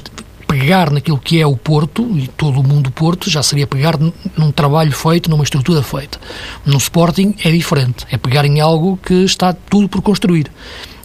pegar 0.50 0.90
naquilo 0.90 1.16
que 1.16 1.40
é 1.40 1.46
o 1.46 1.56
Porto, 1.56 2.02
e 2.18 2.26
todo 2.26 2.58
o 2.58 2.62
mundo 2.66 2.90
Porto, 2.90 3.30
já 3.30 3.40
seria 3.40 3.68
pegar 3.68 3.96
num 4.36 4.50
trabalho 4.50 4.90
feito, 4.90 5.30
numa 5.30 5.44
estrutura 5.44 5.80
feita. 5.80 6.18
No 6.66 6.78
Sporting 6.78 7.36
é 7.44 7.52
diferente, 7.52 8.04
é 8.10 8.18
pegar 8.18 8.44
em 8.44 8.58
algo 8.58 8.98
que 9.00 9.14
está 9.24 9.52
tudo 9.52 9.88
por 9.88 10.02
construir. 10.02 10.50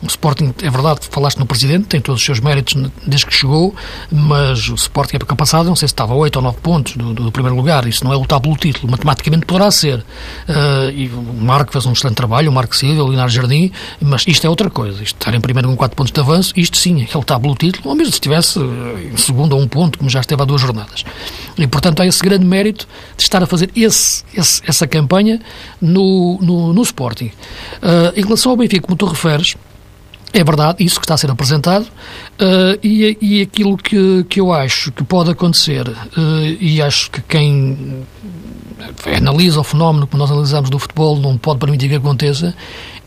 O 0.04 0.08
Sporting, 0.08 0.54
é 0.62 0.70
verdade, 0.70 1.00
falaste 1.10 1.38
no 1.38 1.46
Presidente, 1.46 1.88
tem 1.88 2.02
todos 2.02 2.20
os 2.20 2.26
seus 2.26 2.40
méritos 2.40 2.76
desde 3.06 3.26
que 3.26 3.34
chegou, 3.34 3.74
mas 4.12 4.68
o 4.70 4.76
Sporting, 4.76 5.16
época 5.16 5.36
passada, 5.36 5.70
não 5.70 5.76
sei 5.76 5.88
se 5.88 5.94
estava 5.94 6.14
a 6.14 6.16
8 6.16 6.36
ou 6.36 6.42
9 6.42 6.58
pontos 6.62 6.96
do, 6.98 7.14
do 7.14 7.32
primeiro 7.32 7.56
lugar, 7.56 7.88
isso 7.88 8.04
não 8.04 8.12
é 8.12 8.16
lutar 8.16 8.40
pelo 8.40 8.56
título, 8.58 8.92
matematicamente 8.92 9.46
poderá 9.46 9.72
ser. 9.72 10.00
Uh, 10.00 10.92
e 10.94 11.08
o 11.08 11.34
Marco 11.42 11.72
fez 11.72 11.86
um 11.86 11.94
excelente 11.94 12.16
trabalho, 12.16 12.50
o 12.50 12.54
Marco 12.54 12.76
Silva, 12.76 13.04
o 13.04 13.08
Leonardo 13.08 13.32
Jardim, 13.32 13.72
mas 14.02 14.26
isto 14.28 14.46
é 14.46 14.50
outra 14.50 14.70
coisa. 14.70 15.02
Isto, 15.02 15.16
estar 15.16 15.34
em 15.34 15.42
primeiro 15.42 15.70
com 15.70 15.76
4 15.76 15.96
pontos 15.96 16.12
de 16.12 16.20
avanço, 16.20 16.54
isto 16.56 16.78
sim, 16.78 17.08
é 17.12 17.18
lutar 17.18 17.40
pelo 17.40 17.56
título, 17.56 17.90
ou 17.90 17.96
mesmo 17.96 18.12
se 18.12 18.18
estivesse 18.18 18.60
eh, 18.60 19.12
em 19.14 19.18
segundo 19.18 19.56
a 19.56 19.58
um 19.58 19.68
ponto, 19.68 19.98
como 19.98 20.10
já 20.10 20.20
esteve 20.20 20.42
há 20.42 20.46
duas 20.46 20.62
jornadas. 20.62 21.04
E, 21.58 21.66
portanto, 21.68 22.02
há 22.02 22.06
esse 22.06 22.22
grande 22.22 22.46
mérito 22.46 22.88
de 23.16 23.24
estar 23.24 23.42
a 23.42 23.46
fazer 23.46 23.72
esse, 23.76 24.24
esse 24.34 24.62
essa 24.68 24.86
campanha 24.86 25.40
no, 25.82 26.38
no, 26.42 26.74
no 26.74 26.82
Sporting. 26.82 27.32
Uh, 27.82 28.12
em 28.16 28.24
relação 28.24 28.52
ao 28.52 28.58
Benfica, 28.58 28.82
como 28.82 28.98
tu 28.98 29.06
referes, 29.06 29.56
é 30.34 30.44
verdade, 30.44 30.84
isso 30.84 31.00
que 31.00 31.06
está 31.06 31.14
a 31.14 31.18
ser 31.18 31.32
apresentado 31.32 31.84
uh, 31.84 32.78
e, 32.84 33.18
e 33.22 33.42
aquilo 33.42 33.78
que, 33.78 34.26
que 34.26 34.40
eu 34.40 34.52
acho 34.52 34.92
que 34.92 35.04
pode 35.04 35.32
acontecer, 35.32 35.88
uh, 35.88 36.58
e 36.60 36.82
acho 36.82 37.10
que 37.10 37.22
quem 37.22 38.04
analisa 39.16 39.60
o 39.60 39.64
fenómeno 39.64 40.08
que 40.08 40.18
nós 40.18 40.30
analisamos 40.30 40.70
do 40.70 40.78
futebol 40.78 41.18
não 41.18 41.38
pode 41.38 41.60
permitir 41.60 41.90
que 41.90 41.96
aconteça, 41.96 42.54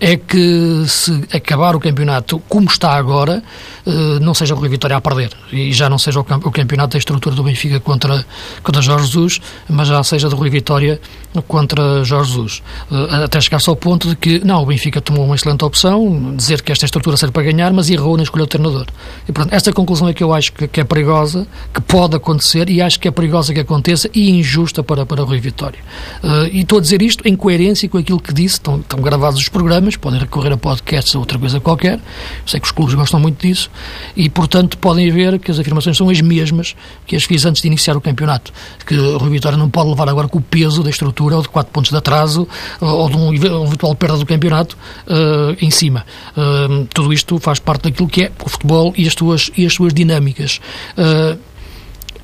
é 0.01 0.17
que 0.17 0.85
se 0.87 1.25
acabar 1.33 1.75
o 1.75 1.81
campeonato 1.81 2.41
como 2.49 2.69
está 2.69 2.93
agora, 2.93 3.43
eh, 3.87 4.19
não 4.21 4.33
seja 4.35 4.55
o 4.55 4.59
Rui 4.59 4.69
Vitória 4.69 4.97
a 4.97 5.01
perder 5.01 5.31
e 5.53 5.73
já 5.73 5.89
não 5.89 5.99
seja 5.99 6.21
o 6.21 6.25
campeonato 6.25 6.93
da 6.93 6.99
estrutura 6.99 7.35
do 7.35 7.43
Benfica 7.43 7.81
contra, 7.81 8.25
contra 8.63 8.81
Jorge 8.81 9.07
Jesus, 9.07 9.41
mas 9.69 9.89
já 9.89 10.03
seja 10.03 10.29
do 10.29 10.37
Rui 10.37 10.51
Vitória 10.51 11.01
contra 11.47 12.05
Jorge 12.05 12.33
Jesus. 12.33 12.63
Eh, 12.93 13.25
até 13.25 13.41
chegar-se 13.41 13.69
ao 13.69 13.77
ponto 13.77 14.09
de 14.09 14.17
que, 14.17 14.45
não, 14.45 14.63
o 14.63 14.67
Benfica 14.67 15.01
tomou 15.01 15.25
uma 15.25 15.35
excelente 15.35 15.65
opção, 15.65 16.35
dizer 16.37 16.63
que 16.63 16.71
esta 16.71 16.85
estrutura 16.85 17.17
serve 17.17 17.33
para 17.33 17.43
ganhar, 17.43 17.73
mas 17.73 17.91
errou 17.91 18.17
na 18.17 18.23
escolha 18.23 18.45
do 18.45 18.49
treinador. 18.49 18.87
E 19.29 19.33
pronto, 19.33 19.53
esta 19.53 19.73
conclusão 19.73 20.09
é 20.09 20.15
que 20.15 20.23
eu 20.23 20.33
acho 20.33 20.53
que, 20.53 20.69
que 20.69 20.81
é 20.81 20.85
perigosa, 20.85 21.47
que 21.75 21.81
pode 21.81 22.15
acontecer 22.17 22.71
e 22.71 22.81
acho 22.81 23.01
que 23.01 23.09
é 23.09 23.11
perigosa 23.11 23.53
que 23.53 23.61
aconteça 23.61 24.09
e 24.15 24.31
injusta 24.31 24.83
para, 24.83 25.05
para 25.05 25.23
Rui 25.23 25.41
Vitória. 25.41 25.81
Eh, 26.23 26.51
e 26.53 26.61
estou 26.61 26.79
a 26.79 26.81
dizer 26.81 27.03
isto 27.03 27.27
em 27.27 27.35
coerência 27.35 27.89
com 27.89 27.99
aquilo 27.99 28.21
que 28.21 28.33
disse, 28.33 28.55
estão, 28.55 28.81
estão 28.81 29.01
gravados 29.01 29.41
os 29.41 29.49
programas 29.49 29.88
podem 29.97 30.21
recorrer 30.21 30.53
a 30.53 30.57
podcasts 30.57 31.15
ou 31.15 31.21
outra 31.21 31.39
coisa 31.39 31.61
qualquer. 31.61 32.01
Sei 32.47 32.61
que 32.61 32.67
os 32.67 32.73
clubes 32.73 32.95
gostam 32.95 33.21
muito 33.21 33.47
disso 33.47 33.71
e, 34.17 34.29
portanto, 34.29 34.79
podem 34.79 35.11
ver 35.11 35.39
que 35.39 35.51
as 35.51 35.59
afirmações 35.59 35.97
são 35.97 36.09
as 36.09 36.21
mesmas 36.21 36.75
que 37.07 37.17
as 37.17 37.25
fiz 37.25 37.45
antes 37.45 37.63
de 37.63 37.69
iniciar 37.69 37.97
o 37.97 38.01
campeonato. 38.01 38.53
Que 38.87 38.95
o 38.95 39.19
Rui 39.19 39.31
Vitória 39.31 39.59
não 39.59 39.71
pode 39.71 39.91
levar 39.91 40.09
agora 40.09 40.29
com 40.29 40.39
o 40.39 40.43
peso 40.43 40.83
da 40.83 40.91
estrutura 40.91 41.37
ou 41.37 41.43
de 41.43 41.49
4 41.49 41.73
pontos 41.73 41.91
de 41.91 41.97
atraso 41.97 42.49
ou 42.81 43.09
de 43.09 43.17
um 43.17 43.33
eventual 43.33 43.95
perda 43.95 44.19
do 44.19 44.27
campeonato 44.27 44.77
uh, 45.07 45.57
em 45.61 45.71
cima. 45.71 46.05
Uh, 46.37 46.87
tudo 46.93 47.13
isto 47.13 47.39
faz 47.39 47.59
parte 47.59 47.85
daquilo 47.85 48.09
que 48.09 48.25
é 48.25 48.33
o 48.45 48.49
futebol 48.49 48.93
e 48.97 49.07
as 49.07 49.15
suas, 49.15 49.51
e 49.57 49.67
as 49.67 49.73
suas 49.73 49.93
dinâmicas. 49.93 50.61
Uh, 50.97 51.39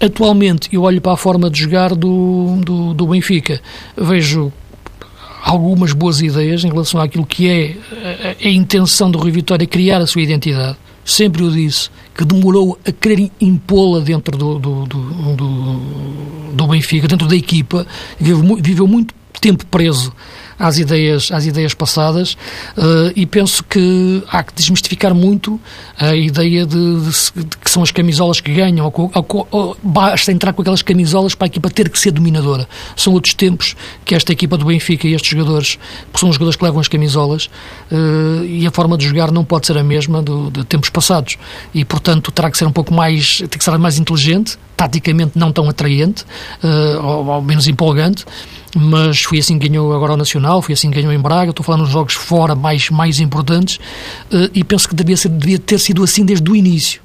atualmente, 0.01 0.69
eu 0.73 0.83
olho 0.83 1.01
para 1.01 1.13
a 1.13 1.17
forma 1.17 1.51
de 1.51 1.61
jogar 1.61 1.95
do, 1.95 2.59
do, 2.65 2.95
do 2.95 3.07
Benfica, 3.07 3.61
vejo 3.97 4.53
algumas 5.45 5.93
boas 5.93 6.23
ideias 6.23 6.65
em 6.65 6.69
relação 6.69 7.01
àquilo 7.01 7.27
que 7.27 7.49
é 7.49 7.77
a, 8.43 8.49
a, 8.49 8.51
intenção 8.51 9.11
do 9.11 9.19
Rui 9.19 9.31
Vitória 9.31 9.67
criar 9.67 9.99
a 9.99 10.07
sua 10.07 10.23
identidade. 10.23 10.79
Sempre 11.05 11.43
o 11.43 11.51
disse, 11.51 11.91
que 12.17 12.25
demorou 12.25 12.79
a 12.87 12.91
querer 12.91 13.31
impô-la 13.39 14.01
dentro 14.01 14.39
do, 14.39 14.59
do, 14.59 14.87
do, 14.87 15.37
do, 15.37 15.81
do 16.55 16.67
Benfica, 16.67 17.07
dentro 17.07 17.29
da 17.29 17.37
equipa, 17.37 17.87
viveu, 18.19 18.57
viveu 18.57 18.89
muito 18.89 19.15
tempo 19.39 19.67
preso 19.67 20.11
às 20.59 20.79
ideias, 20.79 21.31
às 21.33 21.47
ideias 21.47 21.75
passadas 21.75 22.37
uh, 22.77 23.13
e 23.15 23.27
penso 23.27 23.63
que 23.65 24.23
há 24.29 24.43
que 24.43 24.55
desmistificar 24.55 25.15
muito 25.15 25.61
a 25.99 26.15
ideia 26.15 26.67
de, 26.67 27.01
de, 27.01 27.45
de 27.45 27.57
que 27.57 27.71
são 27.71 27.83
as 27.83 27.91
camisolas 27.91 28.41
que 28.41 28.53
ganham, 28.53 28.87
ou, 28.87 29.11
ou, 29.15 29.49
ou, 29.51 29.77
basta 29.83 30.33
entrar 30.33 30.53
com 30.53 30.63
aquelas 30.63 30.83
camisolas 30.83 31.35
para 31.35 31.47
a 31.47 31.49
equipa 31.49 31.71
ter 31.71 31.89
que 31.89 31.99
ser 31.99 32.11
dominadora. 32.11 32.69
São 32.97 33.13
outros 33.13 33.35
tempos 33.35 33.75
que 34.05 34.15
esta 34.15 34.33
equipa 34.33 34.57
do 34.57 34.65
Benfica 34.65 35.07
e 35.07 35.15
estes 35.15 35.31
jogadores, 35.31 35.79
que 36.13 36.21
são 36.21 36.29
os 36.29 36.35
jogadores 36.37 36.57
que 36.57 36.65
levam 36.65 36.81
as 36.81 36.89
camisolas, 36.89 37.51
uh, 37.91 38.45
e 38.45 38.67
a 38.67 38.71
forma 38.71 38.97
de 38.97 39.07
jogar 39.07 39.31
não 39.31 39.45
pode 39.45 39.67
ser 39.67 39.77
a 39.79 39.85
mesma 39.85 40.23
do, 40.23 40.51
de 40.51 40.65
tempos 40.65 40.91
passados. 40.91 41.37
E, 41.75 41.85
portanto, 41.85 42.31
terá 42.31 42.51
que 42.51 42.59
ser 42.59 42.67
um 42.67 42.73
pouco 42.73 42.93
mais, 42.93 43.39
tem 43.39 43.49
que 43.49 43.65
ser 43.65 43.77
mais 43.79 43.99
inteligente, 43.99 44.59
taticamente 44.77 45.39
não 45.39 45.53
tão 45.53 45.69
atraente, 45.69 46.25
uh, 46.63 47.05
ou, 47.05 47.27
ou 47.27 47.43
menos 47.43 47.67
empolgante, 47.67 48.25
mas 48.75 49.23
foi 49.23 49.39
assim 49.39 49.59
que 49.59 49.69
ganhou 49.69 49.93
agora 49.95 50.15
o 50.15 50.17
Nacional, 50.17 50.54
foi 50.63 50.75
assim 50.75 50.91
que 50.91 50.97
ganhou 50.97 51.13
em 51.13 51.19
Braga, 51.19 51.51
estou 51.51 51.65
falando 51.65 51.83
nos 51.83 51.91
jogos 51.91 52.15
fora 52.15 52.55
mais, 52.55 52.91
mais 52.91 53.21
importantes, 53.21 53.77
uh, 54.33 54.51
e 54.55 54.63
penso 54.65 54.89
que 54.89 54.95
devia, 54.95 55.17
ser, 55.17 55.29
devia 55.29 55.59
ter 55.59 55.79
sido 55.79 56.03
assim 56.03 56.25
desde 56.25 56.51
o 56.51 56.57
início 56.57 57.05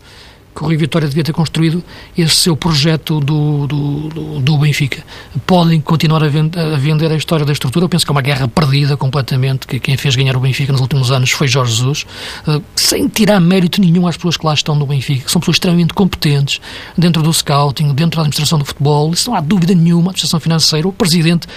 que 0.59 0.63
o 0.65 0.67
Rio 0.67 0.79
Vitória 0.79 1.07
devia 1.07 1.23
ter 1.23 1.31
construído 1.31 1.83
esse 2.17 2.35
seu 2.35 2.55
projeto 2.55 3.19
do, 3.19 3.65
do, 3.65 4.09
do, 4.09 4.39
do 4.39 4.57
Benfica. 4.57 5.03
Podem 5.45 5.79
continuar 5.79 6.21
a, 6.21 6.25
a, 6.25 6.77
vender 6.77 7.11
a 7.11 7.15
história 7.15 7.45
da 7.45 7.53
estrutura, 7.53 7.85
eu 7.85 7.89
penso 7.89 8.05
que 8.05 8.11
é 8.11 8.13
uma 8.13 8.21
guerra 8.21 8.47
perdida 8.47 8.97
completamente, 8.97 9.65
que 9.65 9.79
quem 9.79 9.95
fez 9.95 10.15
ganhar 10.15 10.35
o 10.35 10.39
Benfica 10.39 10.71
nos 10.71 10.81
últimos 10.81 11.11
anos 11.11 11.31
foi 11.31 11.47
Jorge 11.47 11.75
Jesus, 11.75 12.05
uh, 12.45 12.61
sem 12.75 13.07
tirar 13.07 13.39
mérito 13.39 13.79
nenhum 13.79 14.05
às 14.05 14.17
pessoas 14.17 14.35
que 14.35 14.45
lá 14.45 14.53
estão 14.53 14.75
no 14.75 14.85
Benfica, 14.85 15.25
que 15.25 15.31
são 15.31 15.39
pessoas 15.39 15.55
extremamente 15.55 15.93
competentes 15.93 16.59
dentro 16.97 17.23
do 17.23 17.33
scouting, 17.33 17.93
dentro 17.93 18.17
da 18.17 18.23
administração 18.23 18.59
do 18.59 18.65
futebol, 18.65 19.13
isso 19.13 19.29
não 19.29 19.37
há 19.37 19.41
dúvida 19.41 19.73
nenhuma, 19.73 20.11
administração 20.11 20.39
financeira, 20.39 20.87
o 20.87 20.91
presidente, 20.91 21.47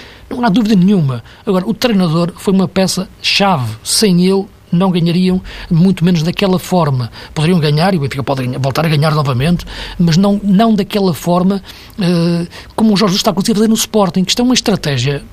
não 0.41 0.45
há 0.45 0.49
dúvida 0.49 0.75
nenhuma. 0.75 1.23
Agora, 1.45 1.67
o 1.67 1.73
treinador 1.73 2.33
foi 2.35 2.53
uma 2.53 2.67
peça-chave, 2.67 3.75
sem 3.83 4.25
ele 4.25 4.45
não 4.71 4.89
ganhariam, 4.89 5.41
muito 5.69 6.03
menos 6.03 6.23
daquela 6.23 6.57
forma. 6.57 7.11
Poderiam 7.33 7.59
ganhar, 7.59 7.93
e 7.93 7.97
o 7.97 7.99
Benfica 7.99 8.23
pode 8.23 8.45
voltar 8.57 8.85
a 8.85 8.89
ganhar 8.89 9.13
novamente, 9.13 9.65
mas 9.99 10.17
não, 10.17 10.41
não 10.43 10.73
daquela 10.73 11.13
forma 11.13 11.61
uh, 11.99 12.47
como 12.75 12.93
o 12.93 12.97
Jorge 12.97 13.15
está 13.15 13.31
a 13.31 13.33
fazer 13.33 13.67
no 13.67 13.75
Sporting, 13.75 14.23
que 14.23 14.31
isto 14.31 14.41
é 14.41 14.45
uma 14.45 14.55
estratégia 14.55 15.23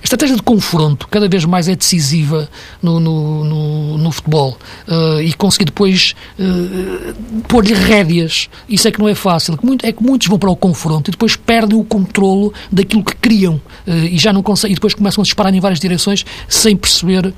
a 0.00 0.04
estratégia 0.04 0.36
de 0.36 0.42
confronto 0.42 1.08
cada 1.08 1.28
vez 1.28 1.44
mais 1.44 1.68
é 1.68 1.76
decisiva 1.76 2.48
no, 2.82 3.00
no, 3.00 3.44
no, 3.44 3.98
no 3.98 4.12
futebol 4.12 4.56
uh, 4.88 5.20
e 5.20 5.32
conseguir 5.34 5.66
depois 5.66 6.14
uh, 6.38 7.42
pôr-lhe 7.48 7.74
rédeas. 7.74 8.48
Isso 8.68 8.86
é 8.88 8.90
que 8.90 8.98
não 8.98 9.08
é 9.08 9.14
fácil. 9.14 9.58
É 9.82 9.92
que 9.92 10.02
muitos 10.02 10.28
vão 10.28 10.38
para 10.38 10.50
o 10.50 10.56
confronto 10.56 11.10
e 11.10 11.12
depois 11.12 11.36
perdem 11.36 11.78
o 11.78 11.84
controlo 11.84 12.52
daquilo 12.70 13.04
que 13.04 13.14
criam 13.16 13.54
uh, 13.86 13.90
e 13.90 14.18
já 14.18 14.32
não 14.32 14.42
conseguem, 14.42 14.72
e 14.72 14.74
depois 14.76 14.94
começam 14.94 15.22
a 15.22 15.24
disparar 15.24 15.54
em 15.54 15.60
várias 15.60 15.80
direções 15.80 16.24
sem 16.48 16.76
perceber 16.76 17.32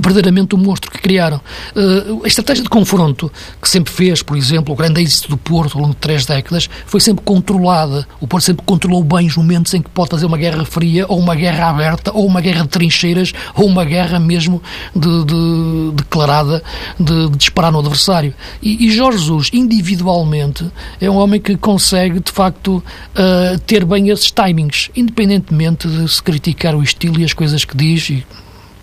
verdadeiramente 0.00 0.54
o 0.54 0.58
monstro 0.58 0.90
que 0.90 0.98
criaram. 0.98 1.40
Uh, 1.74 2.24
a 2.24 2.26
estratégia 2.26 2.62
de 2.62 2.68
confronto 2.68 3.30
que 3.60 3.68
sempre 3.68 3.92
fez, 3.92 4.22
por 4.22 4.36
exemplo, 4.36 4.72
o 4.72 4.76
grande 4.76 5.00
êxito 5.00 5.28
do 5.28 5.36
Porto 5.36 5.76
ao 5.76 5.82
longo 5.82 5.94
de 5.94 6.00
três 6.00 6.26
décadas, 6.26 6.68
foi 6.86 7.00
sempre 7.00 7.24
controlada. 7.24 8.06
O 8.20 8.26
Porto 8.26 8.44
sempre 8.44 8.64
controlou 8.64 9.02
bem 9.02 9.26
os 9.26 9.36
momentos 9.36 9.72
em 9.74 9.82
que 9.82 9.90
pode 9.90 10.10
fazer 10.10 10.26
uma 10.26 10.38
guerra 10.38 10.64
fria, 10.64 11.06
ou 11.08 11.18
uma 11.18 11.34
guerra 11.34 11.70
aberta, 11.70 12.12
ou 12.12 12.26
uma 12.26 12.40
guerra 12.40 12.62
de 12.62 12.68
trincheiras, 12.68 13.32
ou 13.54 13.66
uma 13.66 13.84
guerra 13.84 14.18
mesmo 14.18 14.62
de, 14.94 15.24
de 15.24 15.92
declarada 15.94 16.62
de, 16.98 17.28
de, 17.30 17.36
disparar 17.36 17.72
no 17.72 17.78
adversário. 17.78 18.34
E, 18.62 18.86
e, 18.86 18.90
Jorge 18.90 19.18
Jesus, 19.18 19.50
individualmente, 19.52 20.70
é 21.00 21.08
um 21.08 21.16
homem 21.16 21.40
que 21.40 21.56
consegue, 21.56 22.20
de 22.20 22.32
facto, 22.32 22.76
uh, 22.76 23.58
ter 23.60 23.84
bem 23.84 24.08
esses 24.10 24.30
timings, 24.30 24.90
independentemente 24.96 25.88
de 25.88 26.08
se 26.08 26.22
criticar 26.22 26.74
o 26.74 26.82
estilo 26.82 27.20
e 27.20 27.24
as 27.24 27.32
coisas 27.32 27.64
que 27.64 27.76
diz, 27.76 28.10
e 28.10 28.26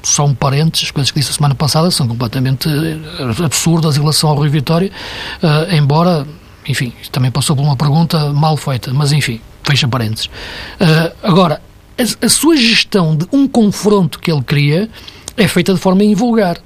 só 0.03 0.25
um 0.25 0.33
parênteses, 0.33 0.85
as 0.87 0.91
coisas 0.91 1.11
que 1.11 1.19
disse 1.19 1.31
a 1.31 1.35
semana 1.35 1.55
passada 1.55 1.91
são 1.91 2.07
completamente 2.07 2.67
eh, 2.67 3.43
absurdas 3.43 3.97
em 3.97 3.99
relação 3.99 4.29
ao 4.29 4.35
Rui 4.35 4.49
Vitória, 4.49 4.91
uh, 5.43 5.75
embora, 5.75 6.25
enfim, 6.67 6.93
também 7.11 7.29
passou 7.31 7.55
por 7.55 7.61
uma 7.63 7.75
pergunta 7.75 8.33
mal 8.33 8.57
feita, 8.57 8.93
mas 8.93 9.11
enfim, 9.11 9.39
fecha 9.63 9.87
parênteses. 9.87 10.25
Uh, 10.25 11.15
agora, 11.23 11.61
a, 11.97 12.25
a, 12.25 12.29
sua 12.29 12.57
gestão 12.57 13.15
de 13.15 13.27
um 13.31 13.47
confronto 13.47 14.19
que 14.19 14.31
ele 14.31 14.41
cria 14.41 14.89
é 15.37 15.47
feita 15.47 15.73
de 15.73 15.79
forma 15.79 16.03
invulgar. 16.03 16.57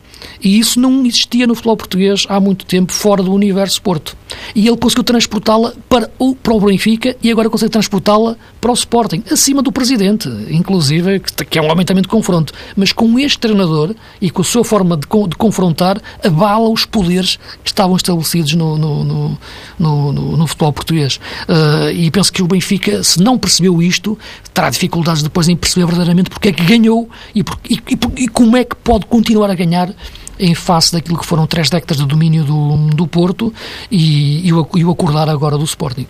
E 0.42 0.60
isso 0.60 0.80
não 0.80 1.06
existia 1.06 1.48
no 1.48 1.56
futebol 1.56 1.78
português 1.78 2.26
há 2.30 2.40
muito 2.40 2.66
tempo, 2.66 2.92
fora 2.92 3.24
do 3.24 3.34
universo 3.34 3.82
Porto. 3.82 4.16
E 4.54 4.68
ele 4.68 4.78
conseguiu 4.78 5.04
transportá-la 5.04 5.74
para 5.88 6.10
o, 6.18 6.36
para 6.36 6.54
o 6.54 6.60
Benfica 6.60 7.16
e 7.22 7.32
agora 7.32 7.50
consegue 7.50 7.72
transportá-la 7.72 8.36
para 8.60 8.72
o 8.72 8.74
Sporting, 8.74 9.24
acima 9.32 9.62
do 9.62 9.72
presidente, 9.72 10.28
inclusive, 10.50 11.20
que 11.20 11.60
é 11.60 11.62
um 11.62 11.72
homem 11.72 11.86
também 11.86 12.02
de 12.02 12.08
confronto. 12.08 12.54
Mas 12.76 12.92
com 12.92 13.20
este 13.20 13.38
treinador 13.38 13.96
e 14.20 14.30
com 14.30 14.42
a 14.42 14.46
sua 14.46 14.64
forma 14.64 14.98
de, 14.98 15.06
de 15.06 15.36
confrontar, 15.36 16.02
abala 16.24 16.70
os 16.70 16.86
poderes 16.86 17.38
que 17.64 17.70
estavam 17.70 17.96
estabelecidos 17.96 18.54
no, 18.54 18.78
no, 18.78 19.04
no, 19.04 19.38
no, 19.80 20.38
no 20.38 20.48
futebol 20.48 20.74
português. 20.74 21.20
Uh, 21.48 21.92
e 21.92 22.10
penso 22.10 22.32
que 22.34 22.42
o 22.42 22.48
Benfica, 22.48 23.04
se 23.04 23.22
não 23.22 23.38
percebeu 23.38 23.82
isto, 23.82 24.18
terá 24.56 24.70
dificuldades 24.70 25.22
depois 25.22 25.50
em 25.50 25.56
perceber 25.56 25.86
verdadeiramente 25.86 26.30
porque 26.30 26.48
é 26.48 26.52
que 26.54 26.64
ganhou 26.64 27.10
e, 27.36 27.42
e, 27.70 28.24
e, 28.24 28.28
como 28.30 28.56
é 28.56 28.64
que 28.64 28.74
pode 28.78 29.06
continuar 29.06 29.52
a 29.52 29.54
ganhar 29.54 29.94
em 30.40 30.56
face 30.56 30.94
daquilo 30.94 31.18
que 31.18 31.26
foram 31.26 31.46
três 31.46 31.70
décadas 31.70 31.98
de 31.98 32.06
domínio 32.06 32.46
do, 32.46 32.78
do 32.96 33.06
Porto 33.06 33.54
e, 33.92 34.48
e, 34.48 34.54
o, 34.54 34.68
e 34.76 34.86
o 34.86 34.92
acordar 34.92 35.30
agora 35.30 35.58
do 35.58 35.66
Sporting. 35.66 36.08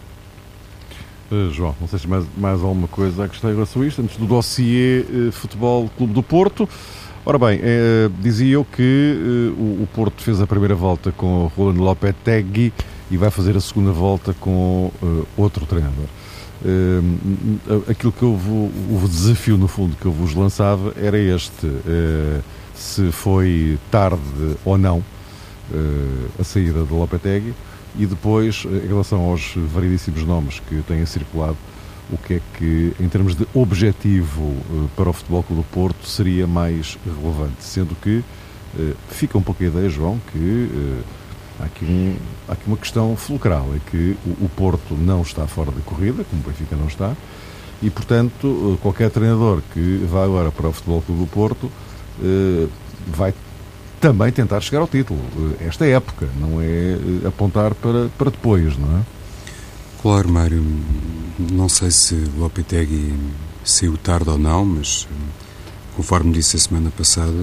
Uh, 1.31 1.51
João, 1.51 1.75
não 1.81 1.88
sei 1.88 1.97
se 1.97 2.08
mais, 2.08 2.23
mais 2.38 2.62
alguma 2.62 2.88
coisa 2.88 3.23
a 3.23 3.25
acrescentar 3.25 3.51
em 3.51 3.55
relação 3.55 3.81
a 3.81 3.88
isto, 3.88 3.99
antes 3.99 4.15
do 4.15 4.27
dossiê 4.27 5.03
uh, 5.10 5.31
Futebol 5.31 5.89
Clube 5.97 6.13
do 6.13 6.21
Porto. 6.21 6.69
Ora 7.25 7.39
bem, 7.39 7.58
uh, 7.58 8.13
dizia 8.21 8.53
eu 8.53 8.63
que 8.63 9.53
o, 9.58 9.84
o, 9.84 9.89
Porto 9.91 10.21
fez 10.21 10.39
a 10.39 10.45
primeira 10.45 10.75
volta 10.75 11.12
com 11.12 11.45
o 11.45 11.47
Rolando 11.47 11.81
Lopetegui 11.81 12.71
e 13.10 13.17
vai 13.17 13.31
fazer 13.31 13.58
a 13.58 13.60
segunda 13.60 13.91
volta 13.91 14.36
com 14.39 14.91
outro 15.36 15.65
treinador. 15.65 16.05
Aquilo 17.89 18.12
que 18.12 18.24
eu 18.24 18.36
vou, 18.36 18.68
o 18.68 19.08
desafio, 19.08 19.58
no 19.58 19.68
fundo, 19.68 19.96
que 19.96 20.06
eu 20.06 20.12
vos 20.12 20.34
lançava 20.34 20.94
era 20.98 21.18
este 21.18 21.68
se 22.76 23.12
foi 23.12 23.80
tarde 23.89 24.22
ou 24.63 24.78
não 24.78 24.98
uh, 25.00 26.30
a 26.39 26.44
saída 26.44 26.84
de 26.84 26.94
Lopetegui 26.94 27.54
e 27.98 28.06
depois, 28.06 28.65
eh, 28.65 28.86
em 28.86 28.88
relação 28.89 29.22
aos 29.22 29.54
variedíssimos 29.56 30.26
nomes 30.26 30.60
que 30.60 30.82
têm 30.82 31.06
circulado, 31.06 31.56
o 32.12 32.18
que 32.18 32.34
é 32.34 32.41
que, 32.58 32.94
em 33.00 33.08
termos 33.08 33.36
de 33.36 33.48
objetivo 33.54 34.44
uh, 34.44 34.89
para 34.98 35.10
o 35.10 35.13
Futebol 35.13 35.41
Clube 35.41 35.62
do 35.62 35.68
Porto, 35.70 36.06
seria 36.06 36.46
mais 36.46 36.98
relevante, 37.06 37.63
sendo 37.63 37.96
que 37.96 38.18
uh, 38.18 38.96
fica 39.08 39.38
um 39.38 39.41
pouco 39.41 39.63
a 39.63 39.68
ideia, 39.68 39.89
João, 39.89 40.20
que 40.34 40.70
há 41.60 41.65
aqui, 41.65 41.86
um, 41.86 42.15
há, 42.48 42.54
aqui 42.54 42.63
uma 42.68 42.78
questão 42.78 43.15
fulcral, 43.15 43.70
é 43.76 43.80
que 43.89 44.18
o, 44.26 44.46
o 44.46 44.50
Porto 44.50 44.94
não 44.94 45.22
está 45.22 45.48
fora 45.48 45.72
da 45.72 45.82
corrida, 45.82 46.24
como 46.30 46.41
o 46.41 46.46
Benfica 46.46 46.76
não 46.76 46.88
está, 46.88 47.15
e, 47.82 47.89
portanto, 47.89 48.80
qualquer 48.82 49.10
treinador 49.10 49.62
que 49.74 50.06
vá 50.10 50.24
agora 50.24 50.52
para 50.52 50.70
o 50.70 50.74
Futebol 50.74 51.02
Clube 51.02 51.22
do 51.22 51.28
Porto 51.28 51.72
eh, 52.24 52.68
vai 53.08 53.34
também 54.00 54.32
tentar 54.32 54.62
chegar 54.62 54.80
ao 54.82 54.88
título. 54.88 55.20
Eh, 55.60 55.68
esta 55.68 55.86
época, 55.86 56.30
não 56.39 56.62
é 56.62 56.65
eh, 56.65 57.28
apontar 57.28 57.74
para, 57.76 58.08
para 58.18 58.32
depois, 58.32 58.78
não 58.78 59.00
é? 59.00 59.02
Claro, 60.02 60.30
Mário. 60.30 60.63
Não 61.52 61.68
sei 61.68 61.91
se 61.91 62.15
Lopetegui 62.38 63.13
saiu 63.63 63.98
tarde 63.98 64.30
ou 64.30 64.38
não, 64.38 64.63
mas 64.63 65.08
conforme 65.96 66.32
disse 66.32 66.56
a 66.56 66.60
semana 66.60 66.91
passada, 66.91 67.34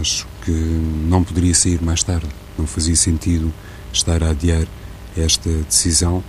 acho 0.00 0.26
que 0.44 0.50
não 0.50 1.22
poderia 1.22 1.54
sair 1.54 1.82
mais 1.82 2.02
tarde. 2.02 2.28
Não 2.58 2.66
fazia 2.66 2.96
sentido 2.96 3.52
estar 3.92 4.22
a 4.22 4.30
adiar 4.30 4.66
esta 5.16 5.50
decisão, 5.50 6.22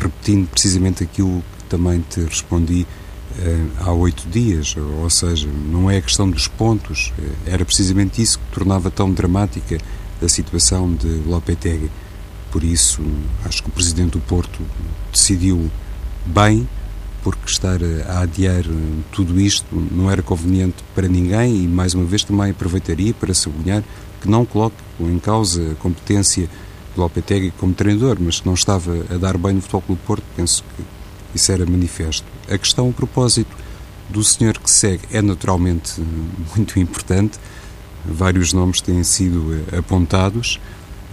repetindo 0.00 0.48
precisamente 0.48 1.02
aquilo 1.02 1.42
que 1.58 1.64
também 1.64 2.00
te 2.08 2.20
respondi 2.20 2.86
eh, 3.36 3.66
há 3.80 3.92
oito 3.92 4.28
dias, 4.28 4.76
ou 4.76 5.10
seja, 5.10 5.48
não 5.48 5.90
é 5.90 5.96
a 5.96 6.02
questão 6.02 6.30
dos 6.30 6.46
pontos, 6.46 7.12
eh, 7.18 7.52
era 7.52 7.64
precisamente 7.64 8.22
isso 8.22 8.38
que 8.38 8.44
tornava 8.52 8.90
tão 8.92 9.12
dramática 9.12 9.78
a 10.22 10.28
situação 10.28 10.92
de 10.94 11.08
Lopetegui. 11.26 11.90
Por 12.52 12.62
isso, 12.62 13.02
acho 13.44 13.62
que 13.62 13.68
o 13.68 13.72
Presidente 13.72 14.12
do 14.12 14.20
Porto 14.20 14.60
decidiu 15.12 15.68
bem, 16.24 16.68
porque 17.24 17.46
estar 17.46 17.80
a 18.08 18.20
adiar 18.20 18.62
tudo 19.10 19.40
isto 19.40 19.66
não 19.90 20.08
era 20.10 20.22
conveniente 20.22 20.76
para 20.94 21.08
ninguém 21.08 21.64
e, 21.64 21.66
mais 21.66 21.94
uma 21.94 22.04
vez, 22.04 22.22
também 22.22 22.50
aproveitaria 22.50 23.12
para 23.14 23.34
sublinhar 23.34 23.82
que 24.24 24.30
não 24.30 24.46
coloco 24.46 24.74
em 25.00 25.18
causa 25.18 25.72
a 25.72 25.74
competência 25.74 26.46
de 26.46 27.00
Lopetegui 27.00 27.50
como 27.58 27.74
treinador, 27.74 28.16
mas 28.18 28.40
que 28.40 28.46
não 28.46 28.54
estava 28.54 29.04
a 29.10 29.18
dar 29.18 29.36
bem 29.36 29.52
no 29.52 29.60
Futebol 29.60 29.82
Clube 29.82 30.00
do 30.00 30.06
Porto, 30.06 30.24
penso 30.34 30.64
que 30.64 30.84
isso 31.34 31.52
era 31.52 31.66
manifesto. 31.66 32.26
A 32.48 32.56
questão, 32.56 32.88
a 32.88 32.92
propósito 32.92 33.54
do 34.08 34.24
senhor 34.24 34.58
que 34.58 34.70
segue, 34.70 35.02
é 35.12 35.20
naturalmente 35.20 36.00
muito 36.56 36.78
importante. 36.80 37.38
Vários 38.02 38.54
nomes 38.54 38.80
têm 38.80 39.04
sido 39.04 39.62
eh, 39.72 39.78
apontados. 39.78 40.58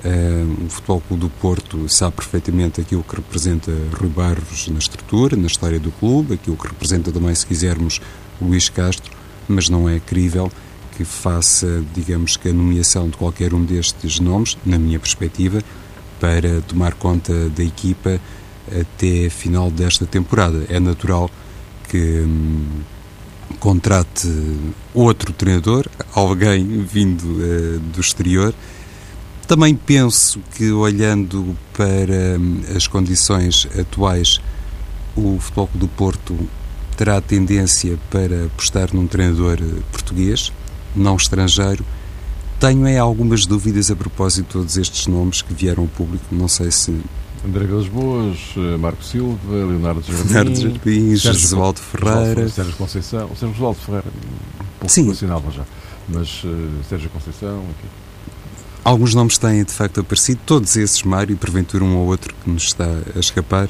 Uh, 0.04 0.66
o 0.66 0.70
Futebol 0.70 1.02
Clube 1.02 1.22
do 1.22 1.30
Porto 1.30 1.88
sabe 1.88 2.16
perfeitamente 2.16 2.82
aquilo 2.82 3.04
que 3.04 3.16
representa 3.16 3.72
Rui 3.94 4.10
Barros 4.10 4.68
na 4.68 4.80
estrutura, 4.80 5.36
na 5.36 5.46
história 5.46 5.80
do 5.80 5.92
clube, 5.92 6.34
aquilo 6.34 6.58
que 6.58 6.68
representa 6.68 7.12
também, 7.12 7.36
se 7.36 7.46
quisermos, 7.46 8.02
Luís 8.42 8.68
Castro, 8.68 9.12
mas 9.48 9.70
não 9.70 9.88
é 9.88 10.00
crível 10.00 10.52
que 11.02 11.06
faça, 11.06 11.84
digamos 11.96 12.38
que, 12.38 12.50
a 12.50 12.54
nomeação 12.54 13.10
de 13.10 13.18
qualquer 13.18 13.56
um 13.56 13.66
destes 13.66 14.20
nomes, 14.20 14.56
na 14.64 14.78
minha 14.78 15.00
perspectiva, 15.00 15.60
para 16.20 16.62
tomar 16.62 16.94
conta 16.94 17.50
da 17.50 17.64
equipa 17.64 18.22
até 18.80 19.28
final 19.30 19.72
desta 19.72 20.06
temporada. 20.06 20.64
É 20.70 20.80
natural 20.80 21.30
que 21.90 22.22
hum, 22.22 22.82
contrate 23.60 24.30
outro 24.94 25.34
treinador, 25.34 25.88
alguém 26.14 26.84
vindo 26.84 27.24
uh, 27.24 27.80
do 27.80 28.00
exterior. 28.00 28.54
Também 29.48 29.74
penso 29.74 30.40
que, 30.56 30.72
olhando 30.72 31.58
para 31.74 32.40
hum, 32.40 32.62
as 32.76 32.86
condições 32.86 33.68
atuais, 33.78 34.40
o 35.16 35.40
Futebol 35.40 35.70
do 35.74 35.88
Porto 35.88 36.38
terá 36.96 37.20
tendência 37.20 37.98
para 38.12 38.46
apostar 38.46 38.94
num 38.94 39.08
treinador 39.08 39.58
eh, 39.60 39.82
português, 39.92 40.54
não 40.96 41.16
estrangeiro. 41.16 41.86
Tenho 42.60 42.86
é 42.86 42.98
algumas 42.98 43.46
dúvidas 43.46 43.90
a 43.90 43.96
propósito 43.96 44.46
de 44.46 44.54
todos 44.54 44.78
estes 44.78 45.08
nomes 45.08 45.42
que 45.42 45.54
vieram 45.54 45.84
ao 45.84 45.90
público. 45.90 46.26
Não 46.32 46.48
sei 46.48 46.70
se 46.72 47.02
André 47.46 47.66
Vilas 47.66 47.88
Boas, 47.88 48.38
eh, 48.56 48.78
Marco 48.78 49.04
Silva, 49.04 49.40
Leonardo 49.52 50.04
Jardim, 50.04 50.28
Leonardo 50.28 50.62
Jardim 50.62 51.16
Jesualdo 51.16 51.80
Ferreira. 51.80 52.48
Sérgio 52.50 52.76
Conceição. 52.76 53.28
Sérgio 53.30 53.54
Jesualdo 53.54 53.80
Ferreira, 53.80 54.06
um 54.08 54.66
pouco 54.80 54.94
Sim. 54.94 55.04
relacionável 55.04 55.52
já, 55.52 55.64
mas 56.08 56.44
uh, 56.44 56.70
Sérgio 56.88 57.10
Conceição. 57.10 57.58
Aqui. 57.58 57.88
Alguns 58.84 59.16
nomes 59.16 59.40
têm 59.40 59.64
de 59.64 59.72
facto 59.72 60.02
aparecido, 60.02 60.40
todos 60.46 60.76
esses, 60.76 61.02
Mário, 61.02 61.34
e 61.34 61.36
porventura 61.36 61.84
um 61.84 61.98
ou 61.98 62.08
outro 62.08 62.34
que 62.44 62.50
nos 62.50 62.64
está 62.64 62.88
a 63.16 63.20
escapar 63.20 63.68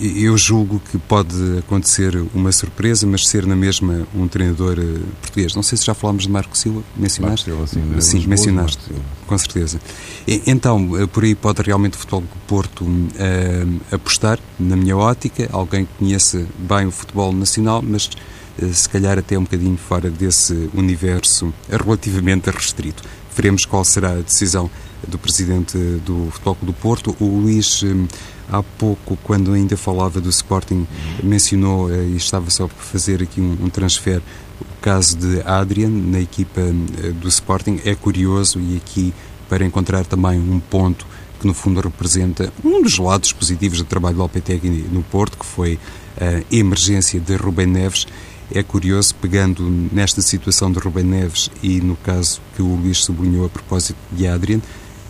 eu 0.00 0.36
julgo 0.36 0.80
que 0.90 0.98
pode 0.98 1.58
acontecer 1.58 2.22
uma 2.34 2.52
surpresa, 2.52 3.06
mas 3.06 3.26
ser 3.26 3.46
na 3.46 3.56
mesma 3.56 4.06
um 4.14 4.28
treinador 4.28 4.78
uh, 4.78 5.00
português. 5.20 5.54
Não 5.54 5.62
sei 5.62 5.78
se 5.78 5.86
já 5.86 5.94
falámos 5.94 6.24
de 6.24 6.30
Marco 6.30 6.56
Silva, 6.56 6.82
mencionaste? 6.96 7.48
Marco 7.48 7.66
Silva, 7.66 8.00
sim, 8.00 8.20
sim 8.20 8.26
mencionaste, 8.26 8.80
com 9.26 9.38
certeza. 9.38 9.80
E, 10.26 10.42
então, 10.46 10.90
uh, 10.90 11.08
por 11.08 11.24
aí 11.24 11.34
pode 11.34 11.62
realmente 11.62 11.94
o 11.94 11.98
futebol 11.98 12.20
do 12.20 12.28
Porto 12.46 12.84
uh, 12.84 13.80
apostar, 13.90 14.38
na 14.58 14.76
minha 14.76 14.96
ótica, 14.96 15.48
alguém 15.52 15.86
que 15.86 15.92
conheça 15.98 16.46
bem 16.58 16.86
o 16.86 16.90
futebol 16.90 17.32
nacional, 17.32 17.82
mas 17.82 18.10
se 18.72 18.88
calhar 18.88 19.18
até 19.18 19.38
um 19.38 19.42
bocadinho 19.42 19.76
fora 19.76 20.10
desse 20.10 20.70
universo 20.74 21.52
relativamente 21.70 22.50
restrito. 22.50 23.02
Veremos 23.34 23.66
qual 23.66 23.84
será 23.84 24.12
a 24.12 24.20
decisão 24.22 24.70
do 25.06 25.18
presidente 25.18 25.76
do 26.06 26.28
Futebol 26.30 26.56
do 26.62 26.72
Porto, 26.72 27.14
o 27.20 27.40
Luís 27.40 27.84
há 28.50 28.62
pouco, 28.62 29.18
quando 29.22 29.52
ainda 29.52 29.76
falava 29.76 30.20
do 30.20 30.28
Sporting, 30.28 30.86
mencionou, 31.22 31.92
eh, 31.92 32.04
e 32.04 32.16
estava 32.16 32.50
só 32.50 32.66
por 32.66 32.82
fazer 32.82 33.22
aqui 33.22 33.40
um, 33.40 33.56
um 33.62 33.68
transfer, 33.68 34.20
O 34.60 34.80
caso 34.80 35.16
de 35.16 35.42
Adrian, 35.42 35.90
na 35.90 36.20
equipa 36.20 36.60
do 37.20 37.28
Sporting, 37.28 37.80
é 37.84 37.94
curioso 37.94 38.60
e 38.60 38.76
aqui 38.76 39.12
para 39.48 39.64
encontrar 39.64 40.04
também 40.04 40.38
um 40.38 40.60
ponto 40.60 41.06
que 41.40 41.46
no 41.46 41.54
fundo 41.54 41.80
representa 41.80 42.52
um 42.64 42.82
dos 42.82 42.98
lados 42.98 43.32
positivos 43.32 43.78
do 43.78 43.84
trabalho 43.84 44.16
do 44.16 44.22
Lopetegui 44.22 44.68
no 44.90 45.02
Porto, 45.02 45.38
que 45.38 45.46
foi 45.46 45.78
a 46.18 46.42
emergência 46.54 47.20
de 47.20 47.36
Rubem 47.36 47.66
Neves. 47.66 48.06
É 48.52 48.62
curioso, 48.62 49.14
pegando 49.16 49.62
nesta 49.92 50.22
situação 50.22 50.70
de 50.70 50.78
Rubem 50.78 51.04
Neves 51.04 51.50
e 51.62 51.80
no 51.80 51.96
caso 51.96 52.40
que 52.54 52.62
o 52.62 52.76
Luís 52.76 52.98
sublinhou 52.98 53.44
a 53.46 53.48
propósito 53.48 53.98
de 54.12 54.26
Adrian, 54.26 54.60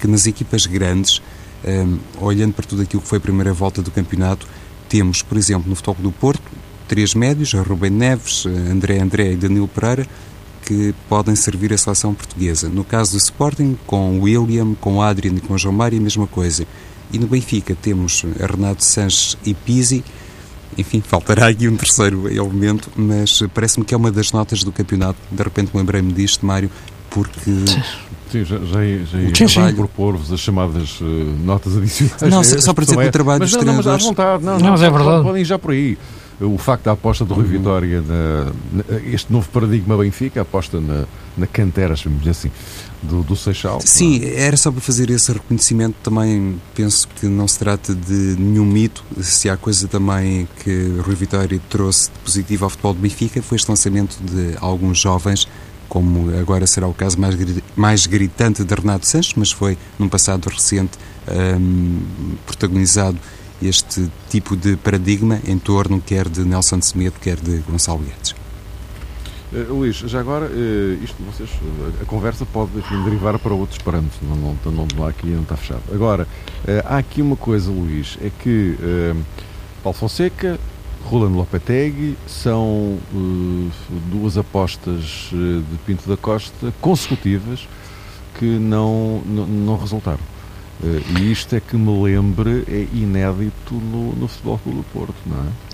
que 0.01 0.07
nas 0.07 0.27
equipas 0.27 0.67
grandes, 0.67 1.23
um, 1.67 1.99
olhando 2.21 2.53
para 2.55 2.67
tudo 2.67 2.83
aquilo 2.83 3.03
que 3.03 3.09
foi 3.09 3.19
a 3.19 3.21
primeira 3.21 3.53
volta 3.53 3.83
do 3.83 3.91
campeonato, 3.91 4.47
temos, 4.89 5.23
por 5.23 5.37
exemplo, 5.37 5.69
no 5.69 5.75
Futebol 5.75 5.97
do 6.03 6.13
Porto, 6.13 6.43
três 6.87 7.15
médios, 7.15 7.53
Rubem 7.53 7.91
Neves, 7.91 8.47
André 8.47 9.01
André 9.01 9.33
e 9.33 9.37
Danilo 9.37 9.69
Pereira, 9.69 10.07
que 10.65 10.95
podem 11.09 11.37
servir 11.37 11.73
a 11.73 11.79
seleção 11.79 12.13
portuguesa. 12.13 12.69
No 12.69 12.85
caso 12.85 13.13
do 13.13 13.19
Sporting, 13.19 13.79
com 13.87 14.21
William, 14.21 14.75
com 14.75 15.01
Adrian 15.01 15.35
e 15.35 15.41
com 15.41 15.57
João 15.57 15.75
Mário, 15.75 15.99
a 15.99 16.03
mesma 16.03 16.27
coisa. 16.27 16.67
E 17.13 17.19
no 17.19 17.29
Benfica 17.29 17.77
temos 17.81 18.25
Renato 18.39 18.85
Sanches 18.85 19.39
e 19.45 19.55
Pizzi. 19.55 20.05
Enfim, 20.77 21.01
faltará 21.01 21.49
aqui 21.49 21.69
um 21.69 21.77
terceiro 21.77 22.29
elemento, 22.29 22.91
mas 22.97 23.41
parece-me 23.55 23.85
que 23.85 23.95
é 23.95 23.97
uma 23.97 24.11
das 24.11 24.33
notas 24.33 24.65
do 24.65 24.73
campeonato. 24.73 25.19
De 25.31 25.43
repente 25.43 25.71
lembrei-me 25.73 26.13
disto, 26.13 26.45
Mário, 26.45 26.71
porque 27.11 27.41
Sim, 28.37 28.45
já, 28.45 28.59
já, 28.59 29.47
já 29.47 29.69
ia 29.69 29.75
propor-vos 29.75 30.33
as 30.33 30.41
chamadas 30.41 31.01
uh, 31.01 31.05
notas 31.45 31.77
adicionais. 31.77 32.23
Não, 32.23 32.43
só 32.43 32.73
para 32.75 32.85
dizer 32.85 32.97
que 32.99 33.07
o 33.07 33.13
trabalho 33.13 33.41
mas, 33.41 33.51
dos 33.51 33.65
não, 33.65 33.75
mas 33.75 33.87
à 33.87 33.97
vontade, 33.97 34.45
não, 34.45 34.59
não, 34.59 34.77
não 34.77 34.85
é 34.85 34.91
verdade. 34.91 35.23
Podem 35.23 35.43
ir 35.43 35.45
já 35.45 35.59
por 35.59 35.71
aí 35.71 35.97
o 36.41 36.59
facto 36.59 36.85
da 36.85 36.93
aposta 36.93 37.25
do 37.25 37.35
Rui 37.35 37.45
uhum. 37.45 37.51
Vitória, 37.51 38.03
na, 38.03 38.53
na, 38.73 38.99
este 39.07 39.33
novo 39.33 39.49
paradigma 39.49 39.97
Benfica, 39.97 40.41
a 40.41 40.43
aposta 40.43 40.81
na, 40.81 41.05
na 41.37 41.47
cantera, 41.47 41.97
chamamos 41.97 42.27
assim, 42.29 42.51
do, 43.03 43.23
do 43.23 43.35
Seixal. 43.35 43.81
Sim, 43.81 44.23
era 44.25 44.57
só 44.57 44.71
para 44.71 44.81
fazer 44.81 45.09
esse 45.11 45.33
reconhecimento. 45.33 45.97
Também 46.03 46.61
penso 46.75 47.09
que 47.09 47.27
não 47.27 47.49
se 47.49 47.59
trata 47.59 47.95
de 47.95 48.37
nenhum 48.39 48.67
mito. 48.67 49.03
Se 49.23 49.49
há 49.49 49.57
coisa 49.57 49.89
também 49.89 50.47
que 50.63 50.99
Rui 51.03 51.15
Vitória 51.15 51.61
trouxe 51.71 52.11
de 52.11 52.19
positivo 52.19 52.65
ao 52.65 52.71
futebol 52.71 52.93
do 52.93 53.01
Benfica, 53.01 53.41
foi 53.41 53.57
este 53.57 53.69
lançamento 53.71 54.19
de 54.23 54.57
alguns 54.61 54.99
jovens 54.99 55.49
como 55.97 56.29
agora 56.39 56.67
será 56.67 56.87
o 56.87 56.93
caso 56.93 57.19
mais, 57.19 57.35
mais 57.75 58.07
gritante 58.07 58.63
de 58.63 58.75
Renato 58.75 59.07
Sanches, 59.07 59.33
mas 59.35 59.51
foi 59.51 59.79
num 59.99 60.11
passado 60.11 60.47
recente 60.47 60.99
um, 61.27 62.03
protagonizado 62.45 63.17
este 63.63 64.07
tipo 64.29 64.55
de 64.55 64.77
paradigma 64.77 65.41
em 65.47 65.59
torno 65.59 65.99
quer 65.99 66.29
de 66.29 66.45
Nelson 66.45 66.83
Semedo, 66.83 67.15
quer 67.19 67.41
de 67.41 67.61
Gonçalo 67.61 68.01
Guedes. 68.01 68.35
Uh, 69.51 69.73
Luís, 69.73 69.97
já 69.97 70.21
agora, 70.21 70.45
uh, 70.45 71.03
isto 71.03 71.17
vocês, 71.33 71.49
a 72.03 72.05
conversa 72.05 72.45
pode 72.45 72.77
enfim, 72.77 73.03
derivar 73.05 73.39
para 73.39 73.55
outros 73.55 73.79
parâmetros, 73.79 74.21
não, 74.21 74.37
não, 74.37 74.59
não, 74.67 74.87
não, 74.95 75.07
aqui 75.07 75.29
não 75.29 75.45
está 75.45 75.57
fechado. 75.57 75.81
Agora, 75.91 76.25
uh, 76.25 76.85
há 76.85 76.99
aqui 76.99 77.23
uma 77.23 77.37
coisa, 77.37 77.71
Luís, 77.71 78.19
é 78.21 78.31
que 78.39 78.77
Paulo 79.83 79.97
Fonseca, 79.97 80.61
Rolando 81.09 81.37
Lopetegui 81.37 82.17
são 82.27 82.99
duas 84.11 84.37
apostas 84.37 85.31
de 85.31 85.79
Pinto 85.87 86.09
da 86.09 86.17
Costa 86.17 86.73
consecutivas 86.81 87.69
que 88.39 88.45
não, 88.45 89.23
não, 89.25 89.47
não 89.47 89.77
resultaram. 89.79 90.37
Uh, 90.83 91.01
e 91.19 91.33
isto 91.33 91.57
é 91.57 91.61
que 91.61 91.75
me 91.75 92.03
lembre, 92.03 92.65
é 92.69 92.87
inédito 92.93 93.75
no, 93.75 94.13
no 94.15 94.29
Futebol 94.29 94.59
Clube 94.59 94.79
do 94.79 94.85
Porto, 94.85 95.15
não 95.25 95.39
é? 95.39 95.67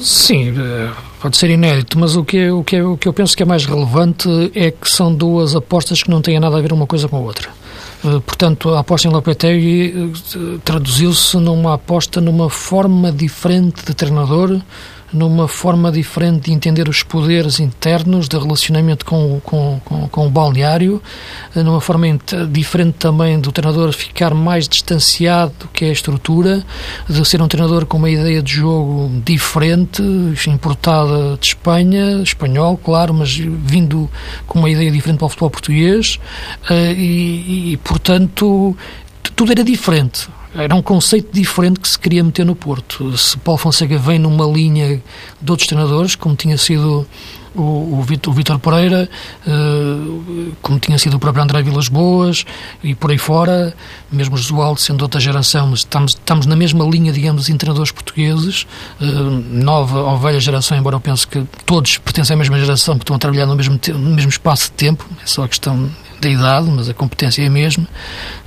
Sim, 0.00 0.54
eh, 0.56 0.90
pode 1.20 1.36
ser 1.36 1.50
inédito, 1.50 1.98
mas 1.98 2.14
o 2.14 2.24
que, 2.24 2.38
é, 2.38 2.52
o, 2.52 2.62
que 2.62 2.76
é, 2.76 2.84
o 2.84 2.96
que 2.96 3.08
eu 3.08 3.12
penso 3.12 3.36
que 3.36 3.42
é 3.42 3.46
mais 3.46 3.64
relevante 3.64 4.28
é 4.54 4.70
que 4.70 4.88
são 4.88 5.12
duas 5.12 5.56
apostas 5.56 6.02
que 6.02 6.10
não 6.10 6.22
têm 6.22 6.38
nada 6.38 6.56
a 6.56 6.60
ver 6.60 6.72
uma 6.72 6.86
coisa 6.86 7.08
com 7.08 7.16
a 7.16 7.20
outra. 7.20 7.50
Eh, 8.04 8.20
portanto, 8.20 8.74
a 8.74 8.80
aposta 8.80 9.08
em 9.08 9.10
Lopetegui 9.10 10.12
traduziu-se 10.62 11.38
numa 11.38 11.74
aposta 11.74 12.20
numa 12.20 12.50
forma 12.50 13.10
diferente 13.10 13.84
de 13.84 13.94
treinador, 13.94 14.60
numa 15.14 15.46
forma 15.46 15.92
diferente 15.92 16.46
de 16.46 16.52
entender 16.52 16.88
os 16.88 17.02
poderes 17.02 17.60
internos 17.60 18.28
de 18.28 18.36
relacionamento 18.36 19.04
com, 19.04 19.40
com, 19.40 19.80
com, 19.84 20.08
com 20.08 20.26
o 20.26 20.30
balneário, 20.30 21.00
numa 21.54 21.80
forma 21.80 22.06
diferente 22.50 22.96
também 22.98 23.38
do 23.38 23.52
treinador 23.52 23.92
ficar 23.92 24.34
mais 24.34 24.68
distanciado 24.68 25.52
do 25.60 25.68
que 25.68 25.84
é 25.84 25.88
a 25.88 25.92
estrutura, 25.92 26.64
de 27.08 27.24
ser 27.24 27.40
um 27.40 27.46
treinador 27.46 27.86
com 27.86 27.96
uma 27.96 28.10
ideia 28.10 28.42
de 28.42 28.54
jogo 28.54 29.22
diferente, 29.24 30.02
importada 30.48 31.38
de 31.40 31.46
Espanha, 31.46 32.20
espanhol, 32.22 32.76
claro, 32.76 33.14
mas 33.14 33.34
vindo 33.36 34.10
com 34.46 34.58
uma 34.58 34.68
ideia 34.68 34.90
diferente 34.90 35.18
para 35.18 35.26
o 35.26 35.28
futebol 35.28 35.50
português 35.50 36.18
eh, 36.68 36.92
e, 36.92 37.72
e 37.72 37.76
portanto, 37.78 38.76
tudo 39.36 39.52
era 39.52 39.62
diferente 39.62 40.28
era 40.54 40.74
um 40.74 40.82
conceito 40.82 41.30
diferente 41.32 41.80
que 41.80 41.88
se 41.88 41.98
queria 41.98 42.22
meter 42.22 42.44
no 42.46 42.54
Porto. 42.54 43.16
Se 43.18 43.36
Paulo 43.38 43.58
Fonseca 43.58 43.98
vem 43.98 44.18
numa 44.18 44.46
linha 44.46 45.02
de 45.40 45.50
outros 45.50 45.66
treinadores, 45.66 46.14
como 46.14 46.36
tinha 46.36 46.56
sido 46.56 47.06
o, 47.54 47.98
o, 47.98 48.02
Vitor, 48.02 48.58
Pereira, 48.58 49.08
uh, 49.46 50.52
como 50.60 50.78
tinha 50.78 50.98
sido 50.98 51.16
o 51.16 51.20
próprio 51.20 51.42
André 51.42 51.62
Vilas 51.62 51.88
Boas 51.88 52.44
e 52.82 52.94
por 52.94 53.10
aí 53.10 53.18
fora, 53.18 53.74
mesmo 54.10 54.36
Josualdo 54.36 54.80
sendo 54.80 55.02
outra 55.02 55.20
geração, 55.20 55.68
mas 55.68 55.80
estamos, 55.80 56.12
estamos 56.12 56.46
na 56.46 56.56
mesma 56.56 56.84
linha, 56.84 57.12
digamos, 57.12 57.46
de 57.46 57.54
treinadores 57.54 57.92
portugueses, 57.92 58.66
uh, 59.00 59.04
nova 59.04 60.00
ou 60.00 60.18
velha 60.18 60.40
geração, 60.40 60.76
embora 60.76 60.96
eu 60.96 61.00
pense 61.00 61.26
que 61.26 61.44
todos 61.64 61.98
pertencem 61.98 62.34
à 62.34 62.36
mesma 62.36 62.58
geração, 62.58 62.94
porque 62.94 63.04
estão 63.04 63.16
a 63.16 63.20
trabalhar 63.20 63.46
no 63.46 63.54
mesmo, 63.54 63.78
no 63.88 64.14
mesmo 64.14 64.30
espaço 64.30 64.64
de 64.64 64.72
tempo, 64.72 65.06
é 65.22 65.26
só 65.26 65.44
a 65.44 65.48
questão 65.48 65.90
da 66.24 66.30
idade, 66.30 66.70
mas 66.70 66.88
a 66.88 66.94
competência 66.94 67.42
é 67.42 67.46
a 67.46 67.50
mesma. 67.50 67.86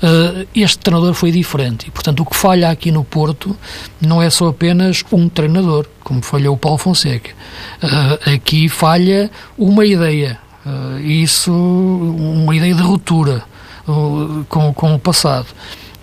Uh, 0.01 0.47
este 0.55 0.79
treinador 0.79 1.13
foi 1.13 1.31
diferente 1.31 1.87
e, 1.87 1.91
portanto, 1.91 2.19
o 2.21 2.25
que 2.25 2.35
falha 2.35 2.69
aqui 2.69 2.91
no 2.91 3.03
Porto 3.03 3.55
não 4.01 4.21
é 4.21 4.29
só 4.29 4.47
apenas 4.47 5.03
um 5.11 5.29
treinador, 5.29 5.85
como 6.03 6.21
falhou 6.21 6.55
o 6.55 6.57
Paulo 6.57 6.77
Fonseca. 6.77 7.29
Uh, 7.81 8.33
aqui 8.33 8.67
falha 8.67 9.31
uma 9.57 9.85
ideia, 9.85 10.39
uh, 10.65 10.99
isso, 10.99 11.51
uma 11.53 12.55
ideia 12.55 12.73
de 12.73 12.81
ruptura 12.81 13.43
com, 14.49 14.73
com 14.73 14.95
o 14.95 14.99
passado. 14.99 15.47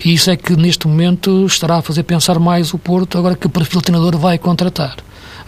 E 0.02 0.14
isso 0.14 0.30
é 0.30 0.36
que 0.36 0.56
neste 0.56 0.88
momento 0.88 1.44
estará 1.44 1.76
a 1.76 1.82
fazer 1.82 2.02
pensar 2.02 2.38
mais 2.38 2.72
o 2.72 2.78
Porto 2.78 3.18
agora 3.18 3.36
que 3.36 3.48
perfil 3.48 3.82
treinador 3.82 4.16
vai 4.16 4.38
contratar. 4.38 4.96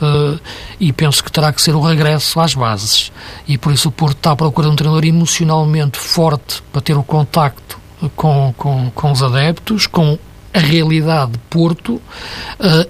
Uh, 0.01 0.39
e 0.79 0.93
penso 0.93 1.25
que 1.25 1.33
terá 1.33 1.53
que 1.53 1.63
ser 1.63 1.75
o 1.75 1.81
regresso 1.81 2.39
às 2.39 2.55
bases. 2.55 3.11
E 3.49 3.57
por 3.57 3.73
isso 3.73 3.89
o 3.89 3.93
Porto 3.93 4.19
está 4.19 4.33
à 4.33 4.37
procura 4.37 4.67
de 4.67 4.73
um 4.75 4.77
treinador 4.77 5.05
emocionalmente 5.05 5.99
forte 5.99 6.63
para 6.71 6.83
ter 6.83 6.97
o 6.97 7.03
contacto 7.03 7.79
com, 8.15 8.55
com, 8.57 8.91
com 8.91 9.13
os 9.13 9.23
adeptos, 9.23 9.87
com 9.87 10.19
a 10.53 10.59
realidade 10.59 11.33
de 11.33 11.39
Porto 11.51 11.95
uh, 11.95 12.03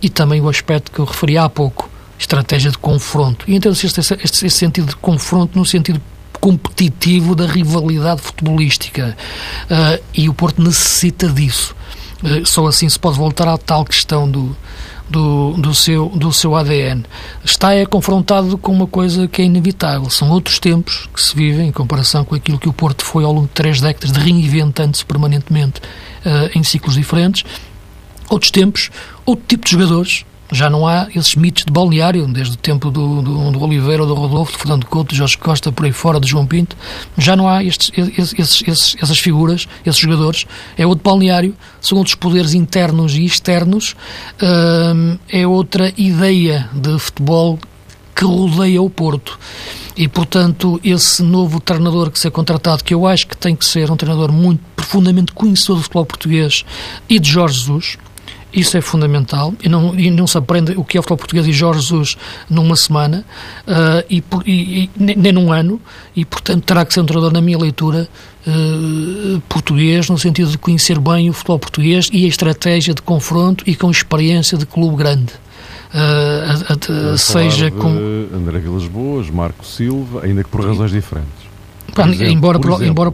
e 0.02 0.08
também 0.08 0.40
o 0.40 0.48
aspecto 0.48 0.90
que 0.90 0.98
eu 0.98 1.04
referi 1.04 1.36
há 1.36 1.48
pouco, 1.48 1.88
estratégia 2.18 2.70
de 2.70 2.78
confronto. 2.78 3.44
E 3.48 3.54
então 3.54 3.72
este, 3.72 3.86
este, 3.86 4.14
este 4.24 4.50
sentido 4.50 4.88
de 4.88 4.96
confronto 4.96 5.58
no 5.58 5.64
sentido 5.64 6.00
competitivo 6.40 7.34
da 7.34 7.46
rivalidade 7.46 8.20
futebolística. 8.22 9.16
Uh, 9.64 10.02
e 10.14 10.28
o 10.28 10.34
Porto 10.34 10.62
necessita 10.62 11.28
disso. 11.28 11.74
Uh, 12.22 12.46
só 12.46 12.66
assim 12.66 12.88
se 12.88 12.98
pode 12.98 13.16
voltar 13.16 13.48
à 13.48 13.58
tal 13.58 13.84
questão 13.84 14.30
do, 14.30 14.56
do, 15.08 15.52
do, 15.52 15.74
seu, 15.74 16.08
do 16.10 16.32
seu 16.32 16.54
ADN. 16.54 17.04
Está 17.44 17.74
é 17.74 17.86
confrontado 17.86 18.58
com 18.58 18.72
uma 18.72 18.86
coisa 18.86 19.28
que 19.28 19.42
é 19.42 19.44
inevitável. 19.44 20.10
São 20.10 20.30
outros 20.30 20.58
tempos 20.58 21.08
que 21.14 21.22
se 21.22 21.34
vivem 21.34 21.68
em 21.68 21.72
comparação 21.72 22.24
com 22.24 22.34
aquilo 22.34 22.58
que 22.58 22.68
o 22.68 22.72
Porto 22.72 23.04
foi 23.04 23.24
ao 23.24 23.32
longo 23.32 23.46
de 23.46 23.52
três 23.52 23.80
décadas, 23.80 24.12
de 24.12 24.18
reinventando-se 24.18 25.04
permanentemente 25.04 25.80
uh, 25.80 26.58
em 26.58 26.62
ciclos 26.62 26.94
diferentes. 26.94 27.44
Outros 28.28 28.50
tempos, 28.50 28.90
outro 29.24 29.44
tipo 29.46 29.64
de 29.64 29.70
jogadores, 29.70 30.24
já 30.50 30.70
não 30.70 30.86
há 30.86 31.08
esses 31.14 31.34
mitos 31.34 31.64
de 31.64 31.72
balneário, 31.72 32.26
desde 32.26 32.54
o 32.54 32.56
tempo 32.56 32.90
do, 32.90 33.22
do, 33.22 33.50
do 33.50 33.62
Oliveira, 33.62 34.06
do 34.06 34.14
Rodolfo, 34.14 34.52
do 34.52 34.58
Fernando 34.58 34.86
Couto, 34.86 35.14
do 35.14 35.16
Jorge 35.16 35.36
Costa, 35.38 35.72
por 35.72 35.84
aí 35.84 35.92
fora, 35.92 36.20
do 36.20 36.26
João 36.26 36.46
Pinto. 36.46 36.76
Já 37.18 37.34
não 37.34 37.48
há 37.48 37.64
estes, 37.64 37.90
esses, 37.96 38.62
esses, 38.66 38.96
essas 39.00 39.18
figuras, 39.18 39.66
esses 39.84 40.00
jogadores. 40.00 40.46
É 40.76 40.86
outro 40.86 41.04
balneário, 41.04 41.54
são 41.80 41.98
outros 41.98 42.14
poderes 42.14 42.54
internos 42.54 43.14
e 43.14 43.24
externos. 43.24 43.96
Hum, 44.42 45.18
é 45.28 45.46
outra 45.46 45.92
ideia 45.96 46.68
de 46.72 46.98
futebol 46.98 47.58
que 48.14 48.24
rodeia 48.24 48.80
o 48.80 48.88
Porto. 48.88 49.38
E, 49.96 50.06
portanto, 50.08 50.78
esse 50.84 51.22
novo 51.22 51.58
treinador 51.58 52.10
que 52.10 52.18
ser 52.18 52.30
contratado, 52.30 52.84
que 52.84 52.92
eu 52.92 53.06
acho 53.06 53.26
que 53.26 53.36
tem 53.36 53.56
que 53.56 53.64
ser 53.64 53.90
um 53.90 53.96
treinador 53.96 54.30
muito 54.30 54.60
profundamente 54.76 55.32
conhecedor 55.32 55.76
do 55.76 55.82
futebol 55.82 56.04
português 56.04 56.64
e 57.08 57.18
de 57.18 57.30
Jorge 57.30 57.60
Jesus, 57.60 57.98
isso 58.52 58.76
é 58.76 58.80
fundamental 58.80 59.54
e 59.62 59.68
não, 59.68 59.94
e 59.98 60.10
não 60.10 60.26
se 60.26 60.38
aprende 60.38 60.72
o 60.76 60.84
que 60.84 60.96
é 60.96 61.00
o 61.00 61.02
futebol 61.02 61.18
português 61.18 61.46
e 61.46 61.52
Jorge 61.52 61.80
Jesus 61.80 62.16
numa 62.48 62.76
semana 62.76 63.24
uh, 63.66 64.04
e, 64.08 64.22
e, 64.46 64.90
nem 64.96 65.32
num 65.32 65.52
ano 65.52 65.80
e, 66.14 66.24
portanto, 66.24 66.64
terá 66.64 66.84
que 66.84 66.94
ser 66.94 67.00
um 67.00 67.06
treinador, 67.06 67.32
na 67.32 67.40
minha 67.40 67.58
leitura, 67.58 68.08
uh, 68.46 69.40
português, 69.48 70.08
no 70.08 70.18
sentido 70.18 70.50
de 70.50 70.58
conhecer 70.58 70.98
bem 70.98 71.28
o 71.28 71.32
futebol 71.32 71.58
português 71.58 72.08
e 72.12 72.24
a 72.24 72.28
estratégia 72.28 72.94
de 72.94 73.02
confronto 73.02 73.64
e 73.66 73.74
com 73.74 73.90
experiência 73.90 74.56
de 74.56 74.64
clube 74.64 74.96
grande. 74.96 75.32
uh, 75.94 77.12
uh, 77.12 77.18
seja 77.18 77.70
com. 77.70 77.88
André 78.34 78.58
Vilas 78.58 78.86
Boas, 78.86 79.30
Marco 79.30 79.64
Silva, 79.64 80.24
ainda 80.24 80.42
que 80.42 80.50
por 80.50 80.64
razões 80.64 80.90
diferentes. 80.90 81.46
Por 81.94 82.08
exemplo, 82.08 82.32
embora, 82.32 82.58
por, 82.58 82.82
embora 82.82 83.10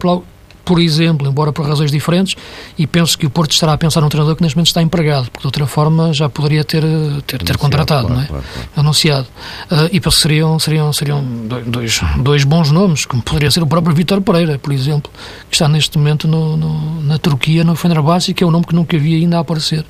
por, 0.63 0.79
exemplo, 0.79 1.27
embora 1.27 1.51
por 1.51 1.65
razões 1.67 1.91
diferentes, 1.91 2.35
e 2.77 2.87
penso 2.87 3.17
que 3.17 3.25
o 3.25 3.29
Porto 3.29 3.51
estará 3.51 3.73
a 3.73 3.77
pensar 3.77 4.01
num 4.01 4.09
treinador 4.09 4.35
que 4.35 4.43
neste 4.43 4.55
momento 4.55 4.67
está 4.67 4.81
empregado, 4.81 5.25
porque 5.25 5.41
de 5.41 5.47
outra 5.47 5.65
forma 5.67 6.13
já 6.13 6.29
poderia 6.29 6.63
ter, 6.63 6.83
ter, 7.25 7.41
ter 7.43 7.57
contratado, 7.57 8.07
claro, 8.07 8.15
não 8.15 8.23
é? 8.23 8.27
Claro, 8.27 8.43
claro. 8.53 8.69
Anunciado. 8.75 9.27
Uh, 9.71 9.89
e 9.91 9.99
penso 9.99 10.17
que 10.17 10.21
seriam, 10.23 10.59
seriam, 10.59 10.93
seriam 10.93 11.23
dois, 11.65 12.01
dois 12.17 12.43
bons 12.43 12.71
nomes, 12.71 13.05
como 13.05 13.21
poderia 13.21 13.51
ser 13.51 13.63
o 13.63 13.67
próprio 13.67 13.95
Vítor 13.95 14.21
Pereira, 14.21 14.57
por 14.57 14.73
exemplo, 14.73 15.11
que 15.49 15.55
está 15.55 15.67
neste 15.67 15.97
momento 15.97 16.27
no, 16.27 16.57
no, 16.57 17.03
na 17.03 17.17
Turquia, 17.17 17.63
no 17.63 17.75
Fenerbahçe, 17.75 18.33
que 18.33 18.43
é 18.43 18.47
um 18.47 18.51
nome 18.51 18.65
que 18.65 18.75
nunca 18.75 18.95
havia 18.97 19.17
ainda 19.17 19.37
a 19.37 19.41
aparecer 19.41 19.85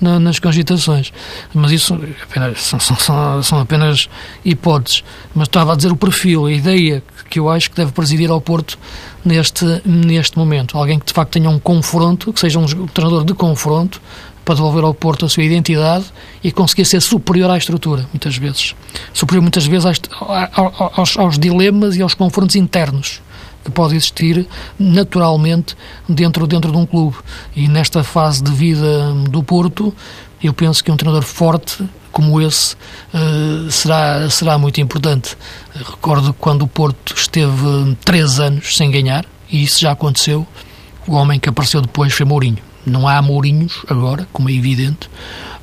na, 0.00 0.18
nas 0.18 0.38
cogitações. 0.38 1.12
Mas 1.54 1.70
isso 1.72 1.98
apenas, 2.22 2.60
são, 2.60 2.80
são, 2.80 3.42
são 3.42 3.60
apenas 3.60 4.08
hipóteses. 4.44 5.04
Mas 5.34 5.48
estava 5.48 5.72
a 5.72 5.76
dizer 5.76 5.92
o 5.92 5.96
perfil, 5.96 6.46
a 6.46 6.52
ideia 6.52 7.02
que 7.32 7.38
eu 7.38 7.48
acho 7.48 7.70
que 7.70 7.76
deve 7.76 7.92
presidir 7.92 8.30
ao 8.30 8.42
Porto 8.42 8.78
neste, 9.24 9.64
neste 9.86 10.36
momento. 10.36 10.76
Alguém 10.76 10.98
que 10.98 11.06
de 11.06 11.14
facto 11.14 11.30
tenha 11.30 11.48
um 11.48 11.58
confronto, 11.58 12.30
que 12.30 12.38
seja 12.38 12.58
um 12.58 12.66
treinador 12.88 13.24
de 13.24 13.32
confronto, 13.32 14.02
para 14.44 14.56
devolver 14.56 14.84
ao 14.84 14.92
Porto 14.92 15.24
a 15.24 15.30
sua 15.30 15.42
identidade 15.42 16.04
e 16.44 16.52
conseguir 16.52 16.84
ser 16.84 17.00
superior 17.00 17.48
à 17.48 17.56
estrutura, 17.56 18.06
muitas 18.12 18.36
vezes. 18.36 18.74
Superior, 19.14 19.40
muitas 19.40 19.64
vezes, 19.64 19.86
aos, 20.94 21.16
aos 21.16 21.38
dilemas 21.38 21.96
e 21.96 22.02
aos 22.02 22.12
confrontos 22.12 22.54
internos 22.54 23.22
que 23.64 23.70
pode 23.70 23.96
existir 23.96 24.46
naturalmente 24.78 25.74
dentro, 26.06 26.46
dentro 26.46 26.70
de 26.70 26.76
um 26.76 26.84
clube. 26.84 27.16
E 27.56 27.66
nesta 27.66 28.04
fase 28.04 28.42
de 28.42 28.52
vida 28.52 29.10
do 29.30 29.42
Porto, 29.42 29.94
eu 30.42 30.52
penso 30.52 30.84
que 30.84 30.90
um 30.90 30.98
treinador 30.98 31.22
forte 31.22 31.82
como 32.12 32.40
esse 32.40 32.76
uh, 33.12 33.70
será, 33.70 34.28
será 34.30 34.58
muito 34.58 34.80
importante. 34.80 35.36
Recordo 35.74 36.32
quando 36.34 36.62
o 36.62 36.68
Porto 36.68 37.14
esteve 37.16 37.96
três 38.04 38.38
anos 38.38 38.76
sem 38.76 38.90
ganhar, 38.90 39.24
e 39.50 39.62
isso 39.64 39.80
já 39.80 39.92
aconteceu, 39.92 40.46
o 41.06 41.14
homem 41.14 41.40
que 41.40 41.48
apareceu 41.48 41.80
depois 41.80 42.12
foi 42.12 42.24
Mourinho. 42.24 42.58
Não 42.84 43.08
há 43.08 43.20
Mourinhos 43.22 43.82
agora, 43.88 44.26
como 44.32 44.48
é 44.48 44.52
evidente, 44.52 45.08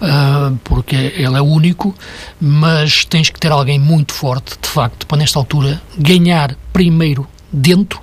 uh, 0.02 0.58
porque 0.64 0.96
ele 0.96 1.38
é 1.38 1.42
único, 1.42 1.94
mas 2.40 3.06
tens 3.06 3.30
que 3.30 3.40
ter 3.40 3.52
alguém 3.52 3.78
muito 3.78 4.14
forte, 4.14 4.58
de 4.62 4.68
facto, 4.68 5.06
para 5.06 5.18
nesta 5.18 5.38
altura 5.38 5.82
ganhar 5.98 6.56
primeiro 6.72 7.28
dentro, 7.52 8.02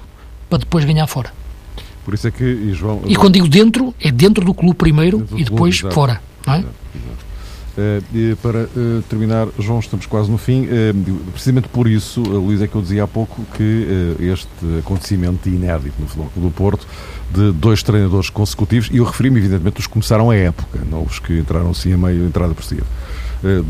para 0.48 0.58
depois 0.58 0.84
ganhar 0.84 1.06
fora. 1.06 1.32
Por 2.04 2.14
isso 2.14 2.28
é 2.28 2.30
que, 2.30 2.44
e 2.44 2.72
João... 2.72 3.02
E 3.06 3.16
quando 3.16 3.34
digo 3.34 3.48
dentro, 3.48 3.92
é 4.00 4.12
dentro 4.12 4.44
do 4.44 4.54
clube 4.54 4.76
primeiro 4.76 5.26
e 5.34 5.42
depois 5.42 5.80
clube, 5.80 5.94
fora, 5.94 6.22
não 6.46 6.54
é? 6.54 6.58
Exato, 6.58 6.74
exato. 6.94 7.25
Uh, 7.76 8.36
para 8.36 8.60
uh, 8.60 9.02
terminar, 9.06 9.48
João, 9.58 9.80
estamos 9.80 10.06
quase 10.06 10.30
no 10.30 10.38
fim. 10.38 10.64
Uh, 10.64 11.30
precisamente 11.30 11.68
por 11.68 11.86
isso, 11.86 12.22
Luís, 12.22 12.62
é 12.62 12.66
que 12.66 12.74
eu 12.74 12.80
dizia 12.80 13.04
há 13.04 13.06
pouco 13.06 13.44
que 13.54 14.16
este 14.18 14.78
acontecimento 14.78 15.46
inédito 15.46 15.94
no 16.00 16.06
Futebol 16.08 16.30
do 16.36 16.50
Porto, 16.50 16.86
de 17.30 17.52
dois 17.52 17.82
treinadores 17.82 18.30
consecutivos, 18.30 18.88
e 18.90 18.96
eu 18.96 19.04
referi-me, 19.04 19.38
evidentemente, 19.38 19.80
os 19.80 19.86
que 19.86 19.92
começaram 19.92 20.30
a 20.30 20.36
época, 20.36 20.80
não 20.90 21.02
os 21.02 21.18
que 21.18 21.38
entraram 21.38 21.70
assim 21.70 21.92
a 21.92 21.98
meio, 21.98 22.24
entrada 22.24 22.54
por 22.54 22.64
cima. 22.64 22.86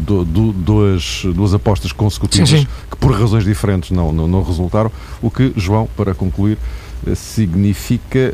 Do, 0.06 0.24
do, 0.24 0.52
duas, 0.52 1.22
duas 1.34 1.52
apostas 1.52 1.90
consecutivas 1.90 2.48
sim, 2.48 2.58
sim. 2.58 2.68
que, 2.88 2.96
por 2.96 3.12
razões 3.12 3.44
diferentes, 3.44 3.90
não, 3.90 4.12
não, 4.12 4.28
não, 4.28 4.42
resultaram. 4.42 4.90
O 5.20 5.30
que, 5.30 5.52
João, 5.56 5.88
para 5.96 6.14
concluir, 6.14 6.56
significa 7.16 8.32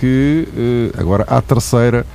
que 0.00 0.48
agora 0.96 1.24
a 1.24 1.42
terceira 1.42 2.06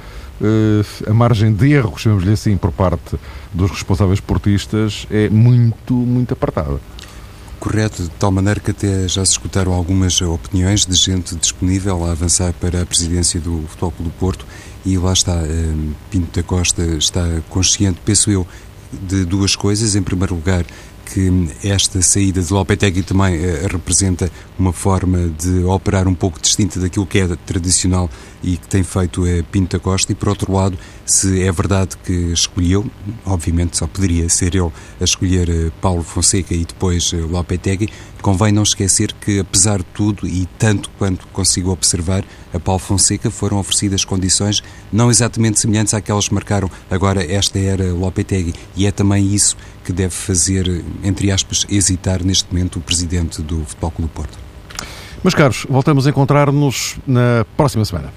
a 1.08 1.14
margem 1.14 1.54
de 1.54 1.72
erro, 1.72 1.98
chamamos-lhe 1.98 2.32
assim, 2.32 2.56
por 2.58 2.72
parte 2.72 3.18
dos 3.54 3.72
responsáveis 3.72 4.20
portistas 4.20 5.06
é 5.10 5.30
muito, 5.30 5.94
muito 5.94 6.34
apertada. 6.34 6.80
Correto, 7.60 8.04
de 8.04 8.10
tal 8.12 8.32
maneira 8.32 8.60
que 8.60 8.72
até 8.72 9.06
já 9.08 9.26
se 9.26 9.34
escutaram 9.34 9.74
algumas 9.74 10.22
opiniões 10.22 10.86
de 10.86 10.96
gente 10.96 11.36
disponível 11.36 12.06
a 12.06 12.12
avançar 12.12 12.54
para 12.54 12.82
a 12.82 12.86
presidência 12.86 13.38
do 13.38 13.66
Futebol 13.68 13.94
do 14.00 14.10
Porto 14.12 14.46
e 14.86 14.98
lá 14.98 15.12
está, 15.12 15.36
eh, 15.44 15.76
Pinto 16.10 16.40
da 16.40 16.42
Costa 16.42 16.82
está 16.84 17.22
consciente, 17.50 18.00
penso 18.06 18.32
eu, 18.32 18.48
de 18.94 19.26
duas 19.26 19.58
coisas. 19.58 19.94
Em 19.94 20.02
primeiro 20.02 20.36
lugar, 20.36 20.66
que 21.14 21.50
esta 21.64 22.02
saída 22.02 22.42
de 22.42 22.54
Lopetegui 22.54 23.02
também 23.02 23.36
eh, 23.36 23.68
representa 23.70 24.32
uma 24.58 24.72
forma 24.72 25.30
de 25.30 25.64
operar 25.64 26.08
um 26.08 26.14
pouco 26.14 26.40
distinta 26.40 26.80
daquilo 26.80 27.06
que 27.06 27.20
é 27.20 27.28
tradicional 27.46 28.10
e 28.44 28.58
que 28.58 28.68
tem 28.68 28.84
feito 28.84 29.24
a 29.26 29.44
Pinto 29.44 29.78
da 29.78 29.84
Costa. 29.84 30.12
E 30.12 30.16
por 30.16 30.30
outro 30.30 30.54
lado, 30.54 30.78
se 31.06 31.42
é 31.42 31.52
verdade 31.52 31.98
que 32.04 32.14
escolheu, 32.32 32.86
obviamente 33.26 33.78
só 33.78 33.88
poderia 33.88 34.30
ser 34.30 34.56
ele 34.56 34.72
a 35.00 35.04
escolher 35.04 35.50
eh, 35.50 35.72
Paulo 35.82 36.04
Fonseca 36.04 36.54
e 36.54 36.64
depois 36.64 37.12
eh, 37.14 37.18
Lopetegui, 37.18 37.90
convém 38.22 38.52
não 38.52 38.64
esquecer 38.64 39.14
que 39.14 39.40
apesar 39.40 39.80
de 39.80 39.86
tudo 39.86 40.28
e 40.28 40.48
tanto 40.58 40.90
quanto 40.98 41.28
consigo 41.28 41.72
observar, 41.72 42.24
a 42.54 42.60
Paulo 42.60 42.80
Fonseca 42.80 43.30
foram 43.30 43.60
oferecidas 43.60 44.04
condições 44.04 44.64
não 44.92 45.10
exatamente 45.10 45.60
semelhantes 45.60 45.94
àquelas 45.94 46.28
que 46.28 46.34
marcaram 46.34 46.70
agora 46.90 47.24
esta 47.24 47.60
era 47.60 47.94
Lopetegui 47.94 48.54
e 48.76 48.86
é 48.86 48.92
também 48.92 49.34
isso 49.34 49.56
que 49.84 49.94
deve 49.94 50.14
fazer, 50.14 50.84
entre 51.04 51.32
aspas, 51.32 51.66
hesitar 51.70 52.24
neste 52.24 52.52
momento 52.52 52.78
o 52.78 52.82
presidente 52.82 53.42
do 53.42 53.66
Futebol 53.66 53.92
Clube 53.92 54.12
Porto. 54.14 54.38
Meus 55.24 55.34
caros, 55.34 55.66
voltamos 55.70 56.08
a 56.08 56.10
encontrar-nos 56.10 56.98
na 57.06 57.46
próxima 57.58 57.84
semana. 57.84 58.14